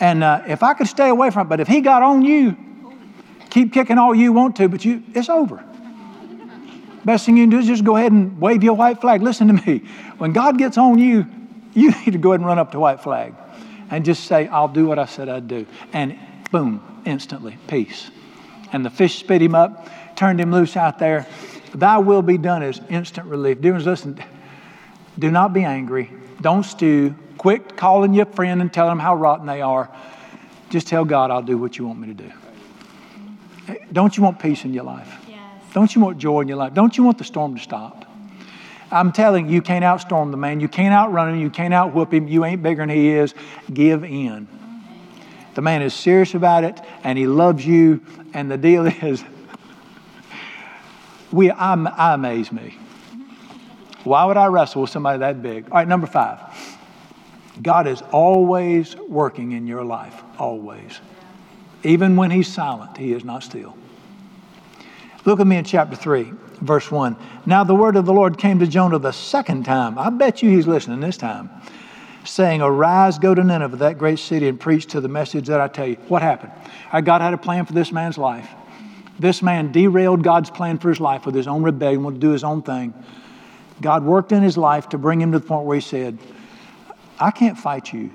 And 0.00 0.24
uh, 0.24 0.42
if 0.48 0.64
I 0.64 0.74
could 0.74 0.88
stay 0.88 1.08
away 1.08 1.30
from 1.30 1.46
it, 1.46 1.50
but 1.50 1.60
if 1.60 1.68
he 1.68 1.80
got 1.80 2.02
on 2.02 2.22
you, 2.22 2.56
keep 3.50 3.72
kicking 3.72 3.98
all 3.98 4.12
you 4.12 4.32
want 4.32 4.56
to, 4.56 4.68
but 4.68 4.84
you, 4.84 5.04
it's 5.14 5.28
over. 5.28 5.64
Best 7.04 7.26
thing 7.26 7.36
you 7.36 7.44
can 7.44 7.50
do 7.50 7.58
is 7.58 7.66
just 7.66 7.84
go 7.84 7.96
ahead 7.96 8.10
and 8.10 8.40
wave 8.40 8.64
your 8.64 8.74
white 8.74 9.00
flag. 9.00 9.22
Listen 9.22 9.46
to 9.48 9.54
me. 9.54 9.78
When 10.18 10.32
God 10.32 10.58
gets 10.58 10.78
on 10.78 10.98
you, 10.98 11.26
you 11.74 11.90
need 11.90 12.12
to 12.12 12.18
go 12.18 12.32
ahead 12.32 12.40
and 12.40 12.46
run 12.46 12.58
up 12.58 12.72
to 12.72 12.80
white 12.80 13.00
flag 13.00 13.34
and 13.90 14.04
just 14.04 14.24
say, 14.24 14.48
I'll 14.48 14.68
do 14.68 14.86
what 14.86 14.98
I 14.98 15.04
said 15.04 15.28
I'd 15.28 15.46
do. 15.46 15.66
And 15.92 16.18
boom, 16.52 17.02
instantly, 17.04 17.58
peace. 17.66 18.10
And 18.72 18.84
the 18.84 18.90
fish 18.90 19.18
spit 19.18 19.42
him 19.42 19.54
up, 19.54 19.88
turned 20.14 20.40
him 20.40 20.52
loose 20.52 20.76
out 20.76 20.98
there. 20.98 21.26
Thy 21.74 21.98
will 21.98 22.22
be 22.22 22.38
done 22.38 22.62
is 22.62 22.80
instant 22.88 23.26
relief. 23.26 23.60
Dear 23.60 23.72
ones, 23.72 23.86
listen, 23.86 24.22
do 25.18 25.30
not 25.30 25.52
be 25.52 25.64
angry. 25.64 26.10
Don't 26.40 26.62
stew. 26.62 27.14
Quit 27.38 27.76
calling 27.76 28.14
your 28.14 28.26
friend 28.26 28.60
and 28.60 28.72
telling 28.72 28.90
them 28.90 28.98
how 29.00 29.16
rotten 29.16 29.46
they 29.46 29.62
are. 29.62 29.90
Just 30.70 30.86
tell 30.86 31.04
God, 31.04 31.30
I'll 31.30 31.42
do 31.42 31.58
what 31.58 31.76
you 31.76 31.86
want 31.86 31.98
me 31.98 32.08
to 32.08 32.14
do. 32.14 32.32
Don't 33.92 34.16
you 34.16 34.22
want 34.22 34.38
peace 34.38 34.64
in 34.64 34.72
your 34.72 34.84
life? 34.84 35.12
Yes. 35.28 35.40
Don't 35.72 35.94
you 35.94 36.00
want 36.00 36.18
joy 36.18 36.40
in 36.40 36.48
your 36.48 36.56
life? 36.56 36.74
Don't 36.74 36.96
you 36.96 37.04
want 37.04 37.18
the 37.18 37.24
storm 37.24 37.56
to 37.56 37.60
stop? 37.60 38.04
I'm 38.90 39.12
telling 39.12 39.48
you, 39.48 39.54
you 39.54 39.62
can't 39.62 39.84
outstorm 39.84 40.30
the 40.30 40.36
man. 40.36 40.60
You 40.60 40.68
can't 40.68 40.92
outrun 40.92 41.34
him. 41.34 41.40
You 41.40 41.50
can't 41.50 41.72
outwhoop 41.72 42.12
him. 42.12 42.28
You 42.28 42.44
ain't 42.44 42.62
bigger 42.62 42.82
than 42.82 42.90
he 42.90 43.08
is. 43.08 43.34
Give 43.72 44.04
in. 44.04 44.46
The 45.54 45.62
man 45.62 45.82
is 45.82 45.94
serious 45.94 46.34
about 46.34 46.64
it 46.64 46.80
and 47.04 47.18
he 47.18 47.26
loves 47.26 47.66
you. 47.66 48.00
And 48.34 48.50
the 48.50 48.56
deal 48.56 48.86
is, 49.02 49.22
we, 51.30 51.50
I'm, 51.50 51.86
I 51.86 52.14
amaze 52.14 52.52
me. 52.52 52.76
Why 54.04 54.24
would 54.24 54.36
I 54.36 54.46
wrestle 54.46 54.82
with 54.82 54.90
somebody 54.90 55.20
that 55.20 55.42
big? 55.42 55.64
All 55.70 55.76
right, 55.76 55.86
number 55.86 56.06
five. 56.06 56.40
God 57.60 57.86
is 57.86 58.02
always 58.10 58.96
working 58.96 59.52
in 59.52 59.66
your 59.66 59.84
life, 59.84 60.22
always. 60.38 61.00
Even 61.84 62.16
when 62.16 62.30
He's 62.30 62.52
silent, 62.52 62.96
He 62.96 63.12
is 63.12 63.24
not 63.24 63.42
still. 63.42 63.76
Look 65.24 65.38
at 65.38 65.46
me 65.46 65.56
in 65.56 65.64
chapter 65.64 65.94
3, 65.94 66.32
verse 66.60 66.90
1. 66.90 67.16
Now 67.46 67.62
the 67.62 67.74
word 67.74 67.94
of 67.94 68.06
the 68.06 68.12
Lord 68.12 68.38
came 68.38 68.58
to 68.58 68.66
Jonah 68.66 68.98
the 68.98 69.12
second 69.12 69.64
time. 69.64 69.98
I 69.98 70.10
bet 70.10 70.42
you 70.42 70.50
he's 70.50 70.66
listening 70.66 70.98
this 70.98 71.16
time 71.16 71.48
saying, 72.24 72.62
Arise, 72.62 73.18
go 73.18 73.34
to 73.34 73.42
Nineveh, 73.42 73.76
that 73.76 73.98
great 73.98 74.18
city, 74.18 74.48
and 74.48 74.58
preach 74.58 74.86
to 74.86 75.00
the 75.00 75.08
message 75.08 75.46
that 75.48 75.60
I 75.60 75.68
tell 75.68 75.86
you. 75.86 75.96
What 76.08 76.22
happened? 76.22 76.52
Uh, 76.92 77.00
God 77.00 77.20
had 77.20 77.34
a 77.34 77.38
plan 77.38 77.66
for 77.66 77.72
this 77.72 77.92
man's 77.92 78.18
life. 78.18 78.48
This 79.18 79.42
man 79.42 79.72
derailed 79.72 80.22
God's 80.22 80.50
plan 80.50 80.78
for 80.78 80.88
his 80.88 81.00
life 81.00 81.26
with 81.26 81.34
his 81.34 81.46
own 81.46 81.62
rebellion, 81.62 82.02
wanted 82.02 82.20
to 82.20 82.26
do 82.26 82.32
his 82.32 82.44
own 82.44 82.62
thing. 82.62 82.94
God 83.80 84.04
worked 84.04 84.32
in 84.32 84.42
his 84.42 84.56
life 84.56 84.88
to 84.90 84.98
bring 84.98 85.20
him 85.20 85.32
to 85.32 85.38
the 85.38 85.46
point 85.46 85.66
where 85.66 85.74
he 85.76 85.80
said, 85.80 86.18
I 87.18 87.30
can't 87.30 87.58
fight 87.58 87.92
you. 87.92 88.10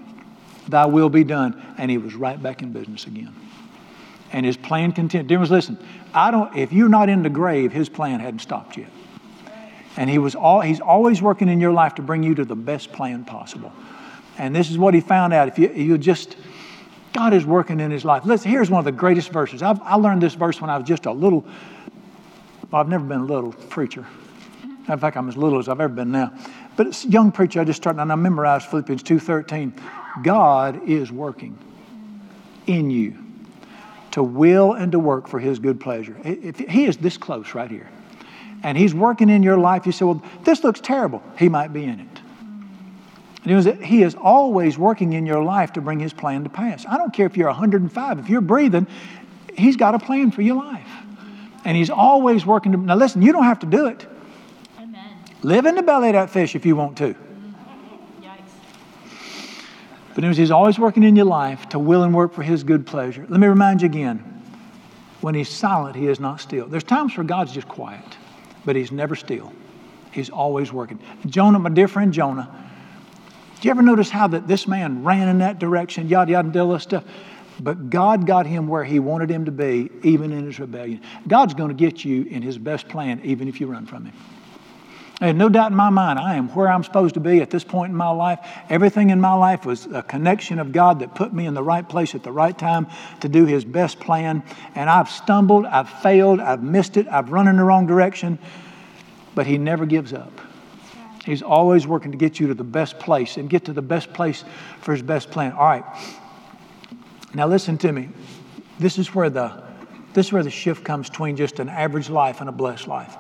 Thy 0.68 0.86
will 0.86 1.10
be 1.10 1.24
done. 1.24 1.62
And 1.78 1.90
he 1.90 1.98
was 1.98 2.16
right 2.16 2.42
back 2.42 2.62
in 2.62 2.72
business 2.72 3.06
again. 3.06 3.34
And 4.32 4.46
his 4.46 4.58
plan 4.58 4.92
continued. 4.92 5.28
Dear 5.28 5.40
listen, 5.46 5.78
I 6.14 6.32
don't, 6.32 6.56
if 6.56 6.74
you're 6.74 6.90
not 6.90 7.10
in 7.10 7.24
the 7.24 7.30
grave, 7.30 7.72
his 7.72 7.88
plan 7.88 8.20
hadn't 8.20 8.40
stopped 8.40 8.78
yet. 8.78 8.90
And 9.96 10.10
he 10.10 10.18
was 10.18 10.36
all, 10.36 10.62
he's 10.62 10.80
always 10.80 11.22
working 11.22 11.50
in 11.50 11.60
your 11.60 11.72
life 11.72 11.96
to 11.96 12.02
bring 12.02 12.22
you 12.22 12.36
to 12.36 12.46
the 12.46 12.56
best 12.56 12.92
plan 12.92 13.26
possible. 13.26 13.72
And 14.38 14.56
this 14.56 14.70
is 14.70 14.78
what 14.78 14.94
he 14.94 15.02
found 15.02 15.34
out. 15.34 15.48
If 15.48 15.58
you, 15.58 15.72
you 15.72 15.98
just, 15.98 16.36
God 17.14 17.34
is 17.34 17.46
working 17.46 17.80
in 17.80 17.92
his 17.92 18.06
life. 18.06 18.26
Listen, 18.26 18.52
here's 18.52 18.70
one 18.70 18.80
of 18.80 18.86
the 18.86 18.92
greatest 18.92 19.32
verses. 19.32 19.62
I've, 19.64 19.82
I 19.82 19.96
learned 19.96 20.22
this 20.22 20.36
verse 20.36 20.62
when 20.62 20.70
I 20.70 20.78
was 20.78 20.88
just 20.88 21.06
a 21.06 21.12
little, 21.12 21.46
well, 22.72 22.82
I've 22.82 22.90
never 22.90 23.04
been 23.04 23.22
a 23.22 23.26
little 23.26 23.54
preacher. 23.54 24.06
In 24.88 25.00
fact, 25.00 25.18
I'm 25.18 25.28
as 25.28 25.36
little 25.36 25.60
as 25.60 25.68
I've 25.68 25.82
ever 25.82 25.94
been 25.94 26.12
now. 26.12 26.34
But 26.76 26.88
it's 26.88 27.04
young 27.04 27.32
preacher, 27.32 27.60
I 27.60 27.64
just 27.64 27.82
started, 27.82 28.02
and 28.02 28.12
I 28.12 28.16
memorized 28.16 28.68
Philippians 28.68 29.04
2.13. 29.04 30.24
God 30.24 30.88
is 30.88 31.12
working 31.12 31.58
in 32.68 32.92
you 32.92 33.18
to 34.12 34.24
will 34.24 34.74
and 34.74 34.92
to 34.92 35.00
work 35.00 35.28
for 35.28 35.40
his 35.40 35.60
good 35.60 35.80
pleasure. 35.80 36.16
If 36.24 36.60
he 36.60 36.86
is 36.86 36.98
this 36.98 37.18
close 37.18 37.54
right 37.54 37.70
here, 37.70 37.90
and 38.64 38.78
he's 38.78 38.94
working 38.94 39.30
in 39.30 39.44
your 39.44 39.58
life, 39.58 39.86
you 39.86 39.92
say, 39.92 40.06
well, 40.06 40.24
this 40.44 40.64
looks 40.64 40.80
terrible. 40.80 41.22
He 41.38 41.50
might 41.50 41.74
be 41.74 41.84
in 41.84 42.00
it. 42.00 42.22
And 43.44 43.52
it 43.52 43.56
was, 43.56 43.66
he 43.84 44.04
is 44.04 44.16
always 44.16 44.78
working 44.78 45.14
in 45.14 45.26
your 45.26 45.44
life 45.44 45.74
to 45.74 45.82
bring 45.82 46.00
his 46.00 46.14
plan 46.14 46.44
to 46.44 46.50
pass. 46.50 46.86
I 46.86 46.98
don't 46.98 47.14
care 47.14 47.26
if 47.26 47.38
you're 47.38 47.48
105, 47.48 48.20
if 48.20 48.30
you're 48.30 48.42
breathing, 48.42 48.88
he's 49.56 49.76
got 49.76 49.96
a 49.96 50.00
plan 50.00 50.32
for 50.32 50.42
your 50.42 50.56
life. 50.56 50.88
And 51.64 51.78
he's 51.78 51.90
always 51.90 52.46
working 52.46 52.72
to. 52.72 52.78
Now, 52.78 52.96
listen, 52.96 53.22
you 53.22 53.32
don't 53.32 53.44
have 53.44 53.60
to 53.60 53.66
do 53.66 53.88
it. 53.88 54.06
Amen. 54.80 55.18
Live 55.44 55.66
in 55.66 55.76
the 55.76 55.84
belly 55.84 56.10
of 56.10 56.14
that 56.14 56.30
fish 56.30 56.56
if 56.56 56.66
you 56.66 56.76
want 56.76 56.98
to. 56.98 57.16
But 60.18 60.24
he's 60.24 60.50
always 60.50 60.80
working 60.80 61.04
in 61.04 61.16
your 61.16 61.28
life 61.28 61.70
to 61.70 61.78
will 61.78 62.02
and 62.02 62.12
work 62.12 62.34
for 62.34 62.42
his 62.42 62.64
good 62.64 62.88
pleasure. 62.88 63.24
Let 63.30 63.40
me 63.40 63.46
remind 63.46 63.84
you 63.84 63.86
again 63.86 64.18
when 65.22 65.36
he's 65.36 65.48
silent, 65.48 65.96
he 65.96 66.08
is 66.08 66.20
not 66.20 66.42
still. 66.42 66.66
There's 66.66 66.84
times 66.84 67.16
where 67.16 67.24
God's 67.24 67.52
just 67.52 67.68
quiet, 67.68 68.18
but 68.66 68.76
he's 68.76 68.92
never 68.92 69.16
still. 69.16 69.54
He's 70.12 70.32
always 70.32 70.74
working. 70.74 71.00
Jonah, 71.28 71.60
my 71.60 71.70
dear 71.70 71.88
friend 71.88 72.12
Jonah, 72.12 72.50
do 73.60 73.68
you 73.68 73.72
ever 73.72 73.82
notice 73.82 74.10
how 74.10 74.28
that 74.28 74.48
this 74.48 74.68
man 74.68 75.04
ran 75.04 75.28
in 75.28 75.40
that 75.40 75.60
direction, 75.60 76.08
yada 76.08 76.32
yada, 76.32 76.48
and 76.48 76.58
all 76.58 76.74
this 76.74 76.84
stuff? 76.84 77.04
But 77.60 77.90
God 77.90 78.28
got 78.28 78.46
him 78.46 78.68
where 78.68 78.84
he 78.84 79.00
wanted 79.00 79.32
him 79.32 79.46
to 79.46 79.52
be, 79.52 79.90
even 80.04 80.32
in 80.32 80.46
his 80.46 80.60
rebellion. 80.60 81.02
God's 81.28 81.56
going 81.56 81.70
to 81.70 81.76
get 81.76 82.06
you 82.06 82.24
in 82.24 82.44
his 82.44 82.58
best 82.58 82.88
plan, 82.88 83.22
even 83.24 83.48
if 83.48 83.60
you 83.60 83.68
run 83.68 83.88
from 83.88 84.06
him. 84.06 84.14
Have 85.20 85.36
no 85.36 85.50
doubt 85.50 85.72
in 85.72 85.78
my 85.78 85.90
mind, 85.90 86.20
I 86.20 86.36
am 86.36 86.50
where 86.50 86.70
I'm 86.70 86.84
supposed 86.84 87.16
to 87.16 87.20
be 87.20 87.42
at 87.42 87.50
this 87.50 87.64
point 87.64 87.90
in 87.90 87.98
my 87.98 88.10
life. 88.10 88.40
Everything 88.70 89.10
in 89.10 89.20
my 89.20 89.34
life 89.34 89.66
was 89.66 89.88
a 89.88 90.04
connection 90.04 90.60
of 90.60 90.72
God 90.72 91.00
that 91.00 91.16
put 91.16 91.34
me 91.34 91.48
in 91.48 91.56
the 91.56 91.64
right 91.64 91.88
place 91.88 92.14
at 92.14 92.22
the 92.22 92.32
right 92.32 92.56
time 92.56 92.86
to 93.22 93.30
do 93.30 93.46
His 93.46 93.66
best 93.66 94.00
plan. 94.00 94.44
And 94.76 94.88
I've 94.88 95.10
stumbled, 95.10 95.66
I've 95.66 95.90
failed, 95.90 96.40
I've 96.40 96.62
missed 96.62 96.98
it, 96.98 97.08
I've 97.08 97.32
run 97.32 97.48
in 97.48 97.58
the 97.58 97.64
wrong 97.64 97.88
direction, 97.88 98.38
but 99.34 99.48
He 99.48 99.58
never 99.58 99.88
gives 99.88 100.14
up. 100.14 100.40
He's 101.28 101.42
always 101.42 101.86
working 101.86 102.12
to 102.14 102.18
get 102.18 102.40
you 102.40 102.48
to 102.48 102.54
the 102.54 102.64
best 102.64 102.98
place 103.00 103.36
and 103.36 103.50
get 103.50 103.66
to 103.66 103.74
the 103.74 103.82
best 103.82 104.14
place 104.14 104.46
for 104.80 104.94
His 104.94 105.02
best 105.02 105.30
plan. 105.30 105.52
All 105.52 105.66
right. 105.66 105.84
Now 107.34 107.48
listen 107.48 107.78
to 107.80 107.92
me. 107.92 108.10
This 108.80 108.98
is 108.98 109.14
where 109.14 109.30
the 109.30 109.62
this 110.14 110.28
is 110.28 110.34
where 110.34 110.42
the 110.42 110.50
shift 110.50 110.84
comes 110.86 111.10
between 111.10 111.36
just 111.36 111.60
an 111.60 111.68
average 111.68 112.10
life 112.10 112.40
and 112.40 112.50
a 112.50 112.52
blessed 112.52 112.88
life. 112.88 113.16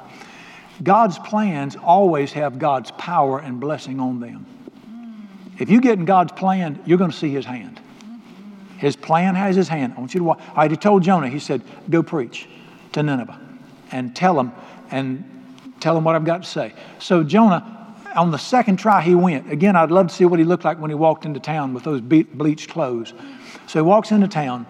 God's 0.82 1.20
plans 1.20 1.76
always 1.76 2.32
have 2.32 2.58
God's 2.60 2.92
power 2.92 3.40
and 3.40 3.60
blessing 3.60 4.00
on 4.00 4.22
them. 4.22 4.46
If 5.60 5.70
you 5.70 5.82
get 5.82 6.00
in 6.00 6.06
God's 6.06 6.32
plan, 6.32 6.82
you're 6.86 6.98
going 6.98 7.12
to 7.12 7.18
see 7.18 7.30
His 7.30 7.46
hand. 7.46 7.80
His 8.78 8.96
plan 8.96 9.36
has 9.36 9.56
His 9.56 9.68
hand. 9.68 9.96
I 9.98 10.00
want 10.00 10.14
you 10.14 10.20
to 10.20 10.24
watch. 10.24 10.40
I 10.56 10.70
he 10.70 10.78
told 10.78 11.04
Jonah, 11.04 11.28
He 11.28 11.40
said, 11.40 11.62
Go 11.90 12.02
preach 12.02 12.48
to 12.94 13.04
Nineveh 13.04 13.38
and 13.92 14.16
tell 14.16 14.34
them 14.34 14.54
and 14.92 15.24
tell 15.82 15.94
them 15.94 16.06
what 16.06 16.16
I've 16.16 16.26
got 16.26 16.44
to 16.44 16.50
say. 16.50 16.74
So 17.00 17.24
Jonah, 17.24 17.77
on 18.18 18.32
the 18.32 18.38
second 18.38 18.78
try, 18.78 19.02
he 19.02 19.16
went. 19.16 19.52
Again, 19.52 19.76
I'd 19.76 19.92
love 19.92 20.08
to 20.08 20.14
see 20.14 20.26
what 20.26 20.40
he 20.40 20.46
looked 20.46 20.66
like 20.66 20.80
when 20.80 20.90
he 20.90 20.96
walked 20.96 21.26
into 21.26 21.40
town 21.40 21.74
with 21.74 21.84
those 21.84 22.02
bleached 22.02 22.70
clothes. 22.70 23.14
So 23.68 23.80
he 23.80 23.84
walks 23.84 24.12
into 24.12 24.28
town 24.28 24.66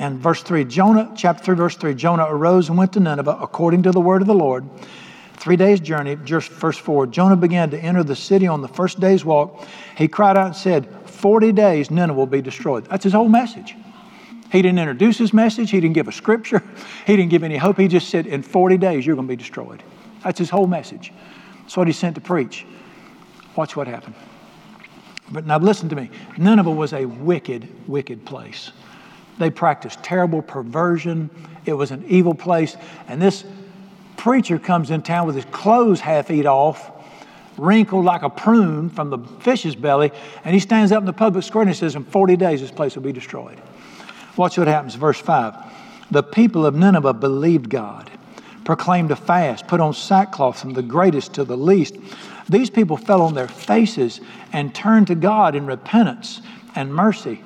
and 0.00 0.18
verse 0.18 0.42
3, 0.42 0.64
Jonah, 0.64 1.12
chapter 1.14 1.44
3, 1.44 1.54
verse 1.56 1.76
3, 1.76 1.94
Jonah 1.94 2.24
arose 2.26 2.70
and 2.70 2.78
went 2.78 2.94
to 2.94 3.00
Nineveh 3.00 3.36
according 3.40 3.82
to 3.82 3.92
the 3.92 4.00
word 4.00 4.22
of 4.22 4.28
the 4.28 4.34
Lord. 4.34 4.64
Three 5.34 5.56
days' 5.56 5.78
journey, 5.78 6.16
just 6.24 6.50
verse 6.50 6.78
4, 6.78 7.06
Jonah 7.08 7.36
began 7.36 7.70
to 7.70 7.78
enter 7.78 8.02
the 8.02 8.16
city 8.16 8.46
on 8.46 8.62
the 8.62 8.68
first 8.68 8.98
day's 8.98 9.26
walk. 9.26 9.66
He 9.98 10.08
cried 10.08 10.38
out 10.38 10.46
and 10.46 10.56
said, 10.56 10.88
40 11.04 11.52
days 11.52 11.90
Nineveh 11.90 12.18
will 12.18 12.26
be 12.26 12.40
destroyed. 12.40 12.86
That's 12.86 13.04
his 13.04 13.12
whole 13.12 13.28
message. 13.28 13.76
He 14.50 14.62
didn't 14.62 14.78
introduce 14.78 15.18
his 15.18 15.34
message. 15.34 15.70
He 15.70 15.80
didn't 15.80 15.94
give 15.94 16.08
a 16.08 16.12
scripture. 16.12 16.62
He 17.06 17.16
didn't 17.16 17.30
give 17.30 17.42
any 17.42 17.56
hope. 17.56 17.76
He 17.78 17.88
just 17.88 18.08
said, 18.08 18.26
in 18.26 18.42
40 18.42 18.78
days, 18.78 19.04
you're 19.04 19.16
going 19.16 19.26
to 19.26 19.32
be 19.32 19.36
destroyed. 19.36 19.82
That's 20.24 20.38
his 20.38 20.48
whole 20.48 20.66
message. 20.66 21.12
That's 21.70 21.76
what 21.76 21.86
he 21.86 21.92
sent 21.92 22.16
to 22.16 22.20
preach. 22.20 22.66
Watch 23.54 23.76
what 23.76 23.86
happened. 23.86 24.16
But 25.30 25.46
now 25.46 25.56
listen 25.56 25.88
to 25.90 25.94
me. 25.94 26.10
Nineveh 26.36 26.68
was 26.68 26.92
a 26.92 27.04
wicked, 27.04 27.68
wicked 27.86 28.24
place. 28.24 28.72
They 29.38 29.50
practiced 29.50 30.02
terrible 30.02 30.42
perversion. 30.42 31.30
It 31.66 31.74
was 31.74 31.92
an 31.92 32.04
evil 32.08 32.34
place. 32.34 32.76
And 33.06 33.22
this 33.22 33.44
preacher 34.16 34.58
comes 34.58 34.90
in 34.90 35.02
town 35.02 35.28
with 35.28 35.36
his 35.36 35.44
clothes 35.44 36.00
half 36.00 36.32
eat 36.32 36.44
off, 36.44 36.90
wrinkled 37.56 38.04
like 38.04 38.22
a 38.22 38.30
prune 38.30 38.90
from 38.90 39.10
the 39.10 39.18
fish's 39.38 39.76
belly, 39.76 40.10
and 40.44 40.52
he 40.52 40.58
stands 40.58 40.90
up 40.90 40.98
in 40.98 41.06
the 41.06 41.12
public 41.12 41.44
square 41.44 41.62
and 41.62 41.70
he 41.70 41.76
says, 41.76 41.94
In 41.94 42.02
40 42.02 42.36
days, 42.36 42.60
this 42.60 42.72
place 42.72 42.96
will 42.96 43.04
be 43.04 43.12
destroyed. 43.12 43.60
Watch 44.36 44.58
what 44.58 44.66
happens, 44.66 44.96
verse 44.96 45.20
5. 45.20 45.54
The 46.10 46.24
people 46.24 46.66
of 46.66 46.74
Nineveh 46.74 47.14
believed 47.14 47.70
God, 47.70 48.09
proclaimed 48.70 49.10
a 49.10 49.16
fast, 49.16 49.66
put 49.66 49.80
on 49.80 49.92
sackcloth 49.92 50.60
from 50.60 50.74
the 50.74 50.82
greatest 50.82 51.34
to 51.34 51.42
the 51.42 51.56
least. 51.56 51.96
These 52.48 52.70
people 52.70 52.96
fell 52.96 53.20
on 53.20 53.34
their 53.34 53.48
faces 53.48 54.20
and 54.52 54.72
turned 54.72 55.08
to 55.08 55.16
God 55.16 55.56
in 55.56 55.66
repentance 55.66 56.40
and 56.76 56.94
mercy. 56.94 57.42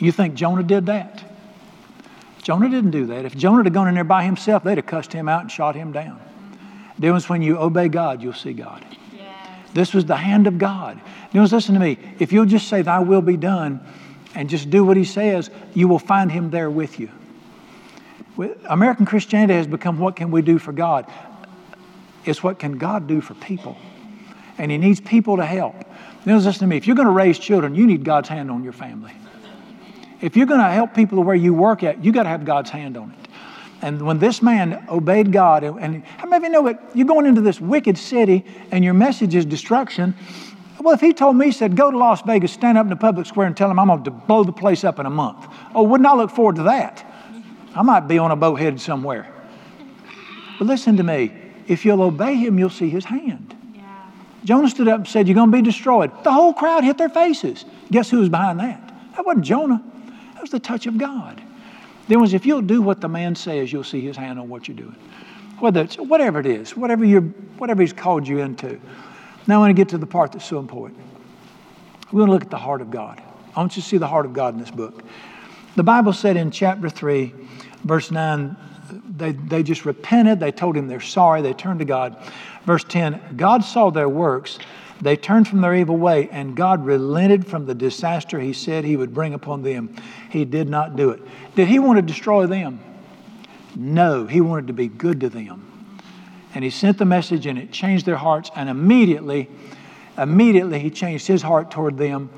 You 0.00 0.10
think 0.10 0.34
Jonah 0.34 0.64
did 0.64 0.86
that? 0.86 1.22
Jonah 2.42 2.68
didn't 2.68 2.90
do 2.90 3.06
that. 3.06 3.24
If 3.24 3.36
Jonah 3.36 3.62
had 3.62 3.72
gone 3.72 3.86
in 3.86 3.94
there 3.94 4.02
by 4.02 4.24
himself, 4.24 4.64
they'd 4.64 4.76
have 4.76 4.86
cussed 4.86 5.12
him 5.12 5.28
out 5.28 5.42
and 5.42 5.52
shot 5.52 5.76
him 5.76 5.92
down. 5.92 6.20
The 6.96 7.02
difference 7.02 7.28
when 7.28 7.40
you 7.40 7.56
obey 7.56 7.86
God, 7.86 8.20
you'll 8.20 8.32
see 8.32 8.54
God. 8.54 8.84
This 9.72 9.94
was 9.94 10.04
the 10.04 10.16
hand 10.16 10.48
of 10.48 10.58
God. 10.58 11.00
You 11.32 11.42
listen 11.42 11.74
to 11.74 11.80
me. 11.80 11.96
If 12.18 12.32
you'll 12.32 12.44
just 12.44 12.66
say, 12.66 12.82
Thy 12.82 12.98
will 12.98 13.22
be 13.22 13.36
done, 13.36 13.80
and 14.34 14.50
just 14.50 14.68
do 14.68 14.84
what 14.84 14.96
He 14.96 15.04
says, 15.04 15.48
you 15.74 15.86
will 15.86 16.00
find 16.00 16.32
Him 16.32 16.50
there 16.50 16.70
with 16.70 16.98
you. 16.98 17.08
American 18.68 19.06
Christianity 19.06 19.54
has 19.54 19.66
become 19.66 19.98
what 19.98 20.16
can 20.16 20.30
we 20.30 20.42
do 20.42 20.58
for 20.58 20.72
God? 20.72 21.10
It's 22.24 22.42
what 22.42 22.58
can 22.58 22.78
God 22.78 23.06
do 23.06 23.20
for 23.20 23.34
people. 23.34 23.76
And 24.58 24.70
He 24.70 24.78
needs 24.78 25.00
people 25.00 25.36
to 25.36 25.44
help. 25.44 25.74
Know, 26.26 26.36
listen 26.36 26.52
to 26.54 26.66
me. 26.66 26.76
If 26.76 26.86
you're 26.86 26.96
going 26.96 27.08
to 27.08 27.12
raise 27.12 27.38
children, 27.38 27.74
you 27.74 27.86
need 27.86 28.04
God's 28.04 28.28
hand 28.28 28.50
on 28.50 28.64
your 28.64 28.72
family. 28.72 29.12
If 30.22 30.36
you're 30.36 30.46
going 30.46 30.60
to 30.60 30.70
help 30.70 30.94
people 30.94 31.22
where 31.22 31.36
you 31.36 31.52
work 31.52 31.82
at, 31.82 32.02
you 32.02 32.12
got 32.12 32.22
to 32.22 32.30
have 32.30 32.46
God's 32.46 32.70
hand 32.70 32.96
on 32.96 33.10
it. 33.10 33.28
And 33.82 34.00
when 34.00 34.18
this 34.18 34.40
man 34.40 34.86
obeyed 34.88 35.30
God, 35.32 35.64
and 35.64 36.02
how 36.04 36.26
many 36.26 36.36
of 36.36 36.42
you 36.44 36.48
know 36.48 36.66
it? 36.68 36.78
You're 36.94 37.06
going 37.06 37.26
into 37.26 37.42
this 37.42 37.60
wicked 37.60 37.98
city, 37.98 38.46
and 38.70 38.82
your 38.82 38.94
message 38.94 39.34
is 39.34 39.44
destruction. 39.44 40.14
Well, 40.80 40.94
if 40.94 41.00
he 41.02 41.12
told 41.12 41.36
me, 41.36 41.46
he 41.46 41.52
said, 41.52 41.76
go 41.76 41.90
to 41.90 41.98
Las 41.98 42.22
Vegas, 42.22 42.52
stand 42.52 42.78
up 42.78 42.86
in 42.86 42.90
the 42.90 42.96
public 42.96 43.26
square, 43.26 43.46
and 43.46 43.54
tell 43.54 43.70
him 43.70 43.78
I'm 43.78 43.88
going 43.88 44.04
to 44.04 44.10
blow 44.10 44.44
the 44.44 44.52
place 44.52 44.84
up 44.84 44.98
in 44.98 45.04
a 45.04 45.10
month. 45.10 45.46
Oh, 45.74 45.82
wouldn't 45.82 46.06
I 46.06 46.14
look 46.14 46.30
forward 46.30 46.56
to 46.56 46.62
that? 46.62 47.04
I 47.74 47.82
might 47.82 48.08
be 48.08 48.18
on 48.18 48.30
a 48.30 48.36
boat 48.36 48.56
headed 48.56 48.80
somewhere. 48.80 49.32
But 50.58 50.66
listen 50.66 50.96
to 50.96 51.02
me. 51.02 51.32
If 51.66 51.84
you'll 51.84 52.02
obey 52.02 52.34
him, 52.36 52.58
you'll 52.58 52.70
see 52.70 52.90
his 52.90 53.04
hand. 53.04 53.56
Yeah. 53.74 54.10
Jonah 54.44 54.68
stood 54.68 54.88
up 54.88 54.98
and 54.98 55.08
said, 55.08 55.26
You're 55.26 55.34
going 55.34 55.50
to 55.50 55.56
be 55.56 55.62
destroyed. 55.62 56.12
The 56.22 56.32
whole 56.32 56.52
crowd 56.52 56.84
hit 56.84 56.98
their 56.98 57.08
faces. 57.08 57.64
Guess 57.90 58.10
who 58.10 58.20
was 58.20 58.28
behind 58.28 58.60
that? 58.60 58.92
That 59.16 59.26
wasn't 59.26 59.44
Jonah 59.44 59.82
that 60.34 60.42
was 60.42 60.50
the 60.50 60.60
touch 60.60 60.86
of 60.86 60.98
God. 60.98 61.40
Then 62.08 62.20
was 62.20 62.34
if 62.34 62.44
you'll 62.44 62.60
do 62.60 62.82
what 62.82 63.00
the 63.00 63.08
man 63.08 63.34
says, 63.34 63.72
you'll 63.72 63.84
see 63.84 64.00
his 64.00 64.16
hand 64.16 64.38
on 64.38 64.48
what 64.48 64.68
you're 64.68 64.76
doing. 64.76 64.96
Whether 65.58 65.80
it's 65.82 65.96
whatever 65.96 66.40
it 66.40 66.46
is, 66.46 66.76
whatever 66.76 67.04
you're, 67.04 67.22
whatever 67.22 67.80
he's 67.80 67.92
called 67.92 68.26
you 68.26 68.40
into. 68.40 68.80
Now 69.46 69.56
I 69.56 69.58
want 69.58 69.70
to 69.70 69.74
get 69.74 69.90
to 69.90 69.98
the 69.98 70.06
part 70.06 70.32
that's 70.32 70.44
so 70.44 70.58
important. 70.58 71.00
We're 72.12 72.18
going 72.18 72.26
to 72.26 72.32
look 72.32 72.42
at 72.42 72.50
the 72.50 72.58
heart 72.58 72.80
of 72.80 72.90
God. 72.90 73.22
I 73.54 73.60
want 73.60 73.76
you 73.76 73.82
to 73.82 73.88
see 73.88 73.96
the 73.96 74.08
heart 74.08 74.26
of 74.26 74.32
God 74.32 74.54
in 74.54 74.60
this 74.60 74.70
book. 74.70 75.02
The 75.76 75.82
Bible 75.82 76.12
said 76.12 76.36
in 76.36 76.50
chapter 76.50 76.90
3, 76.90 77.32
verse 77.84 78.10
9, 78.10 78.56
they, 79.16 79.32
they 79.32 79.62
just 79.62 79.84
repented. 79.84 80.40
They 80.40 80.52
told 80.52 80.76
him 80.76 80.88
they're 80.88 81.00
sorry. 81.00 81.42
They 81.42 81.52
turned 81.52 81.78
to 81.78 81.84
God. 81.84 82.16
Verse 82.64 82.84
10, 82.84 83.36
God 83.36 83.64
saw 83.64 83.90
their 83.90 84.08
works 84.08 84.58
they 85.00 85.16
turned 85.16 85.48
from 85.48 85.60
their 85.60 85.74
evil 85.74 85.96
way, 85.96 86.28
and 86.30 86.56
God 86.56 86.84
relented 86.84 87.46
from 87.46 87.66
the 87.66 87.74
disaster 87.74 88.40
He 88.40 88.52
said 88.52 88.84
He 88.84 88.96
would 88.96 89.12
bring 89.12 89.34
upon 89.34 89.62
them. 89.62 89.94
He 90.30 90.44
did 90.44 90.68
not 90.68 90.96
do 90.96 91.10
it. 91.10 91.20
Did 91.54 91.68
He 91.68 91.78
want 91.78 91.98
to 91.98 92.02
destroy 92.02 92.46
them? 92.46 92.80
No, 93.74 94.26
He 94.26 94.40
wanted 94.40 94.68
to 94.68 94.72
be 94.72 94.88
good 94.88 95.20
to 95.20 95.28
them. 95.28 95.70
And 96.54 96.62
He 96.64 96.70
sent 96.70 96.98
the 96.98 97.04
message, 97.04 97.46
and 97.46 97.58
it 97.58 97.72
changed 97.72 98.06
their 98.06 98.16
hearts, 98.16 98.50
and 98.54 98.68
immediately, 98.68 99.50
immediately 100.16 100.78
He 100.78 100.90
changed 100.90 101.26
His 101.26 101.42
heart 101.42 101.70
toward 101.70 101.98
them. 101.98 102.30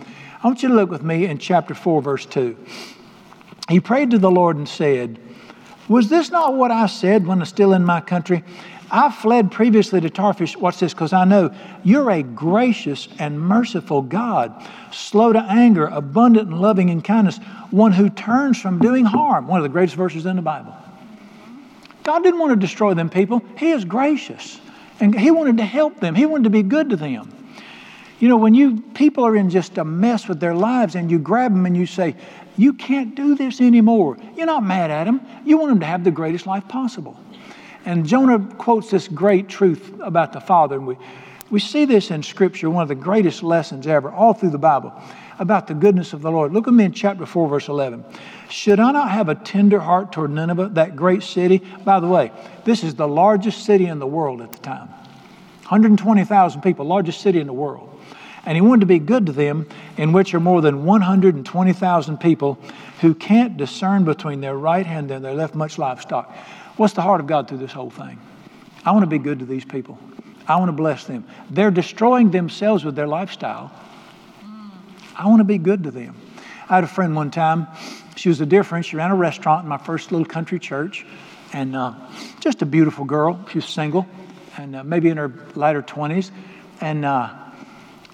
I 0.42 0.46
want 0.46 0.62
you 0.62 0.68
to 0.68 0.74
look 0.74 0.90
with 0.90 1.02
me 1.02 1.26
in 1.26 1.38
chapter 1.38 1.74
4, 1.74 2.02
verse 2.02 2.26
2. 2.26 2.56
He 3.68 3.80
prayed 3.80 4.10
to 4.12 4.18
the 4.18 4.30
Lord 4.30 4.56
and 4.56 4.68
said, 4.68 5.20
Was 5.88 6.08
this 6.08 6.30
not 6.30 6.54
what 6.54 6.70
I 6.70 6.86
said 6.86 7.26
when 7.26 7.38
I 7.38 7.42
was 7.42 7.48
still 7.48 7.72
in 7.72 7.84
my 7.84 8.00
country? 8.00 8.42
I 8.90 9.10
fled 9.10 9.50
previously 9.50 10.00
to 10.00 10.10
Tarshish, 10.10 10.56
watch 10.56 10.78
this, 10.78 10.94
because 10.94 11.12
I 11.12 11.24
know 11.24 11.52
you're 11.82 12.10
a 12.10 12.22
gracious 12.22 13.08
and 13.18 13.40
merciful 13.40 14.02
God, 14.02 14.64
slow 14.92 15.32
to 15.32 15.40
anger, 15.40 15.86
abundant 15.86 16.50
in 16.50 16.58
loving 16.60 16.90
and 16.90 17.02
kindness, 17.02 17.38
one 17.70 17.92
who 17.92 18.08
turns 18.08 18.60
from 18.60 18.78
doing 18.78 19.04
harm. 19.04 19.48
One 19.48 19.58
of 19.58 19.64
the 19.64 19.68
greatest 19.68 19.96
verses 19.96 20.24
in 20.26 20.36
the 20.36 20.42
Bible. 20.42 20.74
God 22.04 22.22
didn't 22.22 22.38
want 22.38 22.52
to 22.52 22.56
destroy 22.56 22.94
them 22.94 23.10
people. 23.10 23.42
He 23.58 23.72
is 23.72 23.84
gracious. 23.84 24.60
And 25.00 25.18
He 25.18 25.32
wanted 25.32 25.56
to 25.56 25.64
help 25.64 25.98
them. 25.98 26.14
He 26.14 26.24
wanted 26.24 26.44
to 26.44 26.50
be 26.50 26.62
good 26.62 26.90
to 26.90 26.96
them. 26.96 27.32
You 28.20 28.28
know, 28.28 28.36
when 28.36 28.54
you 28.54 28.80
people 28.94 29.26
are 29.26 29.36
in 29.36 29.50
just 29.50 29.76
a 29.76 29.84
mess 29.84 30.28
with 30.28 30.40
their 30.40 30.54
lives 30.54 30.94
and 30.94 31.10
you 31.10 31.18
grab 31.18 31.52
them 31.52 31.66
and 31.66 31.76
you 31.76 31.84
say, 31.84 32.14
You 32.56 32.72
can't 32.72 33.14
do 33.14 33.34
this 33.34 33.60
anymore, 33.60 34.16
you're 34.36 34.46
not 34.46 34.64
mad 34.64 34.90
at 34.90 35.06
him. 35.06 35.20
You 35.44 35.58
want 35.58 35.72
him 35.72 35.80
to 35.80 35.86
have 35.86 36.04
the 36.04 36.10
greatest 36.10 36.46
life 36.46 36.66
possible. 36.68 37.18
And 37.84 38.04
Jonah 38.04 38.40
quotes 38.56 38.90
this 38.90 39.06
great 39.08 39.48
truth 39.48 39.94
about 40.00 40.32
the 40.32 40.40
Father. 40.40 40.76
And 40.76 40.86
we, 40.86 40.96
We 41.50 41.60
see 41.60 41.84
this 41.84 42.10
in 42.10 42.22
Scripture, 42.22 42.68
one 42.68 42.82
of 42.82 42.88
the 42.88 42.96
greatest 42.96 43.42
lessons 43.42 43.86
ever, 43.86 44.10
all 44.10 44.34
through 44.34 44.50
the 44.50 44.58
Bible, 44.58 44.92
about 45.38 45.68
the 45.68 45.74
goodness 45.74 46.12
of 46.12 46.22
the 46.22 46.30
Lord. 46.30 46.52
Look 46.52 46.66
at 46.66 46.74
me 46.74 46.84
in 46.84 46.92
chapter 46.92 47.26
4, 47.26 47.48
verse 47.48 47.68
11. 47.68 48.04
Should 48.48 48.80
I 48.80 48.90
not 48.90 49.10
have 49.10 49.28
a 49.28 49.36
tender 49.36 49.78
heart 49.78 50.10
toward 50.10 50.32
Nineveh, 50.32 50.70
that 50.72 50.96
great 50.96 51.22
city? 51.22 51.62
By 51.84 52.00
the 52.00 52.08
way, 52.08 52.32
this 52.64 52.82
is 52.82 52.96
the 52.96 53.06
largest 53.06 53.64
city 53.64 53.86
in 53.86 54.00
the 54.00 54.06
world 54.06 54.40
at 54.40 54.50
the 54.50 54.58
time 54.58 54.88
120,000 55.68 56.60
people, 56.60 56.86
largest 56.86 57.20
city 57.20 57.38
in 57.38 57.46
the 57.46 57.52
world. 57.52 57.95
And 58.46 58.56
he 58.56 58.60
wanted 58.60 58.80
to 58.80 58.86
be 58.86 59.00
good 59.00 59.26
to 59.26 59.32
them, 59.32 59.66
in 59.96 60.12
which 60.12 60.32
are 60.32 60.40
more 60.40 60.62
than 60.62 60.84
120,000 60.84 62.18
people 62.18 62.58
who 63.00 63.12
can't 63.12 63.56
discern 63.56 64.04
between 64.04 64.40
their 64.40 64.56
right 64.56 64.86
hand 64.86 65.10
and 65.10 65.24
their 65.24 65.34
left, 65.34 65.54
much 65.54 65.78
livestock. 65.78 66.32
What's 66.76 66.94
the 66.94 67.02
heart 67.02 67.20
of 67.20 67.26
God 67.26 67.48
through 67.48 67.58
this 67.58 67.72
whole 67.72 67.90
thing? 67.90 68.18
I 68.84 68.92
want 68.92 69.02
to 69.02 69.08
be 69.08 69.18
good 69.18 69.40
to 69.40 69.44
these 69.44 69.64
people. 69.64 69.98
I 70.46 70.56
want 70.56 70.68
to 70.68 70.72
bless 70.72 71.04
them. 71.04 71.26
They're 71.50 71.72
destroying 71.72 72.30
themselves 72.30 72.84
with 72.84 72.94
their 72.94 73.08
lifestyle. 73.08 73.72
I 75.16 75.26
want 75.26 75.40
to 75.40 75.44
be 75.44 75.58
good 75.58 75.82
to 75.84 75.90
them. 75.90 76.14
I 76.68 76.76
had 76.76 76.84
a 76.84 76.88
friend 76.88 77.16
one 77.16 77.30
time. 77.32 77.66
She 78.16 78.28
was 78.28 78.40
a 78.40 78.46
dear 78.46 78.62
friend. 78.62 78.84
She 78.84 78.96
ran 78.96 79.10
a 79.10 79.16
restaurant 79.16 79.64
in 79.64 79.68
my 79.68 79.78
first 79.78 80.12
little 80.12 80.26
country 80.26 80.58
church, 80.58 81.04
and 81.52 81.74
uh, 81.74 81.94
just 82.40 82.62
a 82.62 82.66
beautiful 82.66 83.04
girl. 83.04 83.44
She 83.50 83.58
was 83.58 83.66
single, 83.66 84.06
and 84.56 84.76
uh, 84.76 84.84
maybe 84.84 85.08
in 85.08 85.16
her 85.16 85.32
later 85.54 85.82
twenties, 85.82 86.30
and 86.80 87.04
uh, 87.04 87.34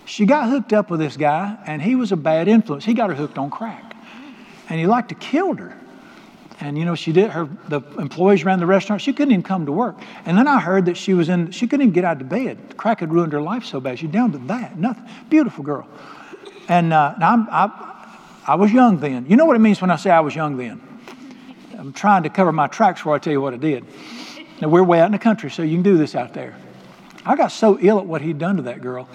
she 0.04 0.26
got 0.26 0.48
hooked 0.48 0.72
up 0.72 0.90
with 0.90 1.00
this 1.00 1.16
guy, 1.16 1.56
and 1.66 1.80
he 1.80 1.94
was 1.94 2.12
a 2.12 2.16
bad 2.16 2.48
influence. 2.48 2.84
He 2.84 2.94
got 2.94 3.10
her 3.10 3.16
hooked 3.16 3.38
on 3.38 3.50
crack, 3.50 3.94
and 4.68 4.78
he 4.78 4.86
liked 4.86 5.10
to 5.10 5.14
kill 5.14 5.54
her. 5.54 5.78
And 6.60 6.78
you 6.78 6.84
know, 6.84 6.94
she 6.94 7.12
did 7.12 7.30
her 7.30 7.48
the 7.68 7.80
employees 7.98 8.44
ran 8.44 8.60
the 8.60 8.66
restaurant. 8.66 9.02
She 9.02 9.12
couldn't 9.12 9.32
even 9.32 9.42
come 9.42 9.66
to 9.66 9.72
work. 9.72 9.96
And 10.24 10.38
then 10.38 10.46
I 10.46 10.60
heard 10.60 10.86
that 10.86 10.96
she 10.96 11.12
was 11.12 11.28
in 11.28 11.50
she 11.50 11.66
couldn't 11.66 11.82
even 11.82 11.92
get 11.92 12.04
out 12.04 12.20
of 12.20 12.28
bed. 12.28 12.76
Crack 12.76 13.00
had 13.00 13.12
ruined 13.12 13.32
her 13.32 13.42
life 13.42 13.64
so 13.64 13.80
bad. 13.80 13.98
She's 13.98 14.10
down 14.10 14.30
to 14.32 14.38
that. 14.38 14.78
Nothing. 14.78 15.04
Beautiful 15.28 15.64
girl. 15.64 15.88
And 16.68 16.92
uh, 16.92 17.14
i 17.18 17.88
I, 18.46 18.54
was 18.54 18.72
young 18.72 18.98
then. 18.98 19.26
You 19.28 19.36
know 19.36 19.44
what 19.44 19.56
it 19.56 19.60
means 19.60 19.80
when 19.80 19.90
I 19.90 19.96
say 19.96 20.10
I 20.10 20.20
was 20.20 20.34
young 20.34 20.56
then? 20.56 20.80
I'm 21.76 21.92
trying 21.92 22.22
to 22.24 22.30
cover 22.30 22.52
my 22.52 22.68
tracks 22.68 23.00
before 23.00 23.14
I 23.16 23.18
tell 23.18 23.32
you 23.32 23.40
what 23.40 23.54
I 23.54 23.56
did. 23.56 23.84
Now 24.60 24.68
we're 24.68 24.84
way 24.84 25.00
out 25.00 25.06
in 25.06 25.12
the 25.12 25.18
country, 25.18 25.50
so 25.50 25.62
you 25.62 25.74
can 25.76 25.82
do 25.82 25.96
this 25.96 26.14
out 26.14 26.32
there. 26.32 26.56
I 27.24 27.34
got 27.34 27.48
so 27.48 27.78
ill 27.80 27.98
at 27.98 28.06
what 28.06 28.20
he'd 28.20 28.38
done 28.38 28.56
to 28.56 28.62
that 28.62 28.80
girl, 28.80 29.08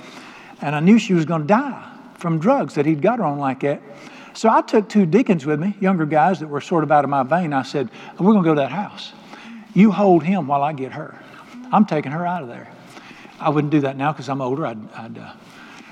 and 0.61 0.75
I 0.75 0.79
knew 0.79 0.99
she 0.99 1.13
was 1.13 1.25
going 1.25 1.41
to 1.41 1.47
die 1.47 1.93
from 2.17 2.39
drugs 2.39 2.75
that 2.75 2.85
he'd 2.85 3.01
got 3.01 3.19
her 3.19 3.25
on 3.25 3.39
like 3.39 3.61
that. 3.61 3.81
So 4.33 4.49
I 4.49 4.61
took 4.61 4.87
two 4.87 5.05
deacons 5.05 5.45
with 5.45 5.59
me, 5.59 5.75
younger 5.79 6.05
guys 6.05 6.39
that 6.39 6.47
were 6.47 6.61
sort 6.61 6.83
of 6.83 6.91
out 6.91 7.03
of 7.03 7.09
my 7.09 7.23
vein. 7.23 7.53
I 7.53 7.63
said, 7.63 7.89
We're 8.19 8.33
going 8.33 8.43
to 8.43 8.49
go 8.49 8.55
to 8.55 8.61
that 8.61 8.71
house. 8.71 9.13
You 9.73 9.91
hold 9.91 10.23
him 10.23 10.47
while 10.47 10.63
I 10.63 10.73
get 10.73 10.91
her. 10.91 11.19
I'm 11.71 11.85
taking 11.85 12.11
her 12.11 12.25
out 12.25 12.43
of 12.43 12.47
there. 12.47 12.71
I 13.39 13.49
wouldn't 13.49 13.71
do 13.71 13.81
that 13.81 13.97
now 13.97 14.11
because 14.11 14.29
I'm 14.29 14.41
older. 14.41 14.65
I'd, 14.65 14.91
I'd 14.93 15.17
uh, 15.17 15.33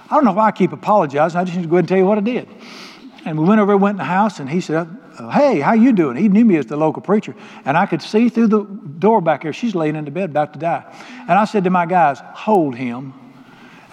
I 0.09 0.15
don't 0.15 0.25
know 0.25 0.33
why 0.33 0.47
I 0.47 0.51
keep 0.51 0.71
apologizing. 0.71 1.39
I 1.39 1.43
just 1.43 1.57
need 1.57 1.63
to 1.63 1.69
go 1.69 1.75
ahead 1.75 1.83
and 1.83 1.89
tell 1.89 1.97
you 1.97 2.05
what 2.05 2.17
I 2.17 2.21
did. 2.21 2.47
And 3.25 3.39
we 3.39 3.45
went 3.45 3.59
over, 3.59 3.73
and 3.73 3.81
went 3.81 3.93
in 3.93 3.97
the 3.97 4.03
house, 4.03 4.39
and 4.39 4.47
he 4.47 4.61
said, 4.61 4.87
uh, 5.17 5.29
"Hey, 5.31 5.59
how 5.59 5.73
you 5.73 5.93
doing?" 5.93 6.15
He 6.15 6.29
knew 6.29 6.45
me 6.45 6.57
as 6.57 6.67
the 6.67 6.77
local 6.77 7.01
preacher, 7.01 7.35
and 7.65 7.75
I 7.75 7.87
could 7.87 8.03
see 8.03 8.29
through 8.29 8.47
the 8.47 8.63
door 8.63 9.19
back 9.19 9.41
there. 9.41 9.53
She's 9.53 9.73
laying 9.73 9.95
in 9.95 10.05
the 10.05 10.11
bed, 10.11 10.29
about 10.29 10.53
to 10.53 10.59
die. 10.59 10.83
And 11.21 11.31
I 11.31 11.45
said 11.45 11.63
to 11.63 11.71
my 11.71 11.87
guys, 11.87 12.19
"Hold 12.19 12.75
him." 12.75 13.13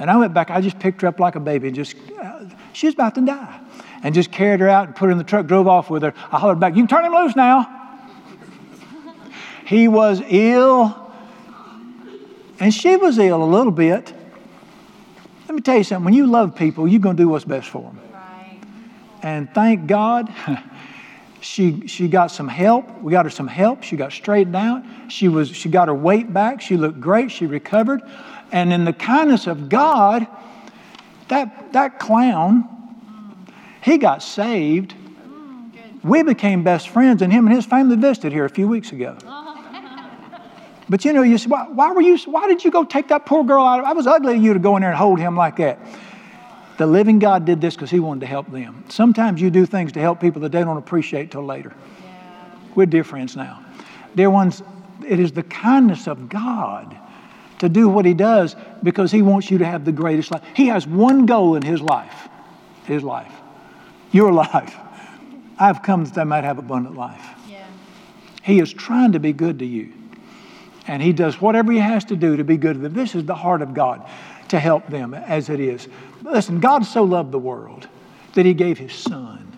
And 0.02 0.10
I 0.10 0.16
went 0.16 0.34
back. 0.34 0.50
I 0.50 0.60
just 0.60 0.80
picked 0.80 1.02
her 1.02 1.06
up 1.06 1.20
like 1.20 1.36
a 1.36 1.40
baby, 1.40 1.68
and 1.68 1.76
just 1.76 1.94
uh, 2.20 2.44
was 2.82 2.92
about 2.92 3.14
to 3.14 3.20
die 3.20 3.60
and 4.02 4.12
just 4.12 4.32
carried 4.32 4.58
her 4.58 4.68
out 4.68 4.88
and 4.88 4.96
put 4.96 5.04
her 5.04 5.12
in 5.12 5.18
the 5.18 5.22
truck, 5.22 5.46
drove 5.46 5.68
off 5.68 5.90
with 5.90 6.02
her. 6.02 6.12
I 6.32 6.40
hollered 6.40 6.58
back, 6.58 6.74
You 6.74 6.82
can 6.82 6.88
turn 6.88 7.04
him 7.04 7.12
loose 7.12 7.36
now. 7.36 8.00
he 9.64 9.86
was 9.86 10.20
ill, 10.28 11.12
and 12.58 12.74
she 12.74 12.96
was 12.96 13.16
ill 13.16 13.44
a 13.44 13.46
little 13.46 13.70
bit. 13.70 14.12
Let 15.46 15.54
me 15.54 15.60
tell 15.60 15.78
you 15.78 15.84
something 15.84 16.04
when 16.06 16.14
you 16.14 16.26
love 16.26 16.56
people, 16.56 16.88
you're 16.88 16.98
going 16.98 17.16
to 17.16 17.22
do 17.22 17.28
what's 17.28 17.44
best 17.44 17.68
for 17.68 17.82
them. 17.82 18.00
Right. 18.12 18.58
And 19.22 19.54
thank 19.54 19.86
God. 19.86 20.34
she 21.40 21.86
she 21.86 22.08
got 22.08 22.32
some 22.32 22.48
help. 22.48 23.02
We 23.02 23.12
got 23.12 23.24
her 23.24 23.30
some 23.30 23.46
help. 23.46 23.84
She 23.84 23.96
got 23.96 24.10
straightened 24.10 24.56
out. 24.56 24.82
She 25.06 25.28
was 25.28 25.48
she 25.48 25.68
got 25.68 25.86
her 25.86 25.94
weight 25.94 26.32
back. 26.32 26.60
She 26.60 26.76
looked 26.76 27.00
great. 27.00 27.30
She 27.30 27.46
recovered. 27.46 28.02
And 28.52 28.72
in 28.72 28.84
the 28.84 28.92
kindness 28.92 29.46
of 29.46 29.68
God, 29.68 30.26
that 31.28 31.72
that 31.72 31.98
clown 31.98 32.68
he 33.82 33.98
got 33.98 34.22
saved. 34.22 34.94
We 36.04 36.22
became 36.22 36.64
best 36.64 36.88
friends, 36.88 37.20
and 37.22 37.32
him 37.32 37.46
and 37.46 37.54
his 37.54 37.66
family 37.66 37.96
visited 37.96 38.32
here 38.32 38.44
a 38.44 38.50
few 38.50 38.68
weeks 38.68 38.92
ago. 38.92 39.18
But 40.88 41.06
you 41.06 41.14
know, 41.14 41.22
you 41.22 41.38
say, 41.38 41.46
why, 41.46 41.68
why, 41.68 41.92
were 41.92 42.02
you? 42.02 42.18
Why 42.26 42.46
did 42.48 42.64
you 42.64 42.70
go 42.70 42.84
take 42.84 43.08
that 43.08 43.24
poor 43.24 43.44
girl 43.44 43.64
out? 43.64 43.78
Of, 43.80 43.86
I 43.86 43.92
was 43.92 44.06
ugly 44.06 44.34
to 44.34 44.38
you 44.38 44.52
to 44.52 44.58
go 44.58 44.76
in 44.76 44.82
there 44.82 44.90
and 44.90 44.98
hold 44.98 45.18
him 45.18 45.36
like 45.36 45.56
that. 45.56 45.78
The 46.76 46.86
living 46.86 47.18
God 47.18 47.46
did 47.46 47.62
this 47.62 47.74
because 47.74 47.90
He 47.90 47.98
wanted 47.98 48.20
to 48.20 48.26
help 48.26 48.50
them. 48.50 48.84
Sometimes 48.90 49.40
you 49.40 49.48
do 49.48 49.64
things 49.64 49.92
to 49.92 50.00
help 50.00 50.20
people 50.20 50.42
that 50.42 50.52
they 50.52 50.62
don't 50.62 50.76
appreciate 50.76 51.30
till 51.30 51.46
later. 51.46 51.72
We're 52.74 52.86
dear 52.86 53.04
friends 53.04 53.36
now, 53.36 53.64
dear 54.16 54.28
ones. 54.28 54.62
It 55.06 55.18
is 55.18 55.32
the 55.32 55.44
kindness 55.44 56.08
of 56.08 56.28
God 56.28 56.94
to 57.62 57.68
do 57.68 57.88
what 57.88 58.04
He 58.04 58.14
does 58.14 58.54
because 58.82 59.10
He 59.10 59.22
wants 59.22 59.50
you 59.50 59.58
to 59.58 59.64
have 59.64 59.84
the 59.84 59.92
greatest 59.92 60.30
life. 60.30 60.42
He 60.54 60.66
has 60.66 60.86
one 60.86 61.26
goal 61.26 61.56
in 61.56 61.62
His 61.62 61.80
life. 61.80 62.28
His 62.84 63.02
life 63.02 63.32
your 64.12 64.32
life. 64.32 64.76
I've 65.58 65.82
come 65.82 66.04
that 66.04 66.14
they 66.14 66.24
might 66.24 66.44
have 66.44 66.58
abundant 66.58 66.96
life. 66.96 67.24
Yeah. 67.48 67.64
He 68.42 68.60
is 68.60 68.72
trying 68.72 69.12
to 69.12 69.20
be 69.20 69.32
good 69.32 69.58
to 69.58 69.66
you. 69.66 69.92
And 70.86 71.02
he 71.02 71.12
does 71.12 71.40
whatever 71.40 71.72
he 71.72 71.78
has 71.78 72.04
to 72.06 72.16
do 72.16 72.36
to 72.36 72.44
be 72.44 72.56
good 72.56 72.74
to 72.74 72.78
them. 72.80 72.92
This 72.92 73.14
is 73.14 73.24
the 73.24 73.34
heart 73.34 73.62
of 73.62 73.72
God 73.72 74.08
to 74.48 74.58
help 74.58 74.86
them 74.88 75.14
as 75.14 75.48
it 75.48 75.60
is. 75.60 75.88
Listen, 76.22 76.60
God 76.60 76.84
so 76.84 77.04
loved 77.04 77.32
the 77.32 77.38
world 77.38 77.88
that 78.34 78.44
he 78.44 78.54
gave 78.54 78.78
his 78.78 78.92
son 78.92 79.51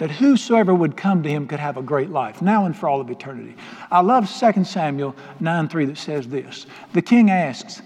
that 0.00 0.10
whosoever 0.10 0.74
would 0.74 0.96
come 0.96 1.22
to 1.22 1.28
him 1.28 1.46
could 1.46 1.60
have 1.60 1.76
a 1.76 1.82
great 1.82 2.08
life, 2.08 2.40
now 2.40 2.64
and 2.64 2.74
for 2.74 2.88
all 2.88 3.02
of 3.02 3.10
eternity. 3.10 3.54
I 3.90 4.00
love 4.00 4.30
2 4.30 4.64
Samuel 4.64 5.14
9 5.40 5.68
3 5.68 5.84
that 5.84 5.98
says 5.98 6.26
this. 6.26 6.64
The 6.94 7.02
king 7.02 7.30
asks, 7.30 7.82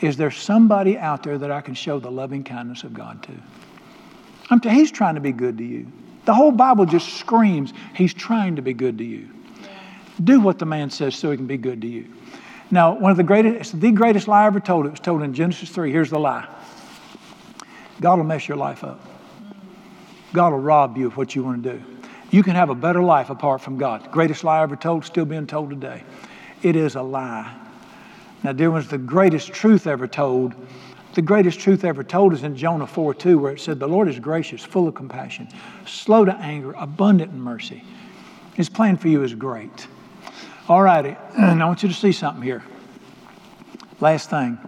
Is 0.00 0.16
there 0.16 0.30
somebody 0.30 0.96
out 0.96 1.24
there 1.24 1.38
that 1.38 1.50
I 1.50 1.60
can 1.60 1.74
show 1.74 1.98
the 1.98 2.10
loving 2.10 2.44
kindness 2.44 2.84
of 2.84 2.94
God 2.94 3.20
to? 3.24 3.32
I'm 4.48 4.60
t- 4.60 4.68
he's 4.68 4.92
trying 4.92 5.16
to 5.16 5.20
be 5.20 5.32
good 5.32 5.58
to 5.58 5.64
you. 5.64 5.90
The 6.24 6.34
whole 6.34 6.52
Bible 6.52 6.86
just 6.86 7.14
screams, 7.14 7.72
He's 7.96 8.14
trying 8.14 8.54
to 8.54 8.62
be 8.62 8.72
good 8.72 8.96
to 8.98 9.04
you. 9.04 9.28
Do 10.22 10.40
what 10.40 10.60
the 10.60 10.66
man 10.66 10.88
says 10.88 11.16
so 11.16 11.32
he 11.32 11.36
can 11.36 11.48
be 11.48 11.56
good 11.56 11.80
to 11.80 11.88
you. 11.88 12.06
Now, 12.70 12.96
one 12.96 13.10
of 13.10 13.16
the 13.16 13.24
greatest, 13.24 13.80
the 13.80 13.90
greatest 13.90 14.28
lie 14.28 14.46
ever 14.46 14.60
told, 14.60 14.86
it 14.86 14.90
was 14.90 15.00
told 15.00 15.22
in 15.22 15.34
Genesis 15.34 15.70
3. 15.70 15.90
Here's 15.90 16.10
the 16.10 16.20
lie 16.20 16.46
God 18.00 18.18
will 18.18 18.24
mess 18.24 18.46
your 18.46 18.56
life 18.56 18.84
up. 18.84 19.09
God 20.32 20.52
will 20.52 20.60
rob 20.60 20.96
you 20.96 21.06
of 21.06 21.16
what 21.16 21.34
you 21.34 21.42
want 21.42 21.62
to 21.62 21.72
do. 21.72 21.84
You 22.30 22.42
can 22.42 22.54
have 22.54 22.70
a 22.70 22.74
better 22.74 23.02
life 23.02 23.30
apart 23.30 23.60
from 23.60 23.76
God. 23.76 24.10
Greatest 24.12 24.44
lie 24.44 24.62
ever 24.62 24.76
told, 24.76 25.04
still 25.04 25.24
being 25.24 25.46
told 25.46 25.70
today. 25.70 26.04
It 26.62 26.76
is 26.76 26.94
a 26.94 27.02
lie. 27.02 27.52
Now, 28.42 28.52
dear 28.52 28.70
ones, 28.70 28.88
the 28.88 28.98
greatest 28.98 29.52
truth 29.52 29.86
ever 29.86 30.06
told 30.06 30.54
the 31.14 31.22
greatest 31.22 31.58
truth 31.58 31.84
ever 31.84 32.04
told 32.04 32.32
is 32.32 32.44
in 32.44 32.56
Jonah 32.56 32.86
4 32.86 33.14
2, 33.14 33.38
where 33.38 33.52
it 33.52 33.60
said, 33.60 33.80
The 33.80 33.88
Lord 33.88 34.08
is 34.08 34.18
gracious, 34.20 34.64
full 34.64 34.86
of 34.86 34.94
compassion, 34.94 35.48
slow 35.84 36.24
to 36.24 36.34
anger, 36.36 36.72
abundant 36.78 37.32
in 37.32 37.40
mercy. 37.40 37.82
His 38.54 38.68
plan 38.68 38.96
for 38.96 39.08
you 39.08 39.24
is 39.24 39.34
great. 39.34 39.88
All 40.68 40.82
righty, 40.82 41.16
and 41.36 41.62
I 41.62 41.66
want 41.66 41.82
you 41.82 41.88
to 41.88 41.94
see 41.94 42.12
something 42.12 42.42
here. 42.42 42.62
Last 44.00 44.30
thing 44.30 44.58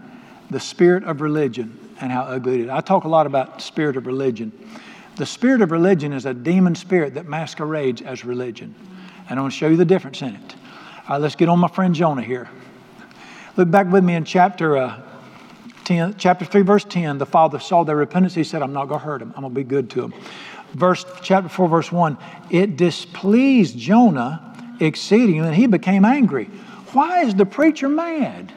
the 0.50 0.60
spirit 0.60 1.04
of 1.04 1.22
religion 1.22 1.78
and 2.00 2.12
how 2.12 2.22
ugly 2.24 2.54
it 2.54 2.60
is. 2.64 2.68
I 2.68 2.82
talk 2.82 3.04
a 3.04 3.08
lot 3.08 3.26
about 3.26 3.62
spirit 3.62 3.96
of 3.96 4.06
religion. 4.06 4.52
The 5.16 5.26
spirit 5.26 5.60
of 5.60 5.70
religion 5.70 6.12
is 6.12 6.26
a 6.26 6.34
demon 6.34 6.74
spirit 6.74 7.14
that 7.14 7.26
masquerades 7.26 8.00
as 8.02 8.24
religion. 8.24 8.74
And 9.28 9.38
I 9.38 9.42
want 9.42 9.52
to 9.52 9.58
show 9.58 9.68
you 9.68 9.76
the 9.76 9.84
difference 9.84 10.22
in 10.22 10.34
it. 10.34 10.54
All 11.08 11.16
right, 11.16 11.20
let's 11.20 11.34
get 11.34 11.48
on 11.48 11.58
my 11.58 11.68
friend 11.68 11.94
Jonah 11.94 12.22
here. 12.22 12.48
Look 13.56 13.70
back 13.70 13.90
with 13.90 14.02
me 14.02 14.14
in 14.14 14.24
chapter 14.24 14.78
uh, 14.78 15.02
10, 15.84 16.16
chapter 16.16 16.44
3, 16.44 16.62
verse 16.62 16.84
10, 16.84 17.18
the 17.18 17.26
father 17.26 17.58
saw 17.58 17.84
their 17.84 17.96
repentance. 17.96 18.34
He 18.34 18.44
said, 18.44 18.62
I'm 18.62 18.72
not 18.72 18.88
going 18.88 19.00
to 19.00 19.04
hurt 19.04 19.18
them. 19.18 19.32
I'm 19.36 19.42
going 19.42 19.52
to 19.52 19.60
be 19.60 19.64
good 19.64 19.90
to 19.90 20.02
them. 20.02 20.14
Verse, 20.72 21.04
chapter 21.22 21.48
4, 21.48 21.68
verse 21.68 21.92
1, 21.92 22.16
it 22.50 22.76
displeased 22.76 23.76
Jonah 23.78 24.76
exceedingly, 24.80 25.46
and 25.46 25.56
he 25.56 25.66
became 25.66 26.04
angry. 26.04 26.46
Why 26.92 27.22
is 27.22 27.34
the 27.34 27.44
preacher 27.44 27.88
mad? 27.88 28.52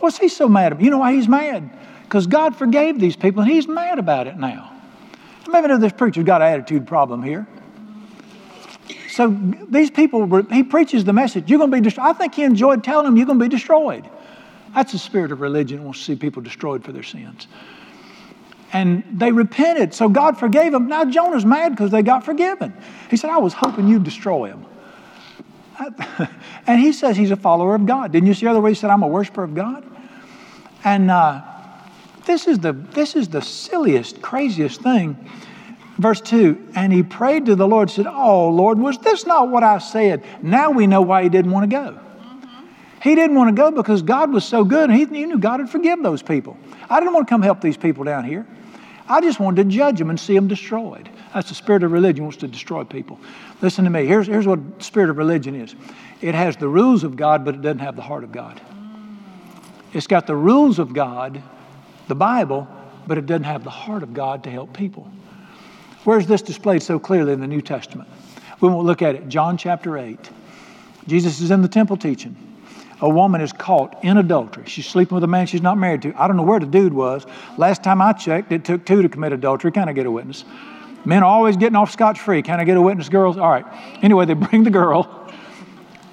What's 0.00 0.18
he 0.18 0.28
so 0.28 0.48
mad 0.48 0.72
about? 0.72 0.84
You 0.84 0.90
know 0.90 0.98
why 0.98 1.14
he's 1.14 1.28
mad? 1.28 1.70
Because 2.04 2.26
God 2.26 2.56
forgave 2.56 3.00
these 3.00 3.16
people, 3.16 3.42
and 3.42 3.50
he's 3.50 3.66
mad 3.66 3.98
about 3.98 4.26
it 4.26 4.36
now. 4.36 4.71
Maybe 5.48 5.76
this 5.78 5.92
preacher's 5.92 6.24
got 6.24 6.42
an 6.42 6.48
attitude 6.48 6.86
problem 6.86 7.22
here. 7.22 7.46
So 9.10 9.36
these 9.68 9.90
people, 9.90 10.42
he 10.44 10.62
preaches 10.62 11.04
the 11.04 11.12
message, 11.12 11.50
you're 11.50 11.58
going 11.58 11.70
to 11.70 11.76
be 11.76 11.82
destroyed. 11.82 12.06
I 12.06 12.12
think 12.14 12.34
he 12.34 12.44
enjoyed 12.44 12.82
telling 12.82 13.04
them, 13.04 13.16
you're 13.16 13.26
going 13.26 13.38
to 13.38 13.44
be 13.44 13.48
destroyed. 13.48 14.08
That's 14.74 14.92
the 14.92 14.98
spirit 14.98 15.32
of 15.32 15.40
religion, 15.40 15.84
wants 15.84 15.98
to 16.00 16.04
see 16.06 16.16
people 16.16 16.40
destroyed 16.40 16.82
for 16.82 16.92
their 16.92 17.02
sins. 17.02 17.46
And 18.72 19.04
they 19.12 19.30
repented, 19.30 19.92
so 19.92 20.08
God 20.08 20.38
forgave 20.38 20.72
them. 20.72 20.88
Now 20.88 21.04
Jonah's 21.04 21.44
mad 21.44 21.70
because 21.72 21.90
they 21.90 22.02
got 22.02 22.24
forgiven. 22.24 22.72
He 23.10 23.18
said, 23.18 23.28
I 23.28 23.36
was 23.36 23.52
hoping 23.52 23.86
you'd 23.86 24.04
destroy 24.04 24.48
them. 24.48 24.66
and 26.66 26.80
he 26.80 26.92
says 26.92 27.16
he's 27.16 27.32
a 27.32 27.36
follower 27.36 27.74
of 27.74 27.84
God. 27.84 28.12
Didn't 28.12 28.28
you 28.28 28.34
see 28.34 28.46
the 28.46 28.50
other 28.50 28.60
way 28.60 28.70
he 28.70 28.74
said, 28.74 28.88
I'm 28.88 29.02
a 29.02 29.08
worshiper 29.08 29.42
of 29.42 29.54
God? 29.54 29.84
And 30.84 31.10
uh, 31.10 31.42
this, 32.26 32.46
is 32.46 32.58
the, 32.58 32.72
this 32.72 33.16
is 33.16 33.28
the 33.28 33.42
silliest, 33.42 34.22
craziest 34.22 34.80
thing. 34.80 35.16
Verse 35.98 36.20
2 36.20 36.70
And 36.74 36.92
he 36.92 37.02
prayed 37.02 37.46
to 37.46 37.54
the 37.54 37.66
Lord, 37.66 37.90
said, 37.90 38.06
Oh, 38.06 38.48
Lord, 38.48 38.78
was 38.78 38.98
this 38.98 39.26
not 39.26 39.48
what 39.50 39.62
I 39.62 39.78
said? 39.78 40.24
Now 40.42 40.70
we 40.70 40.86
know 40.86 41.02
why 41.02 41.22
he 41.22 41.28
didn't 41.28 41.50
want 41.50 41.70
to 41.70 41.76
go. 41.76 41.98
He 43.02 43.16
didn't 43.16 43.36
want 43.36 43.48
to 43.54 43.60
go 43.60 43.70
because 43.72 44.02
God 44.02 44.32
was 44.32 44.44
so 44.44 44.64
good 44.64 44.88
and 44.88 44.98
he, 44.98 45.04
he 45.06 45.26
knew 45.26 45.38
God 45.38 45.60
would 45.60 45.68
forgive 45.70 46.02
those 46.02 46.22
people. 46.22 46.56
I 46.88 47.00
didn't 47.00 47.14
want 47.14 47.26
to 47.26 47.30
come 47.30 47.42
help 47.42 47.60
these 47.60 47.76
people 47.76 48.04
down 48.04 48.24
here. 48.24 48.46
I 49.08 49.20
just 49.20 49.40
wanted 49.40 49.64
to 49.64 49.76
judge 49.76 49.98
them 49.98 50.10
and 50.10 50.18
see 50.18 50.34
them 50.34 50.46
destroyed. 50.46 51.08
That's 51.34 51.48
the 51.48 51.54
spirit 51.54 51.82
of 51.82 51.90
religion, 51.90 52.24
wants 52.24 52.38
to 52.38 52.48
destroy 52.48 52.84
people. 52.84 53.18
Listen 53.60 53.84
to 53.84 53.90
me. 53.90 54.06
Here's, 54.06 54.26
here's 54.28 54.46
what 54.46 54.60
spirit 54.78 55.10
of 55.10 55.18
religion 55.18 55.54
is 55.54 55.74
it 56.20 56.34
has 56.34 56.56
the 56.56 56.68
rules 56.68 57.02
of 57.02 57.16
God, 57.16 57.44
but 57.44 57.54
it 57.56 57.62
doesn't 57.62 57.80
have 57.80 57.96
the 57.96 58.02
heart 58.02 58.22
of 58.22 58.30
God. 58.30 58.60
It's 59.92 60.06
got 60.06 60.26
the 60.26 60.36
rules 60.36 60.78
of 60.78 60.94
God, 60.94 61.42
the 62.08 62.14
Bible, 62.14 62.68
but 63.06 63.18
it 63.18 63.26
doesn't 63.26 63.44
have 63.44 63.64
the 63.64 63.70
heart 63.70 64.02
of 64.02 64.14
God 64.14 64.44
to 64.44 64.50
help 64.50 64.72
people. 64.76 65.10
Where's 66.04 66.26
this 66.26 66.42
displayed 66.42 66.82
so 66.82 66.98
clearly 66.98 67.32
in 67.32 67.40
the 67.40 67.46
New 67.46 67.62
Testament? 67.62 68.08
We 68.60 68.68
won't 68.68 68.86
look 68.86 69.02
at 69.02 69.14
it. 69.14 69.28
John 69.28 69.56
chapter 69.56 69.98
8. 69.98 70.18
Jesus 71.06 71.40
is 71.40 71.50
in 71.50 71.62
the 71.62 71.68
temple 71.68 71.96
teaching 71.96 72.36
a 73.02 73.08
woman 73.08 73.40
is 73.40 73.52
caught 73.52 74.02
in 74.04 74.16
adultery. 74.16 74.62
She's 74.66 74.86
sleeping 74.86 75.16
with 75.16 75.24
a 75.24 75.28
man 75.28 75.46
she's 75.46 75.60
not 75.60 75.76
married 75.76 76.02
to. 76.02 76.14
I 76.16 76.28
don't 76.28 76.36
know 76.36 76.44
where 76.44 76.60
the 76.60 76.66
dude 76.66 76.94
was. 76.94 77.26
Last 77.58 77.82
time 77.82 78.00
I 78.00 78.12
checked, 78.12 78.52
it 78.52 78.64
took 78.64 78.86
two 78.86 79.02
to 79.02 79.08
commit 79.08 79.32
adultery. 79.32 79.72
Can 79.72 79.88
I 79.88 79.92
get 79.92 80.06
a 80.06 80.10
witness? 80.10 80.44
Men 81.04 81.24
are 81.24 81.26
always 81.26 81.56
getting 81.56 81.74
off 81.74 81.90
scotch 81.90 82.20
free. 82.20 82.42
Can 82.42 82.60
I 82.60 82.64
get 82.64 82.76
a 82.76 82.80
witness, 82.80 83.08
girls? 83.08 83.36
All 83.36 83.50
right. 83.50 83.66
Anyway, 84.02 84.24
they 84.24 84.34
bring 84.34 84.62
the 84.62 84.70
girl, 84.70 85.28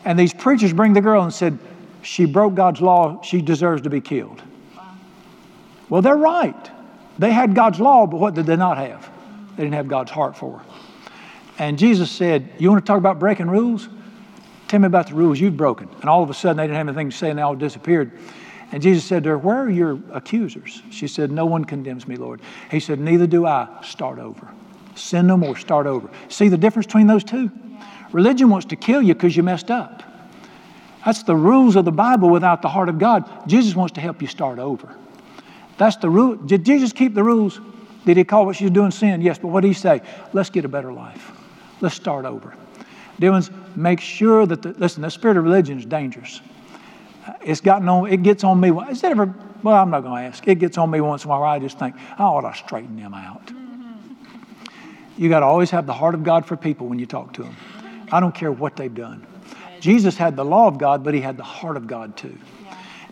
and 0.04 0.18
these 0.18 0.34
preachers 0.34 0.74
bring 0.74 0.94
the 0.94 1.02
girl 1.02 1.22
and 1.22 1.32
said, 1.32 1.60
She 2.02 2.26
broke 2.26 2.56
God's 2.56 2.82
law. 2.82 3.22
She 3.22 3.40
deserves 3.40 3.84
to 3.84 3.92
be 3.92 4.02
killed. 4.02 4.42
Well, 5.90 6.02
they're 6.02 6.18
right. 6.18 6.72
They 7.18 7.32
had 7.32 7.56
God's 7.56 7.80
law, 7.80 8.06
but 8.08 8.20
what 8.20 8.34
did 8.34 8.46
they 8.46 8.56
not 8.56 8.78
have? 8.78 9.10
They 9.56 9.64
didn't 9.64 9.76
have 9.76 9.88
God's 9.88 10.12
heart 10.12 10.38
for. 10.38 10.62
And 11.58 11.78
Jesus 11.78 12.10
said, 12.10 12.50
You 12.58 12.72
want 12.72 12.86
to 12.86 12.88
talk 12.88 12.98
about 12.98 13.20
breaking 13.20 13.50
rules? 13.50 13.90
Tell 14.70 14.80
me 14.80 14.88
about 14.88 15.08
the 15.08 15.16
rules 15.16 15.40
you've 15.40 15.58
broken. 15.58 15.90
And 16.00 16.10
all 16.10 16.24
of 16.24 16.30
a 16.30 16.34
sudden, 16.34 16.58
they 16.58 16.64
didn't 16.64 16.78
have 16.78 16.88
anything 16.88 17.10
to 17.10 17.18
say, 17.18 17.30
and 17.30 17.40
they 17.40 17.44
all 17.44 17.56
disappeared. 17.56 18.12
And 18.72 18.84
Jesus 18.84 19.04
said 19.04 19.24
to 19.24 19.30
her, 19.30 19.38
Where 19.38 19.62
are 19.62 19.70
your 19.70 20.00
accusers? 20.14 20.82
She 20.92 21.08
said, 21.08 21.32
No 21.32 21.46
one 21.46 21.66
condemns 21.66 22.08
me, 22.08 22.16
Lord. 22.16 22.40
He 22.70 22.80
said, 22.80 23.00
Neither 23.00 23.28
do 23.28 23.46
I. 23.46 23.68
Start 23.84 24.20
over. 24.20 24.48
Sin 24.96 25.28
no 25.28 25.38
more. 25.38 25.58
Start 25.58 25.88
over. 25.88 26.10
See 26.30 26.50
the 26.50 26.58
difference 26.58 26.86
between 26.86 27.08
those 27.08 27.24
two? 27.24 27.52
Religion 28.12 28.50
wants 28.50 28.68
to 28.68 28.76
kill 28.76 29.02
you 29.02 29.14
because 29.14 29.36
you 29.36 29.44
messed 29.44 29.72
up. 29.72 30.04
That's 31.06 31.24
the 31.24 31.36
rules 31.36 31.76
of 31.76 31.86
the 31.86 31.92
Bible 31.92 32.30
without 32.30 32.62
the 32.62 32.70
heart 32.70 32.90
of 32.90 33.00
God. 33.00 33.48
Jesus 33.48 33.76
wants 33.76 33.94
to 33.94 34.02
help 34.02 34.22
you 34.22 34.28
start 34.28 34.60
over. 34.60 34.96
That's 35.80 35.96
the 35.96 36.10
rule. 36.10 36.36
Did 36.36 36.66
Jesus 36.66 36.94
keep 36.94 37.16
the 37.16 37.24
rules? 37.24 37.60
Did 38.06 38.18
he 38.18 38.24
call 38.24 38.46
what 38.46 38.58
she's 38.58 38.70
doing 38.70 38.92
sin? 38.92 39.22
Yes, 39.22 39.40
but 39.40 39.48
what 39.48 39.62
did 39.62 39.70
he 39.70 39.74
say? 39.74 40.02
Let's 40.34 40.50
get 40.50 40.66
a 40.66 40.68
better 40.68 40.92
life. 40.92 41.32
Let's 41.82 41.96
start 41.96 42.26
over. 42.26 42.54
Dear 43.20 43.32
ones, 43.32 43.50
make 43.76 44.02
sure 44.02 44.46
that 44.46 44.62
the, 44.62 44.74
listen, 44.74 45.02
the 45.02 45.10
spirit 45.10 45.38
of 45.38 45.44
religion 45.46 45.80
is 45.80 45.86
dangerous. 45.86 46.42
Uh, 47.26 47.34
it's 47.42 47.62
gotten 47.62 47.88
on, 47.88 48.12
it 48.12 48.24
gets 48.24 48.44
on 48.44 48.60
me. 48.60 48.70
Is 48.90 49.02
that 49.02 49.12
ever, 49.12 49.34
well, 49.64 49.76
I'm 49.76 49.90
not 49.90 50.02
going 50.02 50.22
to 50.22 50.28
ask. 50.28 50.46
It 50.48 50.60
gets 50.60 50.78
on 50.78 50.92
me 50.92 51.00
once 51.00 51.24
in 51.24 51.30
a 51.30 51.32
while 51.32 51.44
I 51.44 51.60
just 51.60 51.80
think, 51.80 51.96
I 52.18 52.24
ought 52.24 52.42
to 52.42 52.58
straighten 52.58 52.98
them 52.98 53.14
out. 53.14 53.52
You 55.18 55.30
got 55.30 55.40
to 55.40 55.46
always 55.46 55.70
have 55.72 55.86
the 55.86 55.94
heart 55.94 56.14
of 56.14 56.24
God 56.24 56.46
for 56.46 56.58
people 56.58 56.88
when 56.88 57.00
you 57.00 57.06
talk 57.06 57.34
to 57.34 57.44
them. 57.44 57.56
I 58.12 58.20
don't 58.20 58.36
care 58.36 58.52
what 58.52 58.76
they've 58.76 58.94
done. 58.94 59.26
Jesus 59.80 60.18
had 60.18 60.36
the 60.36 60.46
law 60.46 60.68
of 60.68 60.78
God, 60.78 61.06
but 61.06 61.14
he 61.14 61.22
had 61.22 61.38
the 61.38 61.44
heart 61.44 61.78
of 61.78 61.88
God 61.88 62.18
too. 62.18 62.38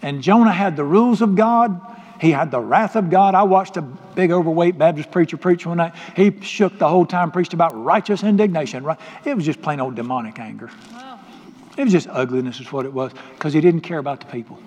And 0.02 0.22
Jonah 0.22 0.52
had 0.52 0.76
the 0.76 0.84
rules 0.84 1.22
of 1.22 1.36
God, 1.36 1.82
he 2.20 2.32
had 2.32 2.52
the 2.52 2.60
wrath 2.60 2.96
of 2.96 3.10
God. 3.10 3.36
I 3.36 3.44
watched 3.44 3.78
a 3.78 3.82
big 3.82 4.32
overweight 4.32 4.78
Baptist 4.78 5.12
preacher 5.12 5.38
preach 5.38 5.66
one 5.66 5.78
night. 5.78 5.94
He 6.16 6.40
shook 6.42 6.78
the 6.80 6.88
whole 6.88 7.06
time, 7.06 7.32
preached 7.32 7.54
about 7.54 7.82
righteous 7.84 8.24
indignation. 8.24 8.86
It 9.26 9.36
was 9.36 9.46
just 9.46 9.62
plain 9.62 9.80
old 9.80 9.96
demonic 9.96 10.40
anger. 10.40 10.70
It 11.78 11.84
was 11.84 11.94
just 11.94 12.08
ugliness, 12.10 12.60
is 12.60 12.72
what 12.72 12.86
it 12.86 12.94
was, 12.94 13.12
because 13.36 13.54
he 13.54 13.62
didn't 13.62 13.82
care 13.82 14.00
about 14.00 14.20
the 14.20 14.26
people. 14.26 14.60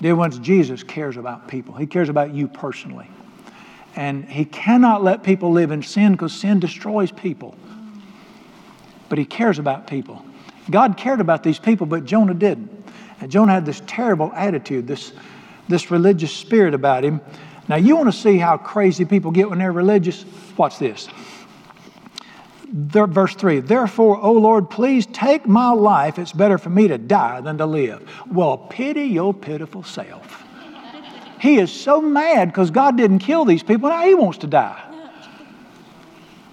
Dear 0.00 0.14
ones, 0.14 0.38
Jesus 0.38 0.82
cares 0.82 1.16
about 1.16 1.48
people. 1.48 1.74
He 1.74 1.86
cares 1.86 2.08
about 2.08 2.34
you 2.34 2.48
personally. 2.48 3.08
And 3.96 4.26
he 4.26 4.44
cannot 4.44 5.02
let 5.02 5.22
people 5.22 5.50
live 5.50 5.70
in 5.70 5.82
sin 5.82 6.12
because 6.12 6.32
sin 6.32 6.60
destroys 6.60 7.10
people. 7.10 7.56
But 9.08 9.18
he 9.18 9.24
cares 9.24 9.58
about 9.58 9.86
people. 9.86 10.24
God 10.70 10.98
cared 10.98 11.20
about 11.20 11.42
these 11.42 11.58
people, 11.58 11.86
but 11.86 12.04
Jonah 12.04 12.34
didn't. 12.34 12.70
And 13.20 13.30
Jonah 13.32 13.54
had 13.54 13.64
this 13.64 13.82
terrible 13.86 14.30
attitude, 14.34 14.86
this 14.86 15.12
this 15.68 15.90
religious 15.90 16.32
spirit 16.32 16.74
about 16.74 17.04
him. 17.04 17.20
Now, 17.68 17.76
you 17.76 17.96
want 17.96 18.12
to 18.12 18.18
see 18.18 18.38
how 18.38 18.56
crazy 18.56 19.04
people 19.04 19.30
get 19.30 19.50
when 19.50 19.58
they're 19.58 19.72
religious? 19.72 20.24
Watch 20.56 20.78
this. 20.78 21.08
Verse 22.70 23.34
3 23.34 23.60
Therefore, 23.60 24.20
O 24.20 24.32
Lord, 24.32 24.70
please 24.70 25.06
take 25.06 25.46
my 25.46 25.70
life. 25.70 26.18
It's 26.18 26.32
better 26.32 26.58
for 26.58 26.70
me 26.70 26.88
to 26.88 26.98
die 26.98 27.40
than 27.40 27.58
to 27.58 27.66
live. 27.66 28.08
Well, 28.30 28.58
pity 28.58 29.04
your 29.04 29.32
pitiful 29.32 29.82
self. 29.82 30.44
He 31.40 31.58
is 31.58 31.72
so 31.72 32.02
mad 32.02 32.48
because 32.48 32.70
God 32.70 32.96
didn't 32.96 33.20
kill 33.20 33.44
these 33.44 33.62
people. 33.62 33.88
Now 33.88 34.04
he 34.04 34.14
wants 34.14 34.38
to 34.38 34.46
die. 34.46 34.84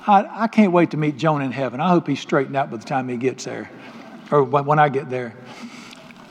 I, 0.08 0.44
I, 0.44 0.48
can't 0.48 0.72
wait 0.72 0.92
to 0.92 0.98
meet 0.98 1.18
Jonah 1.18 1.46
in 1.46 1.52
heaven. 1.52 1.82
I 1.82 1.90
hope 1.90 2.08
he's 2.08 2.20
straightened 2.20 2.56
out 2.56 2.70
by 2.70 2.78
the 2.78 2.86
time 2.86 3.10
he 3.10 3.18
gets 3.18 3.46
there, 3.46 3.72
or 4.30 4.44
when 4.44 4.78
I 4.78 4.90
get 4.90 5.10
there. 5.10 5.36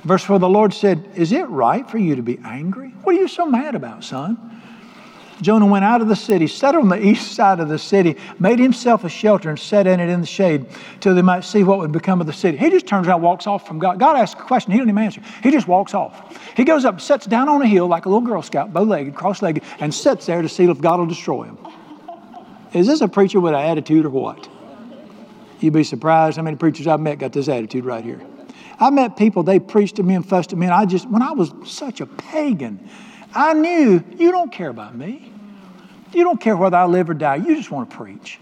Verse 0.05 0.23
4 0.25 0.39
the 0.39 0.49
Lord 0.49 0.75
said, 0.75 1.09
Is 1.17 1.33
it 1.33 1.49
right 1.49 1.89
for 1.89 1.99
you 1.99 2.17
to 2.17 2.23
be 2.23 2.39
angry? 2.45 2.89
What 3.03 3.15
are 3.17 3.19
you 3.19 3.29
so 3.29 3.47
mad 3.47 3.75
about, 3.75 4.05
son? 4.05 4.55
Jonah 5.41 5.67
went 5.67 5.85
out 5.85 6.01
of 6.01 6.09
the 6.09 6.17
city, 6.17 6.47
sat 6.47 6.75
on 6.75 6.89
the 6.89 7.05
east 7.05 7.33
side 7.33 7.59
of 7.59 7.69
the 7.69 7.79
city, 7.79 8.17
made 8.39 8.59
himself 8.59 9.05
a 9.05 9.09
shelter, 9.09 9.51
and 9.51 9.59
sat 9.59 9.87
in 9.87 9.99
it 9.99 10.09
in 10.09 10.21
the 10.21 10.27
shade 10.27 10.67
till 11.01 11.15
they 11.15 11.23
might 11.23 11.43
see 11.43 11.65
what 11.65 11.79
would 11.79 11.91
become 11.93 12.21
of 12.21 12.27
the 12.27 12.33
city. 12.33 12.57
He 12.57 12.71
just 12.71 12.87
turns 12.87 13.09
around 13.09 13.23
walks 13.23 13.47
off 13.47 13.67
from 13.67 13.79
God. 13.79 13.99
God 13.99 14.17
asks 14.17 14.41
a 14.41 14.45
question, 14.45 14.73
he 14.73 14.79
doesn't 14.79 14.91
even 14.91 15.03
answer. 15.03 15.21
He 15.43 15.51
just 15.51 15.67
walks 15.67 15.93
off. 15.93 16.39
He 16.57 16.65
goes 16.65 16.85
up, 16.85 17.01
sits 17.01 17.27
down 17.27 17.49
on 17.49 17.63
a 17.63 17.67
hill 17.67 17.89
like 17.89 18.07
a 18.07 18.09
little 18.09 18.21
Girl 18.21 18.43
Scout, 18.43 18.73
bow 18.73 18.83
legged, 18.83 19.15
cross 19.15 19.43
legged, 19.43 19.65
and 19.81 19.93
sits 19.93 20.27
there 20.27 20.41
to 20.41 20.49
see 20.49 20.65
if 20.65 20.81
God 20.81 21.01
will 21.01 21.07
destroy 21.07 21.45
him. 21.45 21.59
Is 22.73 22.87
this 22.87 23.01
a 23.01 23.09
preacher 23.09 23.41
with 23.41 23.55
an 23.55 23.61
attitude 23.61 24.07
or 24.07 24.11
what? 24.11 24.49
You'd 25.61 25.75
be 25.75 25.85
surprised 25.85 26.37
how 26.37 26.43
many 26.43 26.57
preachers 26.57 26.87
I've 26.87 27.01
met 27.01 27.19
got 27.19 27.33
this 27.33 27.49
attitude 27.49 27.85
right 27.85 28.05
here. 28.05 28.21
I 28.79 28.91
met 28.91 29.17
people, 29.17 29.43
they 29.43 29.59
preached 29.59 29.97
to 29.97 30.03
me 30.03 30.15
and 30.15 30.27
fussed 30.27 30.53
at 30.53 30.59
me, 30.59 30.67
and 30.67 30.75
I 30.75 30.85
just, 30.85 31.09
when 31.09 31.23
I 31.23 31.33
was 31.33 31.53
such 31.65 32.01
a 32.01 32.07
pagan, 32.07 32.89
I 33.35 33.53
knew 33.53 34.03
you 34.17 34.31
don't 34.31 34.53
care 34.53 34.69
about 34.69 34.97
me. 34.97 35.33
You 36.13 36.23
don't 36.23 36.41
care 36.41 36.57
whether 36.57 36.77
I 36.77 36.85
live 36.85 37.11
or 37.11 37.15
die. 37.15 37.37
You 37.37 37.57
just 37.57 37.71
want 37.71 37.91
to 37.91 37.97
preach. 37.97 38.39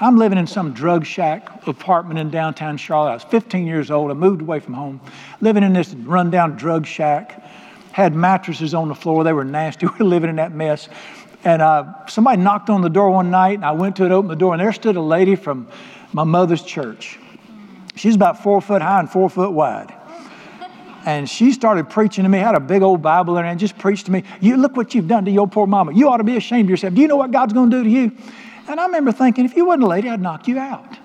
I'm 0.00 0.16
living 0.16 0.38
in 0.38 0.46
some 0.46 0.72
drug 0.72 1.04
shack 1.04 1.66
apartment 1.66 2.18
in 2.18 2.30
downtown 2.30 2.76
Charlotte. 2.76 3.10
I 3.10 3.14
was 3.14 3.24
15 3.24 3.66
years 3.66 3.90
old. 3.90 4.10
I 4.10 4.14
moved 4.14 4.42
away 4.42 4.60
from 4.60 4.74
home, 4.74 5.00
living 5.40 5.62
in 5.62 5.72
this 5.72 5.94
rundown 5.94 6.56
drug 6.56 6.86
shack. 6.86 7.42
Had 7.92 8.14
mattresses 8.14 8.74
on 8.74 8.88
the 8.88 8.94
floor. 8.94 9.22
They 9.22 9.32
were 9.32 9.44
nasty. 9.44 9.86
We 9.98 9.98
were 9.98 10.04
living 10.04 10.30
in 10.30 10.36
that 10.36 10.52
mess. 10.52 10.88
And 11.44 11.62
uh, 11.62 12.06
somebody 12.06 12.40
knocked 12.40 12.70
on 12.70 12.80
the 12.80 12.88
door 12.88 13.10
one 13.10 13.30
night, 13.30 13.54
and 13.54 13.64
I 13.64 13.72
went 13.72 13.96
to 13.96 14.04
it, 14.04 14.10
opened 14.10 14.30
the 14.30 14.36
door, 14.36 14.54
and 14.54 14.60
there 14.60 14.72
stood 14.72 14.96
a 14.96 15.00
lady 15.00 15.36
from 15.36 15.68
my 16.12 16.24
mother's 16.24 16.62
church. 16.62 17.18
She's 17.96 18.14
about 18.14 18.42
four 18.42 18.60
foot 18.60 18.82
high 18.82 19.00
and 19.00 19.10
four 19.10 19.30
foot 19.30 19.52
wide. 19.52 19.94
And 21.06 21.28
she 21.28 21.52
started 21.52 21.90
preaching 21.90 22.24
to 22.24 22.30
me, 22.30 22.38
had 22.38 22.54
a 22.54 22.60
big 22.60 22.82
old 22.82 23.02
Bible 23.02 23.36
in 23.36 23.44
her, 23.44 23.50
and 23.50 23.60
just 23.60 23.76
preached 23.76 24.06
to 24.06 24.12
me. 24.12 24.24
You 24.40 24.56
look 24.56 24.76
what 24.76 24.94
you've 24.94 25.06
done 25.06 25.26
to 25.26 25.30
your 25.30 25.46
poor 25.46 25.66
mama. 25.66 25.92
You 25.92 26.08
ought 26.08 26.16
to 26.16 26.24
be 26.24 26.36
ashamed 26.36 26.64
of 26.64 26.70
yourself. 26.70 26.94
Do 26.94 27.02
you 27.02 27.08
know 27.08 27.16
what 27.16 27.30
God's 27.30 27.52
going 27.52 27.70
to 27.70 27.76
do 27.76 27.84
to 27.84 27.90
you? 27.90 28.12
And 28.68 28.80
I 28.80 28.86
remember 28.86 29.12
thinking, 29.12 29.44
if 29.44 29.54
you 29.54 29.66
wasn't 29.66 29.84
a 29.84 29.88
lady, 29.88 30.08
I'd 30.08 30.22
knock 30.22 30.48
you 30.48 30.58
out. 30.58 30.96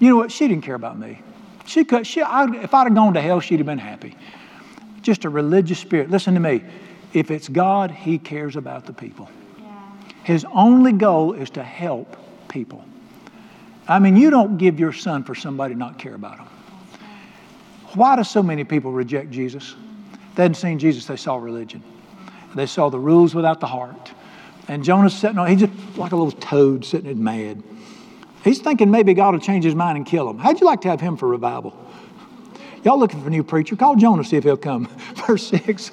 You 0.00 0.10
know 0.10 0.16
what? 0.16 0.30
She 0.30 0.46
didn't 0.48 0.64
care 0.64 0.74
about 0.74 0.98
me. 0.98 1.20
She 1.64 1.84
could. 1.84 2.06
She. 2.06 2.20
I, 2.20 2.44
if 2.56 2.74
I'd 2.74 2.84
have 2.84 2.94
gone 2.94 3.14
to 3.14 3.22
hell, 3.22 3.40
she'd 3.40 3.58
have 3.58 3.66
been 3.66 3.78
happy. 3.78 4.16
Just 5.00 5.24
a 5.24 5.30
religious 5.30 5.78
spirit. 5.78 6.10
Listen 6.10 6.34
to 6.34 6.40
me. 6.40 6.62
If 7.14 7.30
it's 7.30 7.48
God, 7.48 7.90
He 7.90 8.18
cares 8.18 8.56
about 8.56 8.84
the 8.84 8.92
people. 8.92 9.30
His 10.24 10.44
only 10.52 10.92
goal 10.92 11.32
is 11.32 11.48
to 11.50 11.62
help 11.62 12.16
people. 12.48 12.84
I 13.86 13.98
mean, 13.98 14.16
you 14.16 14.30
don't 14.30 14.56
give 14.56 14.80
your 14.80 14.92
son 14.92 15.24
for 15.24 15.34
somebody 15.34 15.74
not 15.74 15.98
care 15.98 16.14
about 16.14 16.38
him. 16.38 16.46
Why 17.94 18.16
do 18.16 18.24
so 18.24 18.42
many 18.42 18.64
people 18.64 18.92
reject 18.92 19.30
Jesus? 19.30 19.74
They 20.34 20.42
hadn't 20.42 20.56
seen 20.56 20.78
Jesus, 20.78 21.06
they 21.06 21.16
saw 21.16 21.36
religion. 21.36 21.82
They 22.54 22.66
saw 22.66 22.88
the 22.88 22.98
rules 22.98 23.34
without 23.34 23.60
the 23.60 23.66
heart. 23.66 24.12
And 24.68 24.82
Jonah's 24.82 25.14
sitting 25.14 25.38
on, 25.38 25.48
he's 25.48 25.60
just 25.60 25.98
like 25.98 26.12
a 26.12 26.16
little 26.16 26.32
toad 26.32 26.84
sitting 26.84 27.06
there 27.06 27.14
mad. 27.14 27.62
He's 28.42 28.60
thinking 28.60 28.90
maybe 28.90 29.14
God 29.14 29.34
will 29.34 29.40
change 29.40 29.64
his 29.64 29.74
mind 29.74 29.96
and 29.96 30.06
kill 30.06 30.28
him. 30.28 30.38
How'd 30.38 30.60
you 30.60 30.66
like 30.66 30.80
to 30.82 30.88
have 30.88 31.00
him 31.00 31.16
for 31.16 31.28
revival? 31.28 31.76
Y'all 32.84 32.98
looking 32.98 33.20
for 33.20 33.28
a 33.28 33.30
new 33.30 33.42
preacher? 33.42 33.76
Call 33.76 33.96
Jonah, 33.96 34.24
see 34.24 34.36
if 34.36 34.44
he'll 34.44 34.56
come. 34.56 34.86
Verse 35.26 35.46
6. 35.48 35.90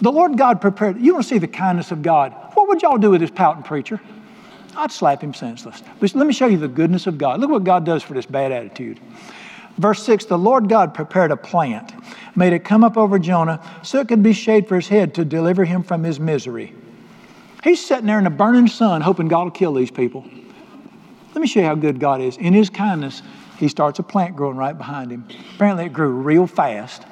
The 0.00 0.12
Lord 0.12 0.36
God 0.38 0.60
prepared, 0.60 1.00
you 1.00 1.12
want 1.12 1.24
to 1.24 1.28
see 1.28 1.38
the 1.38 1.48
kindness 1.48 1.90
of 1.90 2.02
God. 2.02 2.32
What 2.54 2.68
would 2.68 2.82
y'all 2.82 2.98
do 2.98 3.10
with 3.10 3.20
this 3.20 3.30
pouting 3.30 3.62
preacher? 3.62 4.00
I'd 4.78 4.92
slap 4.92 5.22
him 5.22 5.34
senseless. 5.34 5.82
But 5.98 6.14
let 6.14 6.26
me 6.26 6.32
show 6.32 6.46
you 6.46 6.56
the 6.56 6.68
goodness 6.68 7.06
of 7.06 7.18
God. 7.18 7.40
Look 7.40 7.50
what 7.50 7.64
God 7.64 7.84
does 7.84 8.02
for 8.02 8.14
this 8.14 8.26
bad 8.26 8.52
attitude. 8.52 9.00
Verse 9.76 10.02
6 10.04 10.26
The 10.26 10.38
Lord 10.38 10.68
God 10.68 10.94
prepared 10.94 11.30
a 11.30 11.36
plant 11.36 11.92
made 12.36 12.52
it 12.52 12.60
come 12.64 12.84
up 12.84 12.96
over 12.96 13.18
Jonah 13.18 13.60
so 13.82 13.98
it 13.98 14.08
could 14.08 14.22
be 14.22 14.32
shade 14.32 14.68
for 14.68 14.76
his 14.76 14.88
head 14.88 15.14
to 15.14 15.24
deliver 15.24 15.64
him 15.64 15.82
from 15.82 16.04
his 16.04 16.20
misery. 16.20 16.72
He's 17.64 17.84
sitting 17.84 18.06
there 18.06 18.18
in 18.18 18.24
the 18.24 18.30
burning 18.30 18.68
sun 18.68 19.00
hoping 19.00 19.26
God 19.26 19.44
will 19.44 19.50
kill 19.50 19.74
these 19.74 19.90
people. 19.90 20.24
Let 21.34 21.40
me 21.40 21.48
show 21.48 21.60
you 21.60 21.66
how 21.66 21.74
good 21.74 21.98
God 21.98 22.20
is. 22.20 22.36
In 22.36 22.54
his 22.54 22.70
kindness, 22.70 23.22
he 23.58 23.68
starts 23.68 23.98
a 23.98 24.04
plant 24.04 24.36
growing 24.36 24.56
right 24.56 24.76
behind 24.76 25.10
him. 25.10 25.26
Apparently, 25.56 25.86
it 25.86 25.92
grew 25.92 26.10
real 26.10 26.46
fast. 26.46 27.02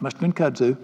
Must 0.00 0.16
have 0.16 0.20
been 0.20 0.32
kudzu. 0.32 0.76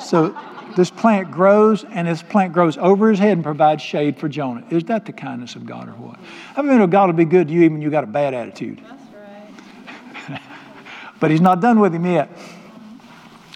So 0.00 0.36
this 0.78 0.92
plant 0.92 1.32
grows, 1.32 1.82
and 1.82 2.06
this 2.06 2.22
plant 2.22 2.52
grows 2.52 2.78
over 2.78 3.10
his 3.10 3.18
head 3.18 3.32
and 3.32 3.42
provides 3.42 3.82
shade 3.82 4.16
for 4.16 4.28
Jonah. 4.28 4.64
Is 4.70 4.84
that 4.84 5.06
the 5.06 5.12
kindness 5.12 5.56
of 5.56 5.66
God 5.66 5.88
or 5.88 5.92
what? 5.94 6.20
I 6.56 6.62
mean, 6.62 6.88
God 6.88 7.06
will 7.06 7.14
be 7.14 7.24
good 7.24 7.48
to 7.48 7.52
you 7.52 7.62
even 7.62 7.72
when 7.74 7.82
you 7.82 7.90
got 7.90 8.04
a 8.04 8.06
bad 8.06 8.32
attitude. 8.32 8.80
That's 8.88 10.30
right. 10.30 10.40
but 11.20 11.32
he's 11.32 11.40
not 11.40 11.60
done 11.60 11.80
with 11.80 11.92
him 11.92 12.06
yet. 12.06 12.30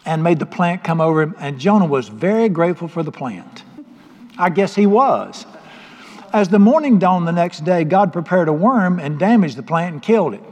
And 0.04 0.24
made 0.24 0.40
the 0.40 0.46
plant 0.46 0.82
come 0.82 1.00
over 1.00 1.22
him, 1.22 1.36
and 1.38 1.60
Jonah 1.60 1.86
was 1.86 2.08
very 2.08 2.48
grateful 2.48 2.88
for 2.88 3.04
the 3.04 3.12
plant. 3.12 3.62
I 4.36 4.50
guess 4.50 4.74
he 4.74 4.86
was. 4.86 5.46
As 6.32 6.48
the 6.48 6.58
morning 6.58 6.98
dawned 6.98 7.28
the 7.28 7.32
next 7.32 7.64
day, 7.64 7.84
God 7.84 8.12
prepared 8.12 8.48
a 8.48 8.52
worm 8.52 8.98
and 8.98 9.16
damaged 9.16 9.54
the 9.54 9.62
plant 9.62 9.92
and 9.92 10.02
killed 10.02 10.34
it. 10.34 10.42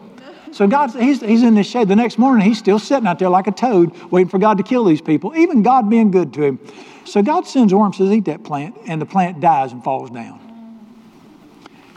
So 0.52 0.66
God, 0.66 0.90
he's, 0.90 1.20
he's 1.20 1.42
in 1.42 1.54
the 1.54 1.62
shade. 1.62 1.88
The 1.88 1.96
next 1.96 2.18
morning, 2.18 2.46
he's 2.46 2.58
still 2.58 2.78
sitting 2.78 3.06
out 3.06 3.18
there 3.18 3.28
like 3.28 3.46
a 3.46 3.52
toad, 3.52 3.96
waiting 4.10 4.28
for 4.28 4.38
God 4.38 4.58
to 4.58 4.64
kill 4.64 4.84
these 4.84 5.00
people, 5.00 5.36
even 5.36 5.62
God 5.62 5.88
being 5.88 6.10
good 6.10 6.32
to 6.34 6.42
him. 6.42 6.58
So 7.04 7.22
God 7.22 7.46
sends 7.46 7.72
worms, 7.72 7.98
says, 7.98 8.10
eat 8.10 8.26
that 8.26 8.44
plant, 8.44 8.76
and 8.86 9.00
the 9.00 9.06
plant 9.06 9.40
dies 9.40 9.72
and 9.72 9.82
falls 9.82 10.10
down. 10.10 10.38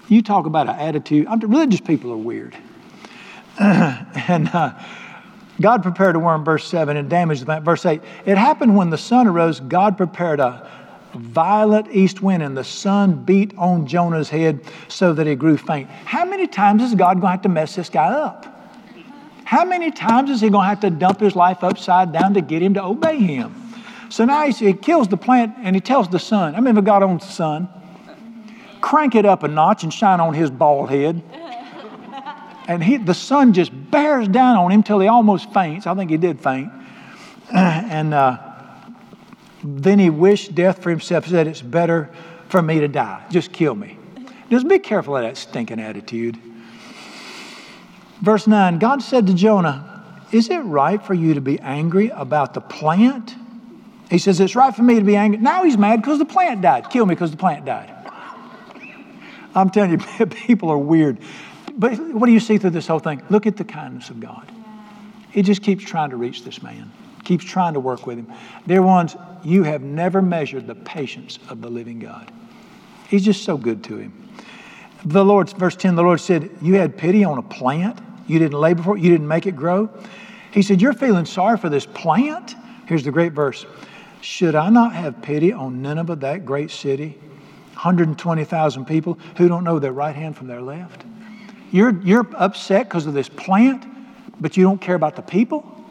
You 0.08 0.22
talk 0.22 0.46
about 0.46 0.70
an 0.70 0.76
attitude. 0.76 1.28
I'm, 1.28 1.40
religious 1.40 1.82
people 1.82 2.12
are 2.12 2.18
weird. 2.18 2.56
and 3.60 4.50
uh, 4.50 4.80
God 5.62 5.84
prepared 5.84 6.16
a 6.16 6.20
worm, 6.20 6.44
verse 6.44 6.68
7, 6.68 6.98
and 6.98 7.10
damaged 7.10 7.42
the 7.42 7.46
plant. 7.46 7.66
Verse 7.66 7.86
8, 7.86 8.02
it 8.26 8.38
happened 8.38 8.76
when 8.76 8.90
the 8.90 8.98
sun 8.98 9.28
arose, 9.28 9.60
God 9.60 9.98
prepared 9.98 10.40
a 10.40 10.70
violent 11.14 11.88
east 11.92 12.22
wind 12.22 12.44
and 12.44 12.58
the 12.58 12.64
sun 12.64 13.24
beat 13.24 13.54
on 13.58 13.88
Jonah's 13.88 14.30
head 14.30 14.62
so 14.88 15.14
that 15.14 15.28
he 15.28 15.36
grew 15.36 15.58
faint. 15.58 15.90
How 15.90 16.26
many 16.26 16.48
times 16.48 16.82
is 16.84 16.96
God 16.96 17.16
going 17.16 17.22
to 17.22 17.28
have 17.30 17.42
to 17.44 17.50
mess 17.50 17.76
this 17.76 17.90
guy 17.90 18.08
up? 18.08 18.48
How 19.46 19.66
many 19.66 19.92
times 19.92 20.30
is 20.30 20.42
he 20.42 20.50
going 20.50 20.64
to 20.64 20.70
have 20.70 20.80
to 20.82 20.90
dump 20.90 21.20
his 21.20 21.36
life 21.36 21.64
upside 21.64 22.12
down 22.12 22.34
to 22.34 22.42
get 22.42 22.62
him 22.62 22.74
to 22.76 22.84
obey 22.84 23.20
him? 23.20 23.54
So 24.10 24.26
now 24.26 24.46
he, 24.46 24.74
kills 24.74 25.08
the 25.08 25.18
plant 25.18 25.56
and 25.58 25.76
he 25.76 25.80
tells 25.80 26.08
the 26.10 26.20
sun. 26.20 26.54
I 26.54 26.58
remember 26.58 26.82
God 26.82 27.04
owns 27.04 27.26
the 27.26 27.32
sun. 27.32 27.70
Crank 28.82 29.16
it 29.16 29.26
up 29.26 29.44
a 29.44 29.48
notch 29.48 29.84
and 29.84 29.94
shine 29.94 30.20
on 30.20 30.34
his 30.34 30.52
bald 30.52 30.90
head. 30.90 31.22
And 32.68 32.84
he, 32.84 32.98
the 32.98 33.14
sun 33.14 33.54
just 33.54 33.72
bears 33.92 34.28
down 34.28 34.56
on 34.58 34.72
him 34.72 34.84
till 34.84 35.00
he 35.00 35.08
almost 35.08 35.52
faints. 35.54 35.86
I 35.86 35.96
think 35.96 36.10
he 36.12 36.18
did 36.18 36.40
faint. 36.40 36.72
And 37.52 38.14
uh, 38.14 38.53
then 39.64 39.98
he 39.98 40.10
wished 40.10 40.54
death 40.54 40.84
for 40.84 40.90
himself, 40.90 41.28
said, 41.28 41.48
It's 41.48 41.62
better 41.62 42.10
for 42.50 42.62
me 42.62 42.80
to 42.82 42.88
die. 42.88 43.26
Just 43.32 43.54
kill 43.54 43.76
me. 43.76 43.98
Just 44.50 44.68
be 44.68 44.78
careful 44.78 45.16
of 45.16 45.24
that 45.24 45.38
stinking 45.38 45.80
attitude. 45.80 46.38
Verse 48.22 48.46
9 48.46 48.78
God 48.80 49.02
said 49.02 49.26
to 49.28 49.34
Jonah, 49.34 50.04
Is 50.32 50.50
it 50.50 50.60
right 50.60 51.02
for 51.02 51.14
you 51.14 51.34
to 51.34 51.42
be 51.42 51.60
angry 51.60 52.10
about 52.10 52.54
the 52.54 52.62
plant? 52.62 53.36
He 54.12 54.18
says, 54.18 54.40
It's 54.40 54.56
right 54.56 54.76
for 54.76 54.84
me 54.84 54.96
to 54.96 55.06
be 55.06 55.16
angry. 55.16 55.40
Now 55.40 55.64
he's 55.64 55.78
mad 55.78 56.02
because 56.02 56.20
the 56.20 56.26
plant 56.26 56.62
died. 56.62 56.90
Kill 56.90 57.06
me 57.06 57.16
because 57.16 57.32
the 57.32 57.38
plant 57.38 57.66
died. 57.66 57.92
I'm 59.56 59.70
telling 59.70 59.92
you, 59.92 60.26
people 60.26 60.70
are 60.72 60.78
weird. 60.78 61.20
But 61.76 61.98
what 62.14 62.26
do 62.26 62.32
you 62.34 62.40
see 62.40 62.58
through 62.58 62.72
this 62.72 62.88
whole 62.88 63.00
thing? 63.00 63.22
Look 63.30 63.48
at 63.48 63.56
the 63.56 63.64
kindness 63.64 64.10
of 64.10 64.20
God. 64.20 64.52
He 65.32 65.42
just 65.42 65.64
keeps 65.64 65.84
trying 65.84 66.10
to 66.10 66.18
reach 66.18 66.44
this 66.44 66.62
man 66.62 66.92
keeps 67.24 67.46
trying 67.46 67.74
to 67.74 67.80
work 67.80 68.06
with 68.06 68.18
him. 68.18 68.32
Dear 68.68 68.82
ones, 68.82 69.16
you 69.44 69.64
have 69.64 69.82
never 69.82 70.22
measured 70.22 70.68
the 70.68 70.76
patience 70.76 71.40
of 71.50 71.62
the 71.62 71.70
living 71.70 72.00
God. 72.00 72.32
He's 73.08 73.26
just 73.26 73.44
so 73.44 73.58
good 73.58 73.84
to 73.86 73.98
him. 73.98 74.14
The 75.06 75.24
Lord, 75.24 75.50
verse 75.50 75.76
10, 75.76 75.96
the 75.96 76.02
Lord 76.02 76.22
said, 76.22 76.50
You 76.62 76.76
had 76.76 76.98
pity 76.98 77.24
on 77.24 77.38
a 77.38 77.44
plant. 77.44 78.00
You 78.26 78.40
didn't 78.40 78.58
labor 78.58 78.84
for 78.84 78.98
it, 78.98 79.02
you 79.02 79.10
didn't 79.10 79.28
make 79.28 79.46
it 79.46 79.56
grow. 79.56 79.90
He 80.52 80.62
said, 80.62 80.82
You're 80.82 80.94
feeling 80.94 81.26
sorry 81.26 81.58
for 81.58 81.70
this 81.70 81.86
plant? 81.86 82.56
Here's 82.86 83.04
the 83.04 83.12
great 83.12 83.34
verse 83.34 83.66
Should 84.22 84.56
I 84.56 84.70
not 84.70 84.94
have 84.94 85.22
pity 85.22 85.52
on 85.52 85.82
Nineveh, 85.82 86.18
that 86.18 86.46
great 86.46 86.72
city? 86.72 87.18
120,000 87.74 88.86
people 88.86 89.18
who 89.38 89.50
don't 89.50 89.64
know 89.64 89.80
their 89.80 89.92
right 89.92 90.16
hand 90.16 90.38
from 90.38 90.48
their 90.48 90.62
left. 90.62 91.04
You're, 91.72 92.00
you're 92.02 92.28
upset 92.36 92.88
because 92.88 93.08
of 93.08 93.14
this 93.14 93.28
plant, 93.28 93.84
but 94.40 94.56
you 94.56 94.64
don't 94.64 94.80
care 94.80 94.96
about 94.96 95.16
the 95.16 95.22
people? 95.22 95.83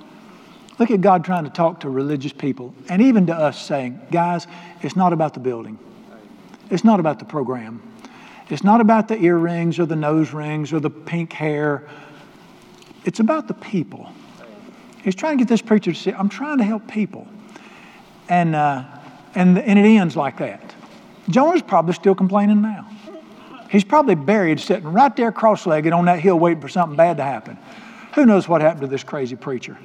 Look 0.82 0.90
at 0.90 1.00
God 1.00 1.24
trying 1.24 1.44
to 1.44 1.50
talk 1.50 1.78
to 1.82 1.88
religious 1.88 2.32
people 2.32 2.74
and 2.88 3.00
even 3.00 3.26
to 3.26 3.32
us 3.32 3.64
saying, 3.64 4.00
guys, 4.10 4.48
it's 4.80 4.96
not 4.96 5.12
about 5.12 5.32
the 5.32 5.38
building. 5.38 5.78
It's 6.70 6.82
not 6.82 6.98
about 6.98 7.20
the 7.20 7.24
program. 7.24 7.80
It's 8.50 8.64
not 8.64 8.80
about 8.80 9.06
the 9.06 9.16
earrings 9.16 9.78
or 9.78 9.86
the 9.86 9.94
nose 9.94 10.32
rings 10.32 10.72
or 10.72 10.80
the 10.80 10.90
pink 10.90 11.32
hair. 11.34 11.88
It's 13.04 13.20
about 13.20 13.46
the 13.46 13.54
people. 13.54 14.10
He's 15.04 15.14
trying 15.14 15.38
to 15.38 15.44
get 15.44 15.48
this 15.48 15.62
preacher 15.62 15.92
to 15.92 15.96
say, 15.96 16.12
I'm 16.14 16.28
trying 16.28 16.58
to 16.58 16.64
help 16.64 16.88
people. 16.88 17.28
And, 18.28 18.56
uh, 18.56 18.82
and, 19.36 19.56
and 19.60 19.78
it 19.78 19.84
ends 19.84 20.16
like 20.16 20.38
that. 20.38 20.74
Jonah's 21.30 21.62
probably 21.62 21.94
still 21.94 22.16
complaining 22.16 22.60
now. 22.60 22.90
He's 23.70 23.84
probably 23.84 24.16
buried 24.16 24.58
sitting 24.58 24.92
right 24.92 25.14
there 25.14 25.30
cross 25.30 25.64
legged 25.64 25.92
on 25.92 26.06
that 26.06 26.18
hill 26.18 26.40
waiting 26.40 26.60
for 26.60 26.68
something 26.68 26.96
bad 26.96 27.18
to 27.18 27.22
happen. 27.22 27.56
Who 28.16 28.26
knows 28.26 28.48
what 28.48 28.62
happened 28.62 28.80
to 28.80 28.88
this 28.88 29.04
crazy 29.04 29.36
preacher? 29.36 29.78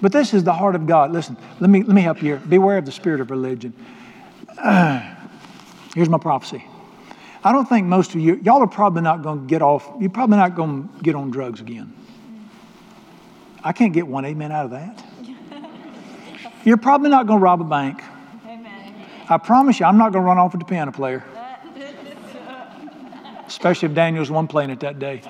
But 0.00 0.12
this 0.12 0.32
is 0.32 0.44
the 0.44 0.52
heart 0.52 0.74
of 0.74 0.86
God. 0.86 1.12
Listen, 1.12 1.36
let 1.58 1.68
me, 1.68 1.82
let 1.82 1.94
me 1.94 2.02
help 2.02 2.22
you 2.22 2.36
here. 2.36 2.36
Beware 2.38 2.78
of 2.78 2.86
the 2.86 2.92
spirit 2.92 3.20
of 3.20 3.30
religion. 3.30 3.74
Uh, 4.58 5.14
here's 5.94 6.08
my 6.08 6.18
prophecy. 6.18 6.64
I 7.42 7.52
don't 7.52 7.68
think 7.68 7.86
most 7.86 8.14
of 8.14 8.20
you, 8.20 8.40
y'all 8.42 8.62
are 8.62 8.66
probably 8.66 9.02
not 9.02 9.22
going 9.22 9.40
to 9.40 9.46
get 9.46 9.62
off, 9.62 9.90
you're 9.98 10.10
probably 10.10 10.36
not 10.36 10.54
going 10.54 10.88
to 10.88 11.02
get 11.02 11.14
on 11.14 11.30
drugs 11.30 11.60
again. 11.60 11.92
I 13.62 13.72
can't 13.72 13.92
get 13.92 14.06
one 14.06 14.24
amen 14.24 14.52
out 14.52 14.66
of 14.66 14.70
that. 14.70 15.04
You're 16.64 16.78
probably 16.78 17.10
not 17.10 17.26
going 17.26 17.40
to 17.40 17.42
rob 17.42 17.60
a 17.60 17.64
bank. 17.64 18.02
Amen. 18.46 18.94
I 19.28 19.36
promise 19.36 19.80
you, 19.80 19.86
I'm 19.86 19.98
not 19.98 20.12
going 20.12 20.22
to 20.22 20.26
run 20.26 20.38
off 20.38 20.52
with 20.52 20.60
the 20.60 20.66
piano 20.66 20.92
player. 20.92 21.22
Especially 23.46 23.88
if 23.88 23.94
Daniel's 23.94 24.30
one 24.30 24.46
playing 24.46 24.70
it 24.70 24.80
that 24.80 24.98
day. 24.98 25.22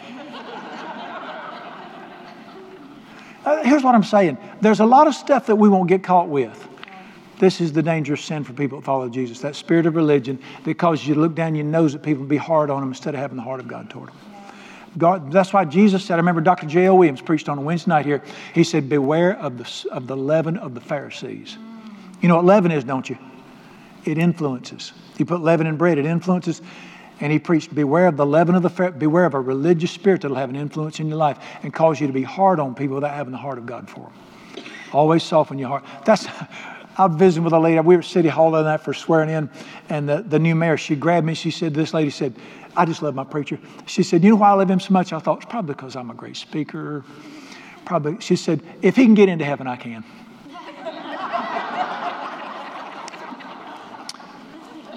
Uh, 3.39 3.39
Uh, 3.50 3.64
here's 3.64 3.82
what 3.82 3.96
I'm 3.96 4.04
saying 4.04 4.38
there's 4.60 4.78
a 4.78 4.86
lot 4.86 5.08
of 5.08 5.14
stuff 5.14 5.46
that 5.46 5.56
we 5.56 5.68
won't 5.68 5.88
get 5.88 6.04
caught 6.04 6.28
with. 6.28 6.68
This 7.40 7.60
is 7.60 7.72
the 7.72 7.82
dangerous 7.82 8.22
sin 8.22 8.44
for 8.44 8.52
people 8.52 8.78
that 8.78 8.84
follow 8.84 9.08
Jesus. 9.08 9.40
That 9.40 9.56
spirit 9.56 9.86
of 9.86 9.96
religion 9.96 10.38
that 10.64 10.78
causes 10.78 11.08
you 11.08 11.14
to 11.14 11.20
look 11.20 11.34
down 11.34 11.56
your 11.56 11.64
nose 11.64 11.94
at 11.94 12.02
people 12.02 12.20
and 12.20 12.28
be 12.28 12.36
hard 12.36 12.70
on 12.70 12.80
them 12.80 12.90
instead 12.90 13.14
of 13.14 13.20
having 13.20 13.36
the 13.36 13.42
heart 13.42 13.58
of 13.58 13.66
God 13.66 13.90
toward 13.90 14.10
them. 14.10 14.16
God, 14.98 15.32
that's 15.32 15.52
why 15.52 15.64
Jesus 15.64 16.04
said, 16.04 16.14
I 16.14 16.16
remember 16.18 16.42
Dr. 16.42 16.66
J.L. 16.66 16.96
Williams 16.98 17.22
preached 17.22 17.48
on 17.48 17.58
a 17.58 17.60
Wednesday 17.60 17.88
night 17.88 18.06
here. 18.06 18.22
He 18.54 18.62
said, 18.62 18.88
Beware 18.88 19.36
of 19.38 19.58
the, 19.58 19.88
of 19.90 20.06
the 20.06 20.16
leaven 20.16 20.56
of 20.56 20.74
the 20.74 20.80
Pharisees. 20.80 21.58
You 22.20 22.28
know 22.28 22.36
what 22.36 22.44
leaven 22.44 22.70
is, 22.70 22.84
don't 22.84 23.08
you? 23.08 23.18
It 24.04 24.16
influences. 24.16 24.92
You 25.16 25.24
put 25.24 25.40
leaven 25.40 25.66
in 25.66 25.76
bread, 25.76 25.98
it 25.98 26.06
influences 26.06 26.62
and 27.20 27.30
he 27.30 27.38
preached, 27.38 27.74
beware 27.74 28.06
of 28.06 28.16
the 28.16 28.26
leaven 28.26 28.54
of 28.54 28.62
the, 28.62 28.90
beware 28.92 29.26
of 29.26 29.34
a 29.34 29.40
religious 29.40 29.90
spirit 29.90 30.22
that'll 30.22 30.36
have 30.36 30.50
an 30.50 30.56
influence 30.56 31.00
in 31.00 31.08
your 31.08 31.18
life 31.18 31.38
and 31.62 31.72
cause 31.72 32.00
you 32.00 32.06
to 32.06 32.12
be 32.12 32.22
hard 32.22 32.58
on 32.58 32.74
people 32.74 32.94
without 32.94 33.14
having 33.14 33.32
the 33.32 33.38
heart 33.38 33.58
of 33.58 33.66
God 33.66 33.88
for 33.88 34.00
them. 34.00 34.12
Always 34.92 35.22
soften 35.22 35.58
your 35.58 35.68
heart. 35.68 35.84
That's, 36.04 36.26
I 36.96 37.06
was 37.06 37.16
visiting 37.16 37.44
with 37.44 37.52
a 37.52 37.58
lady. 37.58 37.78
We 37.80 37.94
were 37.94 38.00
at 38.00 38.06
City 38.06 38.28
Hall 38.28 38.50
the 38.50 38.62
night 38.62 38.80
for 38.80 38.94
swearing 38.94 39.30
in, 39.30 39.50
and 39.88 40.08
the, 40.08 40.22
the 40.22 40.38
new 40.38 40.54
mayor, 40.54 40.76
she 40.76 40.96
grabbed 40.96 41.26
me. 41.26 41.34
She 41.34 41.50
said, 41.50 41.74
this 41.74 41.94
lady 41.94 42.10
said, 42.10 42.34
I 42.76 42.84
just 42.86 43.02
love 43.02 43.14
my 43.14 43.24
preacher. 43.24 43.58
She 43.86 44.02
said, 44.02 44.24
you 44.24 44.30
know 44.30 44.36
why 44.36 44.50
I 44.50 44.54
love 44.54 44.70
him 44.70 44.80
so 44.80 44.92
much? 44.92 45.12
I 45.12 45.18
thought, 45.18 45.42
it's 45.42 45.50
probably 45.50 45.74
because 45.74 45.96
I'm 45.96 46.10
a 46.10 46.14
great 46.14 46.36
speaker. 46.36 47.04
Probably, 47.84 48.20
she 48.20 48.36
said, 48.36 48.62
if 48.82 48.96
he 48.96 49.04
can 49.04 49.14
get 49.14 49.28
into 49.28 49.44
heaven, 49.44 49.66
I 49.66 49.76
can. 49.76 50.04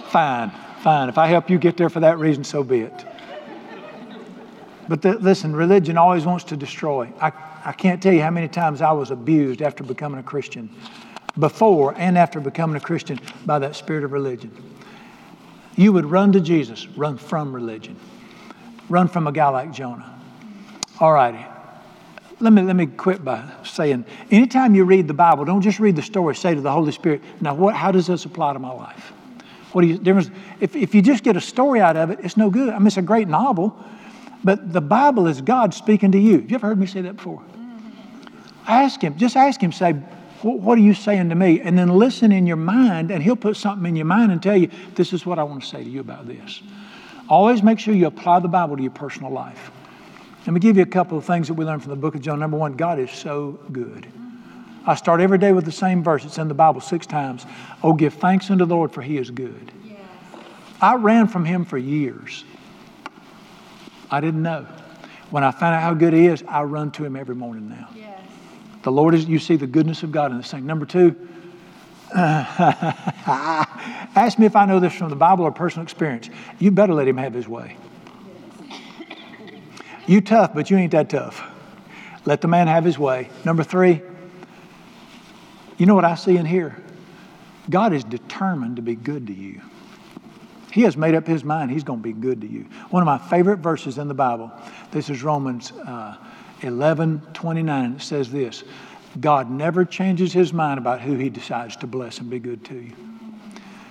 Fine. 0.09 0.51
Fine. 0.83 1.07
If 1.07 1.17
I 1.17 1.27
help 1.27 1.49
you 1.49 1.57
get 1.57 1.77
there 1.77 1.89
for 1.89 2.01
that 2.01 2.19
reason, 2.19 2.43
so 2.43 2.61
be 2.61 2.81
it. 2.81 3.05
But 4.89 5.01
the, 5.01 5.13
listen, 5.13 5.55
religion 5.55 5.97
always 5.97 6.25
wants 6.25 6.43
to 6.45 6.57
destroy. 6.57 7.09
I, 7.21 7.31
I 7.63 7.71
can't 7.71 8.03
tell 8.03 8.11
you 8.11 8.21
how 8.21 8.31
many 8.31 8.49
times 8.49 8.81
I 8.81 8.91
was 8.91 9.09
abused 9.09 9.61
after 9.61 9.81
becoming 9.81 10.19
a 10.19 10.23
Christian, 10.23 10.69
before 11.39 11.95
and 11.97 12.17
after 12.17 12.41
becoming 12.41 12.75
a 12.75 12.81
Christian, 12.81 13.17
by 13.45 13.59
that 13.59 13.77
spirit 13.77 14.03
of 14.03 14.11
religion. 14.11 14.51
You 15.77 15.93
would 15.93 16.05
run 16.05 16.33
to 16.33 16.41
Jesus, 16.41 16.85
run 16.89 17.17
from 17.17 17.55
religion, 17.55 17.95
run 18.89 19.07
from 19.07 19.25
a 19.25 19.31
guy 19.31 19.47
like 19.47 19.71
Jonah. 19.71 20.19
All 20.99 21.13
righty. 21.13 21.45
Let 22.41 22.51
me, 22.51 22.61
let 22.61 22.75
me 22.75 22.87
quit 22.87 23.23
by 23.23 23.49
saying 23.63 24.03
anytime 24.31 24.75
you 24.75 24.83
read 24.83 25.07
the 25.07 25.13
Bible, 25.13 25.45
don't 25.45 25.61
just 25.61 25.79
read 25.79 25.95
the 25.95 26.01
story, 26.01 26.35
say 26.35 26.53
to 26.53 26.59
the 26.59 26.71
Holy 26.73 26.91
Spirit, 26.91 27.21
now 27.39 27.53
what, 27.53 27.73
how 27.73 27.93
does 27.93 28.07
this 28.07 28.25
apply 28.25 28.51
to 28.51 28.59
my 28.59 28.73
life? 28.73 29.13
What 29.73 29.81
do 29.81 29.87
you, 29.87 29.97
difference? 29.97 30.29
If, 30.59 30.75
if 30.75 30.95
you 30.95 31.01
just 31.01 31.23
get 31.23 31.35
a 31.35 31.41
story 31.41 31.81
out 31.81 31.97
of 31.97 32.09
it, 32.11 32.19
it's 32.23 32.37
no 32.37 32.49
good. 32.49 32.69
I 32.69 32.77
mean, 32.77 32.87
it's 32.87 32.97
a 32.97 33.01
great 33.01 33.27
novel, 33.27 33.77
but 34.43 34.71
the 34.71 34.81
Bible 34.81 35.27
is 35.27 35.41
God 35.41 35.73
speaking 35.73 36.11
to 36.13 36.19
you. 36.19 36.39
Have 36.39 36.49
you 36.49 36.55
ever 36.55 36.67
heard 36.67 36.79
me 36.79 36.85
say 36.85 37.01
that 37.01 37.17
before? 37.17 37.43
Ask 38.67 39.01
him, 39.01 39.17
just 39.17 39.35
ask 39.35 39.61
him, 39.61 39.71
say, 39.71 39.93
what 40.41 40.77
are 40.77 40.81
you 40.81 40.93
saying 40.93 41.29
to 41.29 41.35
me? 41.35 41.59
And 41.59 41.77
then 41.77 41.89
listen 41.89 42.31
in 42.31 42.45
your 42.45 42.57
mind, 42.57 43.11
and 43.11 43.23
he'll 43.23 43.35
put 43.35 43.57
something 43.57 43.87
in 43.87 43.95
your 43.95 44.05
mind 44.05 44.31
and 44.31 44.41
tell 44.41 44.55
you, 44.55 44.69
this 44.95 45.11
is 45.11 45.25
what 45.25 45.39
I 45.39 45.43
want 45.43 45.63
to 45.63 45.67
say 45.67 45.83
to 45.83 45.89
you 45.89 46.01
about 46.01 46.27
this. 46.27 46.61
Always 47.29 47.63
make 47.63 47.79
sure 47.79 47.93
you 47.93 48.07
apply 48.07 48.39
the 48.39 48.47
Bible 48.47 48.75
to 48.77 48.81
your 48.81 48.91
personal 48.91 49.31
life. 49.31 49.71
Let 50.45 50.53
me 50.53 50.59
give 50.59 50.75
you 50.75 50.83
a 50.83 50.85
couple 50.85 51.17
of 51.17 51.25
things 51.25 51.47
that 51.47 51.53
we 51.53 51.63
learned 51.63 51.81
from 51.81 51.91
the 51.91 51.95
book 51.95 52.15
of 52.15 52.21
John. 52.21 52.39
Number 52.39 52.57
one, 52.57 52.73
God 52.73 52.99
is 52.99 53.11
so 53.11 53.59
good. 53.71 54.07
I 54.85 54.95
start 54.95 55.21
every 55.21 55.37
day 55.37 55.53
with 55.53 55.65
the 55.65 55.71
same 55.71 56.03
verse. 56.03 56.25
It's 56.25 56.37
in 56.37 56.47
the 56.47 56.53
Bible 56.53 56.81
six 56.81 57.07
times. 57.07 57.45
Oh, 57.81 57.93
give 57.93 58.15
thanks 58.15 58.51
unto 58.51 58.65
the 58.65 58.75
Lord, 58.75 58.91
for 58.91 59.01
he 59.01 59.17
is 59.17 59.31
good. 59.31 59.71
Yes. 59.87 59.99
I 60.81 60.95
ran 60.95 61.27
from 61.27 61.45
him 61.45 61.63
for 61.63 61.77
years. 61.77 62.43
I 64.11 64.19
didn't 64.19 64.43
know. 64.43 64.67
When 65.29 65.43
I 65.43 65.51
found 65.51 65.75
out 65.75 65.81
how 65.81 65.93
good 65.93 66.13
he 66.13 66.27
is, 66.27 66.43
I 66.47 66.63
run 66.63 66.91
to 66.91 67.05
him 67.05 67.15
every 67.15 67.35
morning 67.35 67.69
now. 67.69 67.89
Yes. 67.95 68.19
The 68.83 68.91
Lord 68.91 69.15
is, 69.15 69.25
you 69.25 69.39
see 69.39 69.55
the 69.55 69.67
goodness 69.67 70.03
of 70.03 70.11
God 70.11 70.31
in 70.31 70.37
this 70.37 70.51
thing. 70.51 70.65
Number 70.65 70.85
two, 70.85 71.15
ask 72.15 74.37
me 74.37 74.45
if 74.45 74.55
I 74.55 74.65
know 74.65 74.79
this 74.79 74.93
from 74.93 75.09
the 75.09 75.15
Bible 75.15 75.45
or 75.45 75.51
personal 75.51 75.83
experience. 75.83 76.29
You 76.59 76.71
better 76.71 76.93
let 76.93 77.07
him 77.07 77.17
have 77.17 77.33
his 77.33 77.47
way. 77.47 77.77
You 80.05 80.21
tough, 80.21 80.53
but 80.53 80.69
you 80.69 80.77
ain't 80.77 80.91
that 80.91 81.09
tough. 81.09 81.41
Let 82.25 82.41
the 82.41 82.47
man 82.47 82.67
have 82.67 82.83
his 82.83 82.99
way. 82.99 83.29
Number 83.45 83.63
three, 83.63 84.01
you 85.77 85.85
know 85.85 85.95
what 85.95 86.05
I 86.05 86.15
see 86.15 86.37
in 86.37 86.45
here? 86.45 86.75
God 87.69 87.93
is 87.93 88.03
determined 88.03 88.75
to 88.75 88.81
be 88.81 88.95
good 88.95 89.27
to 89.27 89.33
you. 89.33 89.61
He 90.71 90.81
has 90.81 90.97
made 90.97 91.13
up 91.13 91.27
his 91.27 91.43
mind 91.43 91.69
he's 91.69 91.83
going 91.83 91.99
to 91.99 92.03
be 92.03 92.13
good 92.13 92.41
to 92.41 92.47
you. 92.47 92.63
One 92.89 93.03
of 93.03 93.05
my 93.05 93.19
favorite 93.29 93.57
verses 93.57 93.97
in 93.97 94.07
the 94.07 94.13
Bible, 94.13 94.51
this 94.91 95.09
is 95.09 95.23
Romans 95.23 95.71
uh, 95.71 96.17
11 96.61 97.21
29. 97.33 97.93
It 97.93 98.01
says 98.01 98.31
this 98.31 98.63
God 99.19 99.51
never 99.51 99.85
changes 99.85 100.33
his 100.33 100.51
mind 100.51 100.79
about 100.79 101.01
who 101.01 101.15
he 101.15 101.29
decides 101.29 101.75
to 101.77 101.87
bless 101.87 102.19
and 102.19 102.29
be 102.29 102.39
good 102.39 102.65
to 102.65 102.75
you. 102.75 102.93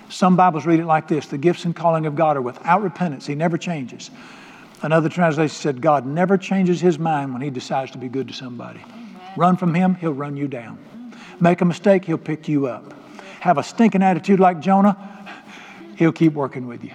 Some 0.09 0.35
Bibles 0.35 0.65
read 0.65 0.79
it 0.79 0.85
like 0.85 1.07
this 1.07 1.27
The 1.27 1.37
gifts 1.37 1.65
and 1.65 1.75
calling 1.75 2.05
of 2.05 2.15
God 2.15 2.37
are 2.37 2.41
without 2.41 2.83
repentance, 2.83 3.25
he 3.25 3.35
never 3.35 3.57
changes. 3.57 4.11
Another 4.81 5.07
translation 5.07 5.55
said, 5.55 5.81
God 5.81 6.05
never 6.05 6.37
changes 6.37 6.81
his 6.81 6.99
mind 6.99 7.31
when 7.31 7.41
he 7.41 7.49
decides 7.49 7.91
to 7.91 7.97
be 7.97 8.09
good 8.09 8.27
to 8.27 8.33
somebody. 8.33 8.81
Amen. 8.81 9.15
Run 9.37 9.55
from 9.55 9.73
him, 9.73 9.95
he'll 9.95 10.13
run 10.13 10.35
you 10.35 10.49
down. 10.49 10.77
Make 11.39 11.61
a 11.61 11.65
mistake, 11.65 12.05
he'll 12.05 12.17
pick 12.17 12.47
you 12.47 12.67
up. 12.67 12.93
Have 13.39 13.57
a 13.57 13.63
stinking 13.63 14.03
attitude 14.03 14.39
like 14.39 14.59
Jonah, 14.59 14.97
he'll 15.97 16.11
keep 16.11 16.33
working 16.33 16.67
with 16.67 16.83
you. 16.83 16.91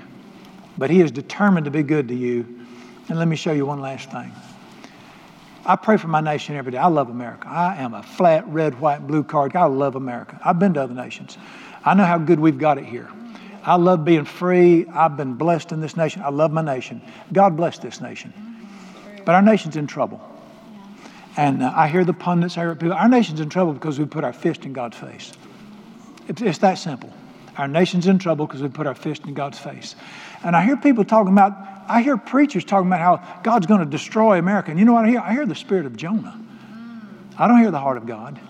But 0.77 0.91
he 0.91 1.01
is 1.01 1.11
determined 1.11 1.65
to 1.65 1.71
be 1.71 1.83
good 1.83 2.09
to 2.09 2.15
you. 2.15 2.47
And 3.09 3.19
let 3.19 3.27
me 3.27 3.37
show 3.37 3.53
you 3.53 3.67
one 3.67 3.81
last 3.81 4.11
thing. 4.11 4.33
I 5.67 5.77
pray 5.77 5.99
for 5.99 6.09
my 6.09 6.21
nation 6.21 6.57
every 6.57 6.73
day. 6.73 6.79
I 6.79 6.87
love 6.87 7.11
America. 7.11 7.49
I 7.49 7.77
am 7.77 7.93
a 7.93 8.03
flat 8.03 8.47
red, 8.49 8.81
white, 8.81 9.07
blue 9.07 9.23
card. 9.23 9.55
I 9.55 9.65
love 9.65 9.97
America. 9.97 10.41
I've 10.43 10.59
been 10.59 10.75
to 10.75 10.83
other 10.83 10.95
nations. 10.95 11.37
I 11.85 11.95
know 11.95 12.05
how 12.05 12.19
good 12.19 12.41
we've 12.41 12.59
got 12.59 12.79
it 12.79 12.85
here. 12.85 13.11
I 13.65 13.77
love 13.77 14.05
being 14.05 14.25
free. 14.25 14.87
I've 14.87 15.17
been 15.17 15.35
blessed 15.35 15.73
in 15.73 15.81
this 15.81 15.97
nation. 15.97 16.23
I 16.23 16.31
love 16.31 16.53
my 16.53 16.63
nation. 16.63 17.03
God 17.33 17.57
bless 17.57 17.79
this 17.79 18.01
nation. 18.01 18.33
But 19.27 19.35
our 19.35 19.43
nation's 19.43 19.77
in 19.77 19.87
trouble. 19.87 20.23
And 21.39 21.63
uh, 21.63 21.73
I 21.75 21.87
hear 21.87 22.05
the 22.05 22.13
pundits, 22.13 22.59
I 22.59 22.63
hear 22.63 22.75
people, 22.75 22.95
our 22.95 23.09
nation's 23.09 23.39
in 23.39 23.49
trouble 23.49 23.73
because 23.73 23.97
we 23.97 24.07
put 24.07 24.25
our 24.25 24.33
fist 24.33 24.65
in 24.65 24.73
God's 24.73 24.97
face. 24.97 25.33
It's, 26.27 26.43
it's 26.43 26.59
that 26.59 26.75
simple. 26.79 27.13
Our 27.57 27.69
nation's 27.69 28.09
in 28.09 28.19
trouble 28.19 28.45
because 28.45 28.61
we 28.61 28.69
put 28.69 28.89
our 28.89 28.95
fist 28.97 29.25
in 29.25 29.35
God's 29.35 29.57
face. 29.57 29.95
And 30.43 30.57
I 30.57 30.65
hear 30.65 30.77
people 30.77 31.05
talking 31.05 31.33
about, 31.33 31.57
I 31.87 32.03
hear 32.03 32.17
preachers 32.17 32.65
talking 32.65 32.89
about 32.89 32.99
how 33.01 33.41
God's 33.45 33.67
going 33.67 33.79
to 33.79 33.87
destroy 33.87 34.37
America. 34.41 34.73
And 34.73 34.81
you 34.81 34.85
know 34.85 34.95
what 34.95 35.05
I 35.05 35.11
hear? 35.11 35.21
I 35.21 35.33
hear 35.33 35.47
the 35.47 35.55
spirit 35.55 35.87
of 35.87 35.97
Jonah. 35.97 36.41
I 37.39 37.47
don't 37.47 37.61
hear 37.61 37.71
the 37.71 37.79
heart 37.79 37.99
of 37.99 38.07
God. 38.07 38.41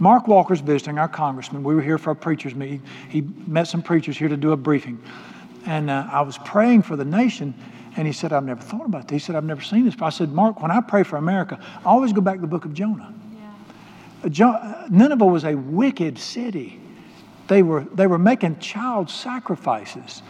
Mark 0.00 0.26
Walker's 0.26 0.60
visiting, 0.60 0.98
our 0.98 1.08
congressman. 1.08 1.62
We 1.62 1.76
were 1.76 1.82
here 1.82 1.98
for 1.98 2.10
a 2.10 2.16
preacher's 2.16 2.56
meeting. 2.56 2.82
He 3.08 3.20
met 3.20 3.68
some 3.68 3.82
preachers 3.82 4.16
here 4.16 4.28
to 4.28 4.36
do 4.36 4.50
a 4.50 4.56
briefing. 4.56 5.00
And 5.64 5.88
uh, 5.88 6.08
I 6.10 6.22
was 6.22 6.38
praying 6.38 6.82
for 6.82 6.96
the 6.96 7.04
nation, 7.04 7.54
and 7.96 8.06
he 8.06 8.12
said, 8.12 8.32
I've 8.32 8.44
never 8.44 8.62
thought 8.62 8.86
about 8.86 9.08
this. 9.08 9.22
He 9.22 9.26
said, 9.26 9.36
I've 9.36 9.44
never 9.44 9.62
seen 9.62 9.84
this. 9.84 9.96
But 9.96 10.06
I 10.06 10.10
said, 10.10 10.32
Mark, 10.32 10.62
when 10.62 10.70
I 10.70 10.80
pray 10.80 11.02
for 11.02 11.16
America, 11.16 11.58
I 11.78 11.84
always 11.84 12.12
go 12.12 12.20
back 12.20 12.36
to 12.36 12.40
the 12.40 12.46
book 12.46 12.64
of 12.64 12.72
Jonah. 12.72 13.12
Yeah. 14.32 14.48
Uh, 14.48 14.86
Nineveh 14.90 15.26
was 15.26 15.44
a 15.44 15.54
wicked 15.54 16.18
city. 16.18 16.80
They 17.48 17.62
were, 17.62 17.84
they 17.92 18.06
were 18.06 18.18
making 18.18 18.60
child 18.60 19.10
sacrifices. 19.10 20.22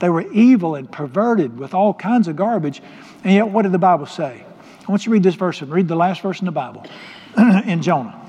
They 0.00 0.08
were 0.08 0.30
evil 0.32 0.74
and 0.74 0.90
perverted 0.90 1.56
with 1.56 1.72
all 1.72 1.94
kinds 1.94 2.26
of 2.26 2.34
garbage. 2.34 2.82
And 3.22 3.32
yet, 3.32 3.48
what 3.48 3.62
did 3.62 3.72
the 3.72 3.78
Bible 3.78 4.06
say? 4.06 4.44
I 4.86 4.90
want 4.90 5.06
you 5.06 5.10
to 5.10 5.12
read 5.12 5.22
this 5.22 5.36
verse 5.36 5.62
and 5.62 5.70
read 5.70 5.88
the 5.88 5.96
last 5.96 6.20
verse 6.20 6.40
in 6.40 6.46
the 6.46 6.52
Bible 6.52 6.84
in 7.64 7.80
Jonah. 7.80 8.20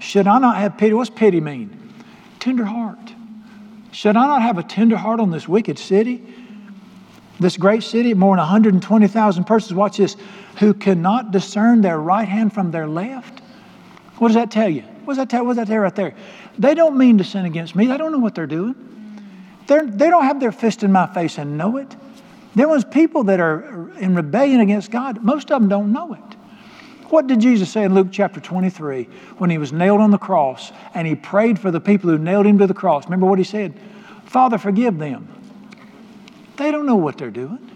Should 0.00 0.26
I 0.26 0.38
not 0.38 0.58
have 0.58 0.76
pity? 0.76 0.92
What's 0.92 1.10
pity 1.10 1.40
mean? 1.40 1.92
Tender 2.38 2.64
heart. 2.64 2.98
Should 3.90 4.16
I 4.16 4.26
not 4.26 4.42
have 4.42 4.58
a 4.58 4.62
tender 4.62 4.96
heart 4.96 5.18
on 5.18 5.30
this 5.30 5.48
wicked 5.48 5.78
city? 5.78 6.22
This 7.38 7.56
great 7.56 7.82
city, 7.82 8.14
more 8.14 8.34
than 8.34 8.40
120,000 8.40 9.44
persons, 9.44 9.74
watch 9.74 9.98
this, 9.98 10.16
who 10.58 10.72
cannot 10.72 11.32
discern 11.32 11.82
their 11.82 11.98
right 11.98 12.26
hand 12.26 12.52
from 12.52 12.70
their 12.70 12.86
left? 12.86 13.40
What 14.18 14.28
does 14.28 14.36
that 14.36 14.50
tell 14.50 14.68
you? 14.68 14.82
What 15.04 15.14
does 15.14 15.18
that 15.18 15.30
tell, 15.30 15.44
what 15.44 15.56
does 15.56 15.66
that 15.66 15.72
tell 15.72 15.82
right 15.82 15.94
there? 15.94 16.14
They 16.58 16.74
don't 16.74 16.96
mean 16.96 17.18
to 17.18 17.24
sin 17.24 17.44
against 17.44 17.76
me. 17.76 17.86
They 17.86 17.98
don't 17.98 18.12
know 18.12 18.18
what 18.18 18.34
they're 18.34 18.46
doing. 18.46 18.74
They're, 19.66 19.86
they 19.86 20.08
don't 20.08 20.24
have 20.24 20.40
their 20.40 20.52
fist 20.52 20.82
in 20.82 20.92
my 20.92 21.06
face 21.12 21.38
and 21.38 21.58
know 21.58 21.76
it. 21.76 21.94
There 22.54 22.68
was 22.68 22.84
people 22.84 23.24
that 23.24 23.38
are 23.38 23.90
in 23.98 24.14
rebellion 24.14 24.60
against 24.60 24.90
God. 24.90 25.22
Most 25.22 25.50
of 25.50 25.60
them 25.60 25.68
don't 25.68 25.92
know 25.92 26.14
it. 26.14 26.20
What 27.10 27.26
did 27.26 27.40
Jesus 27.40 27.70
say 27.70 27.84
in 27.84 27.94
Luke 27.94 28.08
chapter 28.10 28.40
23 28.40 29.04
when 29.38 29.50
he 29.50 29.58
was 29.58 29.72
nailed 29.72 30.00
on 30.00 30.10
the 30.10 30.18
cross 30.18 30.72
and 30.94 31.06
he 31.06 31.14
prayed 31.14 31.58
for 31.58 31.70
the 31.70 31.80
people 31.80 32.10
who 32.10 32.18
nailed 32.18 32.46
him 32.46 32.58
to 32.58 32.66
the 32.66 32.74
cross? 32.74 33.04
Remember 33.04 33.26
what 33.26 33.38
he 33.38 33.44
said? 33.44 33.74
Father, 34.24 34.58
forgive 34.58 34.98
them. 34.98 35.28
They 36.56 36.70
don't 36.70 36.86
know 36.86 36.96
what 36.96 37.18
they're 37.18 37.30
doing. 37.30 37.70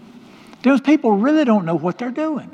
Those 0.63 0.81
people 0.81 1.13
really 1.13 1.45
don't 1.45 1.65
know 1.65 1.75
what 1.75 1.97
they're 1.97 2.11
doing. 2.11 2.47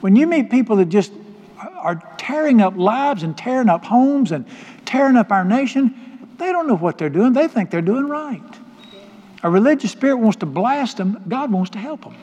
When 0.00 0.16
you 0.16 0.26
meet 0.26 0.50
people 0.50 0.76
that 0.76 0.88
just 0.88 1.12
are 1.58 2.02
tearing 2.18 2.60
up 2.60 2.76
lives 2.76 3.22
and 3.22 3.36
tearing 3.36 3.68
up 3.68 3.84
homes 3.84 4.32
and 4.32 4.46
tearing 4.84 5.16
up 5.16 5.30
our 5.30 5.44
nation, 5.44 6.28
they 6.38 6.52
don't 6.52 6.66
know 6.66 6.76
what 6.76 6.98
they're 6.98 7.10
doing. 7.10 7.32
They 7.32 7.48
think 7.48 7.70
they're 7.70 7.82
doing 7.82 8.08
right. 8.08 8.42
A 9.42 9.50
religious 9.50 9.92
spirit 9.92 10.16
wants 10.16 10.38
to 10.38 10.46
blast 10.46 10.96
them, 10.96 11.22
God 11.28 11.52
wants 11.52 11.70
to 11.70 11.78
help 11.78 12.02
them. 12.02 12.16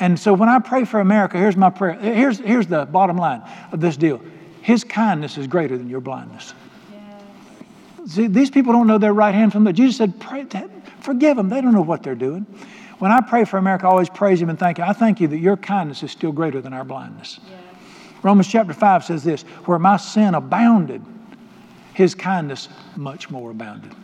And 0.00 0.18
so 0.18 0.34
when 0.34 0.48
I 0.48 0.58
pray 0.58 0.84
for 0.84 1.00
America, 1.00 1.38
here's 1.38 1.56
my 1.56 1.70
prayer. 1.70 1.94
Here's, 1.94 2.38
here's 2.38 2.66
the 2.66 2.84
bottom 2.84 3.16
line 3.16 3.42
of 3.70 3.80
this 3.80 3.96
deal 3.96 4.20
His 4.62 4.82
kindness 4.82 5.38
is 5.38 5.46
greater 5.46 5.78
than 5.78 5.88
your 5.88 6.00
blindness. 6.00 6.54
See, 8.06 8.26
these 8.26 8.50
people 8.50 8.72
don't 8.72 8.86
know 8.86 8.98
their 8.98 9.14
right 9.14 9.34
hand 9.34 9.52
from 9.52 9.64
the. 9.64 9.72
Jesus 9.72 9.96
said, 9.96 10.20
pray, 10.20 10.46
forgive 11.00 11.36
them. 11.36 11.48
They 11.48 11.60
don't 11.60 11.72
know 11.72 11.82
what 11.82 12.02
they're 12.02 12.14
doing. 12.14 12.46
When 12.98 13.10
I 13.10 13.20
pray 13.20 13.44
for 13.44 13.58
America, 13.58 13.86
I 13.86 13.90
always 13.90 14.08
praise 14.08 14.40
Him 14.40 14.50
and 14.50 14.58
thank 14.58 14.78
you. 14.78 14.84
I 14.84 14.92
thank 14.92 15.20
you 15.20 15.28
that 15.28 15.38
your 15.38 15.56
kindness 15.56 16.02
is 16.02 16.10
still 16.10 16.32
greater 16.32 16.60
than 16.60 16.72
our 16.72 16.84
blindness. 16.84 17.40
Romans 18.22 18.48
chapter 18.48 18.72
5 18.72 19.04
says 19.04 19.24
this 19.24 19.42
where 19.66 19.78
my 19.78 19.96
sin 19.96 20.34
abounded, 20.34 21.02
His 21.92 22.14
kindness 22.14 22.68
much 22.96 23.30
more 23.30 23.50
abounded. 23.50 23.94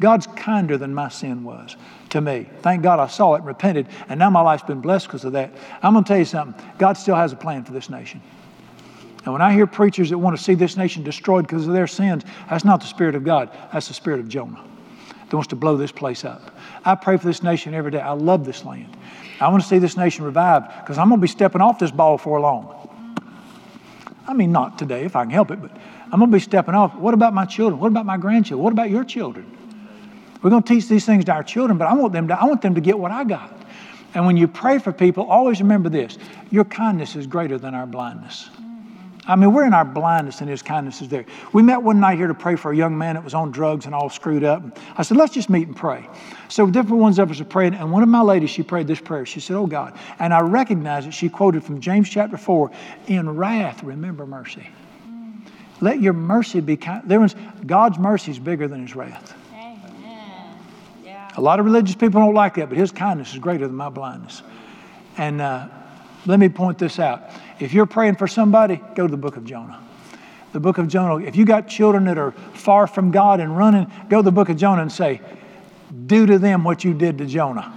God's 0.00 0.26
kinder 0.26 0.76
than 0.76 0.94
my 0.94 1.08
sin 1.08 1.42
was 1.44 1.76
to 2.10 2.20
me. 2.20 2.48
Thank 2.60 2.82
God 2.82 3.00
I 3.00 3.06
saw 3.06 3.34
it 3.34 3.38
and 3.38 3.46
repented, 3.46 3.88
and 4.08 4.18
now 4.18 4.30
my 4.30 4.40
life's 4.40 4.64
been 4.64 4.80
blessed 4.80 5.06
because 5.06 5.24
of 5.24 5.32
that. 5.32 5.52
I'm 5.82 5.92
going 5.92 6.04
to 6.04 6.08
tell 6.08 6.18
you 6.18 6.24
something 6.24 6.66
God 6.78 6.94
still 6.94 7.16
has 7.16 7.32
a 7.32 7.36
plan 7.36 7.64
for 7.64 7.72
this 7.72 7.88
nation. 7.88 8.20
And 9.26 9.32
when 9.32 9.42
I 9.42 9.52
hear 9.52 9.66
preachers 9.66 10.08
that 10.10 10.18
want 10.18 10.38
to 10.38 10.42
see 10.42 10.54
this 10.54 10.76
nation 10.76 11.02
destroyed 11.02 11.46
because 11.46 11.66
of 11.66 11.74
their 11.74 11.88
sins, 11.88 12.22
that's 12.48 12.64
not 12.64 12.80
the 12.80 12.86
Spirit 12.86 13.14
of 13.14 13.24
God, 13.24 13.50
that's 13.72 13.88
the 13.88 13.94
Spirit 13.94 14.20
of 14.20 14.28
Jonah 14.28 14.64
that 15.28 15.36
wants 15.36 15.48
to 15.48 15.56
blow 15.56 15.76
this 15.76 15.92
place 15.92 16.24
up. 16.24 16.56
I 16.84 16.94
pray 16.94 17.16
for 17.16 17.26
this 17.26 17.42
nation 17.42 17.74
every 17.74 17.90
day. 17.90 18.00
I 18.00 18.12
love 18.12 18.44
this 18.44 18.64
land. 18.64 18.96
I 19.40 19.48
want 19.48 19.62
to 19.62 19.68
see 19.68 19.78
this 19.78 19.96
nation 19.96 20.24
revived 20.24 20.68
because 20.80 20.98
I'm 20.98 21.08
going 21.08 21.20
to 21.20 21.22
be 21.22 21.28
stepping 21.28 21.60
off 21.60 21.78
this 21.78 21.90
ball 21.90 22.16
for 22.16 22.38
long. 22.40 22.72
I 24.28 24.34
mean, 24.34 24.52
not 24.52 24.78
today 24.78 25.04
if 25.04 25.16
I 25.16 25.24
can 25.24 25.30
help 25.30 25.50
it, 25.50 25.60
but 25.60 25.72
I'm 26.04 26.20
going 26.20 26.30
to 26.30 26.36
be 26.36 26.40
stepping 26.40 26.74
off. 26.74 26.94
What 26.94 27.14
about 27.14 27.34
my 27.34 27.44
children? 27.44 27.80
What 27.80 27.88
about 27.88 28.06
my 28.06 28.16
grandchildren? 28.16 28.62
What 28.62 28.72
about 28.72 28.90
your 28.90 29.04
children? 29.04 29.52
We're 30.42 30.50
going 30.50 30.62
to 30.62 30.74
teach 30.74 30.88
these 30.88 31.04
things 31.04 31.24
to 31.24 31.32
our 31.32 31.42
children, 31.42 31.78
but 31.78 31.88
I 31.88 31.94
want 31.94 32.12
them 32.12 32.28
to, 32.28 32.40
I 32.40 32.44
want 32.44 32.62
them 32.62 32.76
to 32.76 32.80
get 32.80 32.98
what 32.98 33.10
I 33.10 33.24
got. 33.24 33.52
And 34.14 34.24
when 34.24 34.36
you 34.36 34.46
pray 34.46 34.78
for 34.78 34.92
people, 34.92 35.24
always 35.24 35.60
remember 35.60 35.88
this 35.88 36.18
your 36.50 36.64
kindness 36.64 37.16
is 37.16 37.26
greater 37.26 37.58
than 37.58 37.74
our 37.74 37.86
blindness. 37.86 38.48
I 39.28 39.36
mean, 39.36 39.52
we're 39.52 39.66
in 39.66 39.74
our 39.74 39.84
blindness 39.84 40.40
and 40.40 40.48
His 40.48 40.62
kindness 40.62 41.02
is 41.02 41.08
there. 41.08 41.24
We 41.52 41.62
met 41.62 41.82
one 41.82 42.00
night 42.00 42.18
here 42.18 42.28
to 42.28 42.34
pray 42.34 42.56
for 42.56 42.72
a 42.72 42.76
young 42.76 42.96
man 42.96 43.14
that 43.14 43.24
was 43.24 43.34
on 43.34 43.50
drugs 43.50 43.86
and 43.86 43.94
all 43.94 44.08
screwed 44.08 44.44
up. 44.44 44.78
I 44.96 45.02
said, 45.02 45.16
let's 45.16 45.34
just 45.34 45.50
meet 45.50 45.66
and 45.66 45.76
pray. 45.76 46.08
So 46.48 46.66
different 46.68 46.98
ones 46.98 47.18
of 47.18 47.30
us 47.30 47.40
are 47.40 47.44
praying, 47.44 47.74
and 47.74 47.90
one 47.90 48.02
of 48.02 48.08
my 48.08 48.20
ladies, 48.20 48.50
she 48.50 48.62
prayed 48.62 48.86
this 48.86 49.00
prayer. 49.00 49.26
She 49.26 49.40
said, 49.40 49.56
Oh 49.56 49.66
God. 49.66 49.98
And 50.18 50.32
I 50.32 50.40
recognized 50.40 51.08
it. 51.08 51.14
She 51.14 51.28
quoted 51.28 51.64
from 51.64 51.80
James 51.80 52.08
chapter 52.08 52.36
4 52.36 52.70
In 53.08 53.28
wrath, 53.36 53.82
remember 53.82 54.26
mercy. 54.26 54.68
Let 55.80 56.00
your 56.00 56.14
mercy 56.14 56.60
be 56.60 56.76
kind. 56.76 57.02
There 57.06 57.20
was, 57.20 57.34
God's 57.66 57.98
mercy 57.98 58.30
is 58.30 58.38
bigger 58.38 58.68
than 58.68 58.82
His 58.82 58.96
wrath. 58.96 59.34
A 61.36 61.40
lot 61.40 61.60
of 61.60 61.66
religious 61.66 61.94
people 61.94 62.20
don't 62.20 62.34
like 62.34 62.54
that, 62.54 62.70
but 62.70 62.78
his 62.78 62.90
kindness 62.90 63.34
is 63.34 63.38
greater 63.38 63.66
than 63.66 63.76
my 63.76 63.90
blindness. 63.90 64.42
And 65.18 65.42
uh, 65.42 65.68
let 66.24 66.40
me 66.40 66.48
point 66.48 66.78
this 66.78 66.98
out. 66.98 67.30
If 67.58 67.72
you're 67.72 67.86
praying 67.86 68.16
for 68.16 68.28
somebody, 68.28 68.80
go 68.94 69.06
to 69.06 69.10
the 69.10 69.16
book 69.16 69.36
of 69.36 69.44
Jonah. 69.44 69.82
The 70.52 70.60
book 70.60 70.78
of 70.78 70.88
Jonah. 70.88 71.24
If 71.24 71.36
you 71.36 71.44
got 71.44 71.68
children 71.68 72.04
that 72.04 72.18
are 72.18 72.32
far 72.32 72.86
from 72.86 73.10
God 73.10 73.40
and 73.40 73.56
running, 73.56 73.90
go 74.08 74.18
to 74.18 74.22
the 74.22 74.32
book 74.32 74.48
of 74.48 74.56
Jonah 74.56 74.82
and 74.82 74.92
say, 74.92 75.20
Do 76.06 76.26
to 76.26 76.38
them 76.38 76.64
what 76.64 76.84
you 76.84 76.94
did 76.94 77.18
to 77.18 77.26
Jonah. 77.26 77.72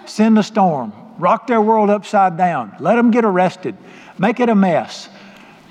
Send 0.06 0.38
a 0.38 0.42
storm, 0.42 0.92
rock 1.18 1.46
their 1.46 1.60
world 1.60 1.90
upside 1.90 2.36
down, 2.36 2.74
let 2.80 2.96
them 2.96 3.10
get 3.10 3.24
arrested, 3.24 3.76
make 4.18 4.40
it 4.40 4.48
a 4.48 4.54
mess, 4.54 5.08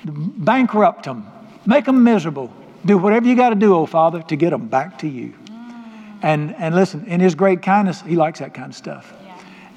bankrupt 0.04 1.04
them, 1.04 1.26
make 1.66 1.84
them 1.84 2.02
miserable. 2.04 2.52
Do 2.84 2.98
whatever 2.98 3.26
you 3.26 3.36
got 3.36 3.50
to 3.50 3.54
do, 3.54 3.74
oh 3.74 3.86
Father, 3.86 4.22
to 4.22 4.36
get 4.36 4.50
them 4.50 4.68
back 4.68 4.98
to 4.98 5.08
you. 5.08 5.34
Mm. 5.46 5.84
And, 6.22 6.54
and 6.56 6.74
listen, 6.74 7.06
in 7.06 7.20
His 7.20 7.36
great 7.36 7.62
kindness, 7.62 8.00
He 8.00 8.16
likes 8.16 8.40
that 8.40 8.54
kind 8.54 8.70
of 8.70 8.76
stuff. 8.76 9.14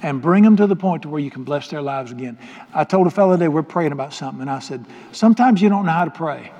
And 0.06 0.22
bring 0.22 0.44
them 0.44 0.56
to 0.58 0.68
the 0.68 0.76
point 0.76 1.02
to 1.02 1.08
where 1.08 1.18
you 1.18 1.32
can 1.32 1.42
bless 1.42 1.66
their 1.66 1.82
lives 1.82 2.12
again. 2.12 2.38
I 2.72 2.84
told 2.84 3.08
a 3.08 3.10
fellow 3.10 3.32
today, 3.32 3.48
we're 3.48 3.64
praying 3.64 3.90
about 3.90 4.14
something, 4.14 4.40
and 4.40 4.48
I 4.48 4.60
said, 4.60 4.84
sometimes 5.10 5.60
you 5.60 5.68
don't 5.68 5.84
know 5.84 5.90
how 5.90 6.04
to 6.04 6.12
pray. 6.12 6.52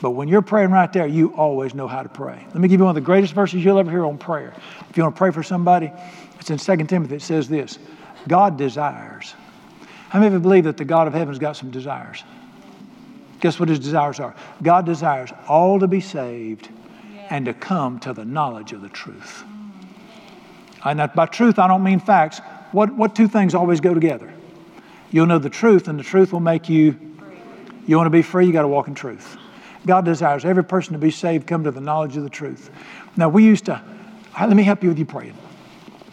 But 0.00 0.12
when 0.12 0.28
you're 0.28 0.40
praying 0.40 0.70
right 0.70 0.90
there, 0.90 1.06
you 1.06 1.34
always 1.36 1.74
know 1.74 1.86
how 1.86 2.02
to 2.02 2.08
pray. 2.08 2.42
Let 2.42 2.56
me 2.56 2.68
give 2.68 2.80
you 2.80 2.84
one 2.86 2.96
of 2.96 3.02
the 3.02 3.04
greatest 3.04 3.34
verses 3.34 3.62
you'll 3.62 3.78
ever 3.78 3.90
hear 3.90 4.06
on 4.06 4.16
prayer. 4.16 4.54
If 4.88 4.96
you 4.96 5.02
want 5.02 5.14
to 5.14 5.18
pray 5.18 5.30
for 5.30 5.42
somebody, 5.42 5.92
it's 6.40 6.48
in 6.48 6.56
2 6.56 6.86
Timothy. 6.86 7.16
It 7.16 7.22
says 7.22 7.50
this 7.50 7.78
God 8.28 8.56
desires. 8.56 9.34
How 10.08 10.18
many 10.18 10.28
of 10.28 10.32
you 10.32 10.38
believe 10.38 10.64
that 10.64 10.78
the 10.78 10.86
God 10.86 11.06
of 11.06 11.12
heaven's 11.12 11.38
got 11.38 11.56
some 11.56 11.70
desires? 11.70 12.24
Guess 13.40 13.60
what 13.60 13.68
his 13.68 13.78
desires 13.78 14.20
are? 14.20 14.34
God 14.62 14.86
desires 14.86 15.34
all 15.48 15.80
to 15.80 15.86
be 15.86 16.00
saved 16.00 16.70
and 17.28 17.44
to 17.44 17.52
come 17.52 17.98
to 18.00 18.14
the 18.14 18.24
knowledge 18.24 18.72
of 18.72 18.80
the 18.80 18.88
truth. 18.88 19.44
And 20.82 21.10
by 21.14 21.26
truth, 21.26 21.58
I 21.58 21.66
don't 21.66 21.82
mean 21.82 21.98
facts. 21.98 22.40
What, 22.74 22.92
what 22.96 23.14
two 23.14 23.28
things 23.28 23.54
always 23.54 23.80
go 23.80 23.94
together? 23.94 24.34
You'll 25.12 25.26
know 25.26 25.38
the 25.38 25.48
truth, 25.48 25.86
and 25.86 25.96
the 25.96 26.02
truth 26.02 26.32
will 26.32 26.40
make 26.40 26.68
you. 26.68 26.98
You 27.86 27.96
want 27.96 28.06
to 28.06 28.10
be 28.10 28.22
free, 28.22 28.46
you 28.46 28.52
got 28.52 28.62
to 28.62 28.68
walk 28.68 28.88
in 28.88 28.96
truth. 28.96 29.36
God 29.86 30.04
desires 30.04 30.44
every 30.44 30.64
person 30.64 30.94
to 30.94 30.98
be 30.98 31.12
saved, 31.12 31.46
come 31.46 31.62
to 31.64 31.70
the 31.70 31.80
knowledge 31.80 32.16
of 32.16 32.24
the 32.24 32.30
truth. 32.30 32.70
Now, 33.16 33.28
we 33.28 33.44
used 33.44 33.66
to, 33.66 33.80
let 34.40 34.56
me 34.56 34.64
help 34.64 34.82
you 34.82 34.88
with 34.88 34.98
you 34.98 35.04
praying. 35.04 35.36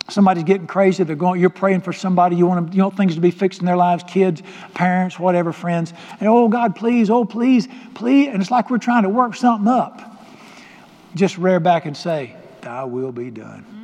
Somebody's 0.07 0.43
getting 0.43 0.67
crazy, 0.67 1.03
they're 1.03 1.15
going, 1.15 1.41
you're 1.41 1.49
praying 1.49 1.81
for 1.81 1.93
somebody, 1.93 2.35
you 2.35 2.45
want, 2.45 2.67
them, 2.67 2.77
you 2.77 2.83
want 2.83 2.95
things 2.95 3.15
to 3.15 3.21
be 3.21 3.31
fixed 3.31 3.61
in 3.61 3.65
their 3.65 3.77
lives, 3.77 4.03
kids, 4.07 4.43
parents, 4.75 5.17
whatever, 5.17 5.51
friends. 5.51 5.93
And 6.19 6.29
oh, 6.29 6.47
God, 6.47 6.75
please, 6.75 7.09
oh, 7.09 7.25
please, 7.25 7.67
please. 7.95 8.27
And 8.27 8.39
it's 8.39 8.51
like 8.51 8.69
we're 8.69 8.77
trying 8.77 9.03
to 9.03 9.09
work 9.09 9.35
something 9.35 9.67
up 9.67 10.11
just 11.15 11.37
rear 11.37 11.59
back 11.59 11.85
and 11.85 11.95
say, 11.95 12.35
Thy 12.61 12.83
will 12.83 13.11
be 13.11 13.31
done. 13.31 13.80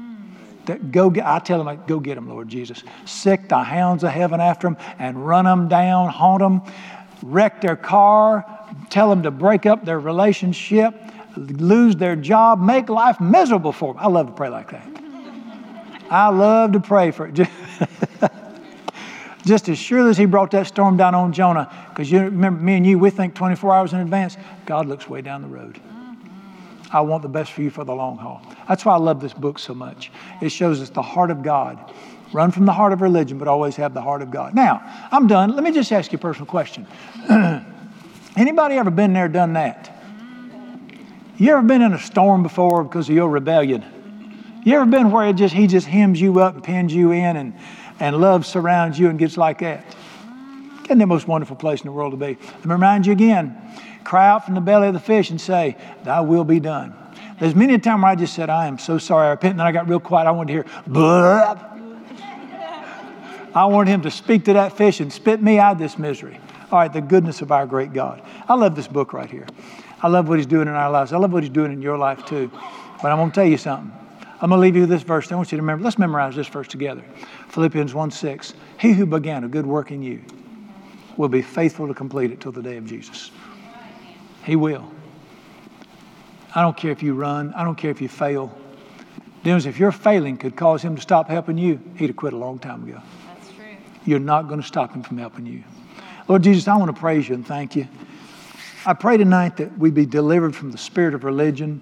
That 0.68 0.92
go 0.92 1.10
get, 1.10 1.26
I 1.26 1.40
tell 1.40 1.64
them, 1.64 1.82
go 1.88 2.00
get 2.00 2.16
them, 2.16 2.30
Lord 2.30 2.48
Jesus. 2.48 2.84
Sic 3.06 3.50
the 3.50 3.64
hounds 3.64 4.04
of 4.04 4.12
heaven 4.12 4.40
after 4.40 4.68
them 4.68 4.78
and 5.00 5.26
run 5.26 5.46
them 5.46 5.68
down, 5.68 6.10
haunt 6.10 6.40
them, 6.40 6.62
wreck 7.24 7.62
their 7.62 7.76
car, 7.76 8.46
tell 8.90 9.10
them 9.10 9.24
to 9.24 9.32
break 9.32 9.66
up 9.66 9.86
their 9.86 10.00
relationship, 10.00 10.94
lose 11.36 11.96
their 11.96 12.16
job, 12.16 12.62
make 12.62 12.90
life 12.90 13.20
miserable 13.20 13.72
for 13.72 13.94
them. 13.94 14.04
I 14.04 14.08
love 14.08 14.28
to 14.28 14.34
pray 14.34 14.50
like 14.50 14.72
that. 14.72 14.88
I 16.10 16.30
love 16.30 16.74
to 16.74 16.80
pray 16.80 17.12
for 17.12 17.28
it. 17.28 17.34
Just 19.46 19.70
as 19.70 19.78
surely 19.78 20.10
as 20.10 20.18
he 20.18 20.26
brought 20.26 20.52
that 20.52 20.68
storm 20.68 20.98
down 20.98 21.16
on 21.16 21.32
Jonah, 21.32 21.72
because 21.90 22.12
you 22.12 22.20
remember 22.20 22.62
me 22.62 22.76
and 22.76 22.86
you, 22.86 23.00
we 23.00 23.10
think 23.10 23.34
24 23.34 23.74
hours 23.74 23.94
in 23.94 24.00
advance. 24.00 24.36
God 24.66 24.88
looks 24.88 25.08
way 25.08 25.22
down 25.22 25.42
the 25.42 25.48
road. 25.48 25.80
I 26.92 27.02
want 27.02 27.22
the 27.22 27.30
best 27.30 27.52
for 27.52 27.62
you 27.62 27.70
for 27.70 27.84
the 27.84 27.94
long 27.94 28.18
haul. 28.18 28.42
That's 28.68 28.86
why 28.86 28.94
I 28.94 28.98
love 28.98 29.20
this 29.20 29.34
book 29.34 29.60
so 29.60 29.74
much. 29.74 30.12
It 30.42 30.50
shows 30.50 30.82
us 30.82 30.90
the 30.90 31.02
heart 31.02 31.32
of 31.32 31.44
God. 31.44 31.94
Run 32.34 32.52
from 32.52 32.66
the 32.66 32.74
heart 32.74 32.94
of 32.94 33.02
religion, 33.02 33.38
but 33.38 33.48
always 33.48 33.76
have 33.78 33.94
the 33.94 34.02
heart 34.02 34.22
of 34.22 34.32
God. 34.32 34.54
Now, 34.54 34.82
I'm 35.12 35.28
done. 35.28 35.56
Let 35.56 35.64
me 35.64 35.72
just 35.72 35.92
ask 35.92 36.12
you 36.12 36.18
a 36.18 36.22
personal 36.22 36.46
question. 36.46 36.88
Anybody 38.38 38.76
ever 38.76 38.92
been 38.92 39.14
there, 39.14 39.28
done 39.28 39.54
that? 39.54 39.94
You 41.38 41.54
ever 41.54 41.62
been 41.62 41.82
in 41.82 41.94
a 41.94 42.00
storm 42.00 42.44
before 42.44 42.84
because 42.84 43.10
of 43.10 43.16
your 43.16 43.30
rebellion? 43.30 43.86
You 44.64 44.76
ever 44.76 44.86
been 44.86 45.12
where 45.12 45.28
it 45.28 45.36
just 45.36 45.54
he 45.54 45.68
just 45.68 45.88
hems 45.88 46.20
you 46.20 46.40
up 46.40 46.56
and 46.56 46.64
pins 46.64 46.94
you 46.94 47.12
in 47.12 47.38
and, 47.38 47.54
and 48.00 48.18
love 48.18 48.46
surrounds 48.46 49.00
you 49.00 49.10
and 49.10 49.18
gets 49.18 49.38
like 49.38 49.60
that? 49.60 49.86
Isn't 50.88 51.00
the 51.00 51.06
most 51.06 51.28
wonderful 51.28 51.58
place 51.58 51.82
in 51.82 51.86
the 51.86 51.92
world 51.92 52.14
to 52.14 52.18
be? 52.18 52.38
Let 52.42 52.66
me 52.66 52.72
remind 52.72 53.06
you 53.06 53.12
again 53.12 53.62
cry 54.06 54.26
out 54.30 54.46
from 54.46 54.56
the 54.56 54.62
belly 54.62 54.88
of 54.88 54.94
the 54.94 55.02
fish 55.02 55.32
and 55.32 55.40
say, 55.40 55.76
Thy 56.06 56.22
will 56.22 56.46
be 56.46 56.62
done. 56.62 56.96
There's 57.42 57.54
many 57.54 57.74
a 57.74 57.78
time 57.78 58.04
where 58.04 58.12
I 58.12 58.16
just 58.16 58.34
said, 58.34 58.50
I 58.50 58.68
am 58.68 58.80
so 58.80 58.98
sorry, 58.98 59.28
I 59.28 59.32
repent, 59.32 59.52
and 59.52 59.60
then 59.60 59.68
I 59.68 59.74
got 59.74 59.90
real 59.90 60.00
quiet. 60.00 60.28
I 60.28 60.32
wanted 60.32 60.48
to 60.48 60.54
hear, 60.54 60.64
Bleh. 60.88 61.74
I 63.54 63.66
wanted 63.66 63.92
him 63.92 64.02
to 64.04 64.12
speak 64.12 64.46
to 64.46 64.54
that 64.54 64.78
fish 64.78 65.02
and 65.02 65.12
spit 65.12 65.42
me 65.42 65.60
out 65.60 65.74
of 65.74 65.80
this 65.80 65.98
misery. 65.98 66.40
All 66.72 66.80
right, 66.80 66.92
the 66.92 67.02
goodness 67.02 67.42
of 67.42 67.52
our 67.52 67.66
great 67.66 67.92
God. 67.92 68.22
I 68.48 68.56
love 68.56 68.78
this 68.78 68.88
book 68.88 69.12
right 69.12 69.30
here. 69.30 69.48
I 70.02 70.08
love 70.08 70.30
what 70.30 70.38
he's 70.38 70.48
doing 70.48 70.70
in 70.70 70.74
our 70.74 70.90
lives. 70.90 71.12
I 71.12 71.18
love 71.18 71.34
what 71.34 71.44
he's 71.44 71.52
doing 71.52 71.74
in 71.74 71.82
your 71.82 71.98
life 71.98 72.26
too. 72.26 72.50
But 73.02 73.12
I'm 73.12 73.18
going 73.18 73.32
to 73.32 73.36
tell 73.36 73.46
you 73.46 73.58
something. 73.58 73.92
I'm 74.40 74.50
going 74.50 74.60
to 74.60 74.62
leave 74.62 74.76
you 74.76 74.82
with 74.82 74.90
this 74.90 75.04
verse. 75.04 75.32
I 75.32 75.36
want 75.36 75.52
you 75.52 75.58
to 75.58 75.62
remember. 75.62 75.84
Let's 75.84 75.98
memorize 75.98 76.36
this 76.36 76.48
verse 76.48 76.68
together. 76.68 77.04
Philippians 77.50 77.94
1 77.94 78.12
6. 78.12 78.54
He 78.80 78.94
who 78.94 79.06
began 79.06 79.44
a 79.44 79.48
good 79.48 79.66
work 79.66 79.92
in 79.92 80.02
you 80.02 80.24
will 81.18 81.30
be 81.30 81.42
faithful 81.42 81.88
to 81.88 81.94
complete 81.94 82.32
it 82.32 82.40
till 82.40 82.52
the 82.52 82.62
day 82.62 82.78
of 82.78 82.86
Jesus. 82.86 83.32
He 84.46 84.56
will. 84.56 84.90
I 86.56 86.62
don't 86.62 86.78
care 86.78 86.92
if 86.92 87.04
you 87.04 87.14
run, 87.14 87.54
I 87.54 87.64
don't 87.64 87.76
care 87.76 87.92
if 87.92 88.02
you 88.02 88.08
fail. 88.08 88.56
Dennis, 89.44 89.66
if 89.66 89.80
your 89.80 89.92
failing 89.92 90.38
could 90.38 90.56
cause 90.56 90.82
him 90.82 90.96
to 90.96 91.02
stop 91.02 91.30
helping 91.30 91.58
you, 91.58 91.80
he'd 91.98 92.08
have 92.08 92.16
quit 92.16 92.34
a 92.34 92.38
long 92.38 92.60
time 92.60 92.84
ago. 92.84 93.02
That's 93.28 93.52
true. 93.52 93.66
You're 94.06 94.20
not 94.20 94.48
going 94.48 94.62
to 94.62 94.68
stop 94.68 94.94
him 94.94 95.04
from 95.04 95.18
helping 95.18 95.46
you. 95.46 95.64
Lord 96.28 96.44
Jesus, 96.44 96.68
I 96.68 96.76
want 96.78 96.94
to 96.94 97.00
praise 97.00 97.30
you 97.30 97.36
and 97.36 97.46
thank 97.46 97.76
you. 97.76 97.88
I 98.86 98.94
pray 98.94 99.18
tonight 99.18 99.58
that 99.58 99.78
we 99.78 99.92
be 99.92 100.06
delivered 100.06 100.56
from 100.56 100.72
the 100.72 100.78
spirit 100.78 101.14
of 101.14 101.24
religion, 101.24 101.82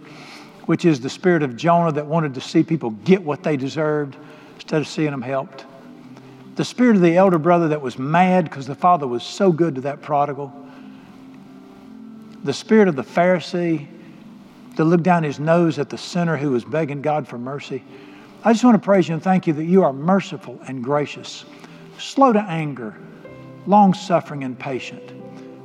which 0.66 0.86
is 0.86 1.00
the 1.00 1.10
spirit 1.10 1.44
of 1.44 1.56
Jonah 1.56 1.92
that 1.92 2.08
wanted 2.08 2.34
to 2.34 2.42
see 2.42 2.64
people 2.64 2.90
get 2.90 3.24
what 3.24 3.44
they 3.44 3.58
deserved 3.58 4.16
instead 4.56 4.82
of 4.82 4.88
seeing 4.88 5.12
them 5.12 5.22
helped. 5.22 5.66
The 6.56 6.66
spirit 6.66 6.96
of 6.96 7.02
the 7.02 7.18
elder 7.18 7.38
brother 7.38 7.70
that 7.70 7.82
was 7.82 8.00
mad 8.00 8.46
because 8.46 8.66
the 8.66 8.76
father 8.76 9.08
was 9.08 9.24
so 9.24 9.52
good 9.52 9.76
to 9.76 9.82
that 9.82 10.02
prodigal 10.02 10.54
the 12.46 12.54
spirit 12.54 12.88
of 12.88 12.96
the 12.96 13.04
Pharisee 13.04 13.88
that 14.76 14.86
looked 14.86 15.04
down 15.04 15.24
his 15.24 15.40
nose 15.40 15.80
at 15.80 15.90
the 15.90 15.98
sinner 15.98 16.38
who 16.38 16.52
was 16.52 16.64
begging 16.64 17.02
God 17.02 17.28
for 17.28 17.40
mercy. 17.40 17.84
I 18.44 18.54
just 18.54 18.64
want 18.64 18.76
to 18.76 18.86
praise 18.86 19.08
you 19.08 19.16
and 19.16 19.24
thank 19.24 19.48
you 19.48 19.54
that 19.54 19.66
you 19.66 19.84
are 19.84 19.92
merciful 19.92 20.60
and 20.68 20.84
gracious, 20.84 21.46
slow 21.98 22.32
to 22.32 22.42
anger, 22.42 22.96
long 23.66 23.96
suffering 23.96 24.44
and 24.44 24.58
patient. 24.58 25.12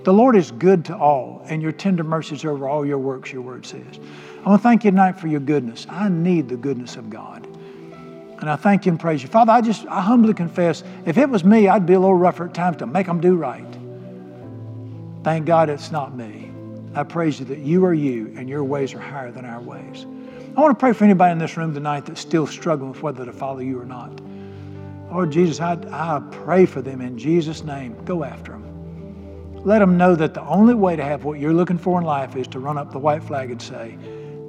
The 0.05 0.13
Lord 0.13 0.35
is 0.37 0.51
good 0.53 0.87
to 0.87 0.97
all, 0.97 1.43
and 1.45 1.61
your 1.61 1.73
tender 1.73 2.03
mercies 2.03 2.47
over 2.47 2.67
all 2.67 2.87
your 2.87 2.99
works, 2.99 3.31
your 3.31 3.43
word 3.43 3.67
says. 3.67 4.01
I 4.43 4.49
want 4.49 4.61
to 4.61 4.63
thank 4.63 4.83
you 4.83 4.91
tonight 4.91 5.21
for 5.21 5.27
your 5.27 5.41
goodness. 5.41 5.87
I 5.91 6.09
need 6.09 6.49
the 6.49 6.57
goodness 6.57 6.97
of 6.97 7.11
God. 7.11 7.47
And 8.41 8.49
I 8.49 8.57
thank 8.57 8.87
you 8.87 8.93
and 8.93 8.99
praise 8.99 9.23
you. 9.23 9.29
Father, 9.29 9.53
I 9.53 9.61
just, 9.61 9.87
I 9.87 10.01
humbly 10.01 10.33
confess, 10.33 10.83
if 11.05 11.19
it 11.19 11.29
was 11.29 11.45
me, 11.45 11.69
I'd 11.69 11.85
be 11.85 11.93
a 11.93 12.01
little 12.01 12.15
rougher 12.15 12.47
at 12.47 12.55
times 12.55 12.79
to 12.79 12.87
make 12.87 13.07
them 13.07 13.21
do 13.21 13.37
right. 13.37 13.67
Thank 15.23 15.45
God 15.45 15.69
it's 15.69 15.91
not 15.91 16.17
me. 16.17 16.51
I 16.95 17.03
praise 17.03 17.39
you 17.39 17.47
that 17.47 17.59
you 17.59 17.85
are 17.85 17.93
you 17.93 18.33
and 18.37 18.49
your 18.49 18.65
ways 18.65 18.95
are 18.95 19.01
higher 19.01 19.31
than 19.31 19.45
our 19.45 19.61
ways. 19.61 20.07
I 20.57 20.61
want 20.61 20.77
to 20.77 20.81
pray 20.81 20.93
for 20.95 21.05
anybody 21.05 21.33
in 21.33 21.39
this 21.39 21.57
room 21.57 21.75
tonight 21.75 22.07
that's 22.07 22.21
still 22.21 22.47
struggling 22.47 22.93
with 22.93 23.03
whether 23.03 23.25
to 23.27 23.33
follow 23.33 23.61
you 23.61 23.79
or 23.79 23.85
not. 23.85 24.21
Lord 25.13 25.31
Jesus, 25.31 25.61
I, 25.61 25.77
I 25.93 26.21
pray 26.31 26.67
for 26.67 26.81
them 26.81 27.01
in 27.01 27.19
Jesus' 27.19 27.63
name. 27.63 28.03
Go 28.05 28.25
after 28.25 28.53
them. 28.53 29.63
Let 29.65 29.81
them 29.81 29.99
know 29.99 30.17
that 30.17 30.33
the 30.33 30.43
only 30.43 30.75
way 30.75 30.97
to 30.97 31.05
have 31.05 31.25
what 31.25 31.39
you're 31.39 31.53
looking 31.53 31.79
for 31.79 32.01
in 32.01 32.07
life 32.07 32.35
is 32.35 32.49
to 32.49 32.59
run 32.59 32.79
up 32.79 32.91
the 32.91 32.99
white 32.99 33.23
flag 33.23 33.51
and 33.51 33.61
say, 33.61 33.99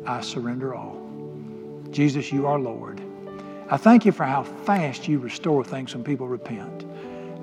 I 0.06 0.22
surrender 0.22 0.74
all. 0.74 0.98
Jesus, 1.92 2.32
you 2.32 2.48
are 2.48 2.58
Lord. 2.58 3.02
I 3.72 3.78
thank 3.78 4.06
you 4.06 4.12
for 4.12 4.26
how 4.26 4.44
fast 4.44 5.08
you 5.08 5.18
restore 5.18 5.64
things 5.64 5.96
when 5.96 6.04
people 6.04 6.28
repent. 6.28 6.86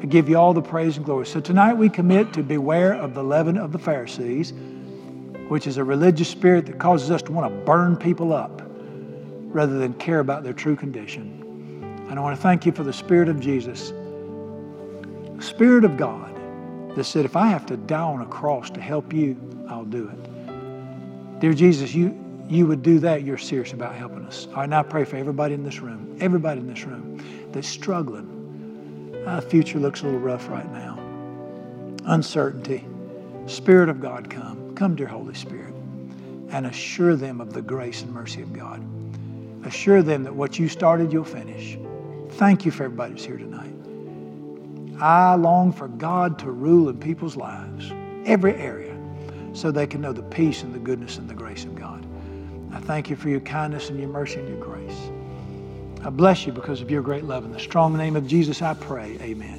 I 0.00 0.06
give 0.06 0.28
you 0.28 0.36
all 0.36 0.54
the 0.54 0.62
praise 0.62 0.96
and 0.96 1.04
glory. 1.04 1.26
So 1.26 1.40
tonight 1.40 1.74
we 1.74 1.88
commit 1.88 2.32
to 2.34 2.42
beware 2.44 2.92
of 2.92 3.14
the 3.14 3.24
leaven 3.24 3.58
of 3.58 3.72
the 3.72 3.78
Pharisees 3.78 4.52
which 5.48 5.66
is 5.66 5.78
a 5.78 5.84
religious 5.84 6.28
spirit 6.28 6.66
that 6.66 6.78
causes 6.78 7.10
us 7.10 7.22
to 7.22 7.32
want 7.32 7.50
to 7.50 7.64
burn 7.64 7.96
people 7.96 8.32
up 8.32 8.62
rather 9.46 9.78
than 9.78 9.94
care 9.94 10.20
about 10.20 10.44
their 10.44 10.52
true 10.52 10.76
condition. 10.76 11.34
And 12.10 12.18
I 12.18 12.22
want 12.22 12.36
to 12.36 12.42
thank 12.42 12.66
you 12.66 12.72
for 12.72 12.84
the 12.84 12.92
Spirit 12.92 13.28
of 13.28 13.40
Jesus, 13.40 13.90
the 15.36 15.42
Spirit 15.42 15.84
of 15.84 15.96
God 15.96 16.34
that 16.94 17.04
said, 17.04 17.24
if 17.24 17.34
I 17.36 17.48
have 17.48 17.64
to 17.66 17.76
die 17.76 18.00
on 18.00 18.20
a 18.20 18.26
cross 18.26 18.70
to 18.70 18.80
help 18.80 19.12
you, 19.12 19.36
I'll 19.68 19.84
do 19.84 20.08
it. 20.08 21.40
Dear 21.40 21.54
Jesus, 21.54 21.94
you, 21.94 22.10
you 22.48 22.66
would 22.66 22.82
do 22.82 22.98
that, 23.00 23.24
you're 23.24 23.38
serious 23.38 23.72
about 23.72 23.94
helping 23.94 24.24
us. 24.24 24.46
All 24.48 24.56
right, 24.56 24.68
now 24.68 24.80
I 24.80 24.82
pray 24.82 25.04
for 25.04 25.16
everybody 25.16 25.54
in 25.54 25.64
this 25.64 25.80
room, 25.80 26.16
everybody 26.20 26.60
in 26.60 26.66
this 26.66 26.84
room 26.84 27.22
that's 27.52 27.68
struggling. 27.68 28.34
Our 29.26 29.40
future 29.40 29.78
looks 29.78 30.02
a 30.02 30.04
little 30.04 30.20
rough 30.20 30.48
right 30.48 30.70
now. 30.72 30.98
Uncertainty. 32.06 32.84
Spirit 33.46 33.88
of 33.88 34.00
God, 34.00 34.30
come. 34.30 34.74
Come, 34.74 34.94
dear 34.94 35.06
Holy 35.06 35.34
Spirit, 35.34 35.74
and 36.50 36.66
assure 36.66 37.16
them 37.16 37.40
of 37.40 37.52
the 37.52 37.62
grace 37.62 38.02
and 38.02 38.12
mercy 38.12 38.42
of 38.42 38.52
God. 38.52 38.82
Assure 39.66 40.02
them 40.02 40.22
that 40.24 40.34
what 40.34 40.58
you 40.58 40.68
started, 40.68 41.12
you'll 41.12 41.24
finish. 41.24 41.76
Thank 42.32 42.64
you 42.64 42.70
for 42.70 42.84
everybody 42.84 43.12
who's 43.12 43.24
here 43.24 43.36
tonight. 43.36 43.74
I 45.00 45.34
long 45.34 45.72
for 45.72 45.88
God 45.88 46.38
to 46.40 46.50
rule 46.50 46.88
in 46.88 46.98
people's 46.98 47.36
lives, 47.36 47.92
every 48.24 48.54
area, 48.54 48.96
so 49.52 49.70
they 49.70 49.86
can 49.86 50.00
know 50.00 50.12
the 50.12 50.22
peace 50.22 50.62
and 50.62 50.74
the 50.74 50.78
goodness 50.78 51.18
and 51.18 51.28
the 51.28 51.34
grace 51.34 51.64
of 51.64 51.74
God. 51.74 51.97
I 52.72 52.80
thank 52.80 53.10
you 53.10 53.16
for 53.16 53.28
your 53.28 53.40
kindness 53.40 53.90
and 53.90 53.98
your 53.98 54.08
mercy 54.08 54.40
and 54.40 54.48
your 54.48 54.58
grace. 54.58 55.10
I 56.04 56.10
bless 56.10 56.46
you 56.46 56.52
because 56.52 56.80
of 56.80 56.90
your 56.90 57.02
great 57.02 57.24
love. 57.24 57.44
In 57.44 57.52
the 57.52 57.58
strong 57.58 57.96
name 57.96 58.16
of 58.16 58.26
Jesus, 58.26 58.62
I 58.62 58.74
pray. 58.74 59.16
Amen. 59.20 59.57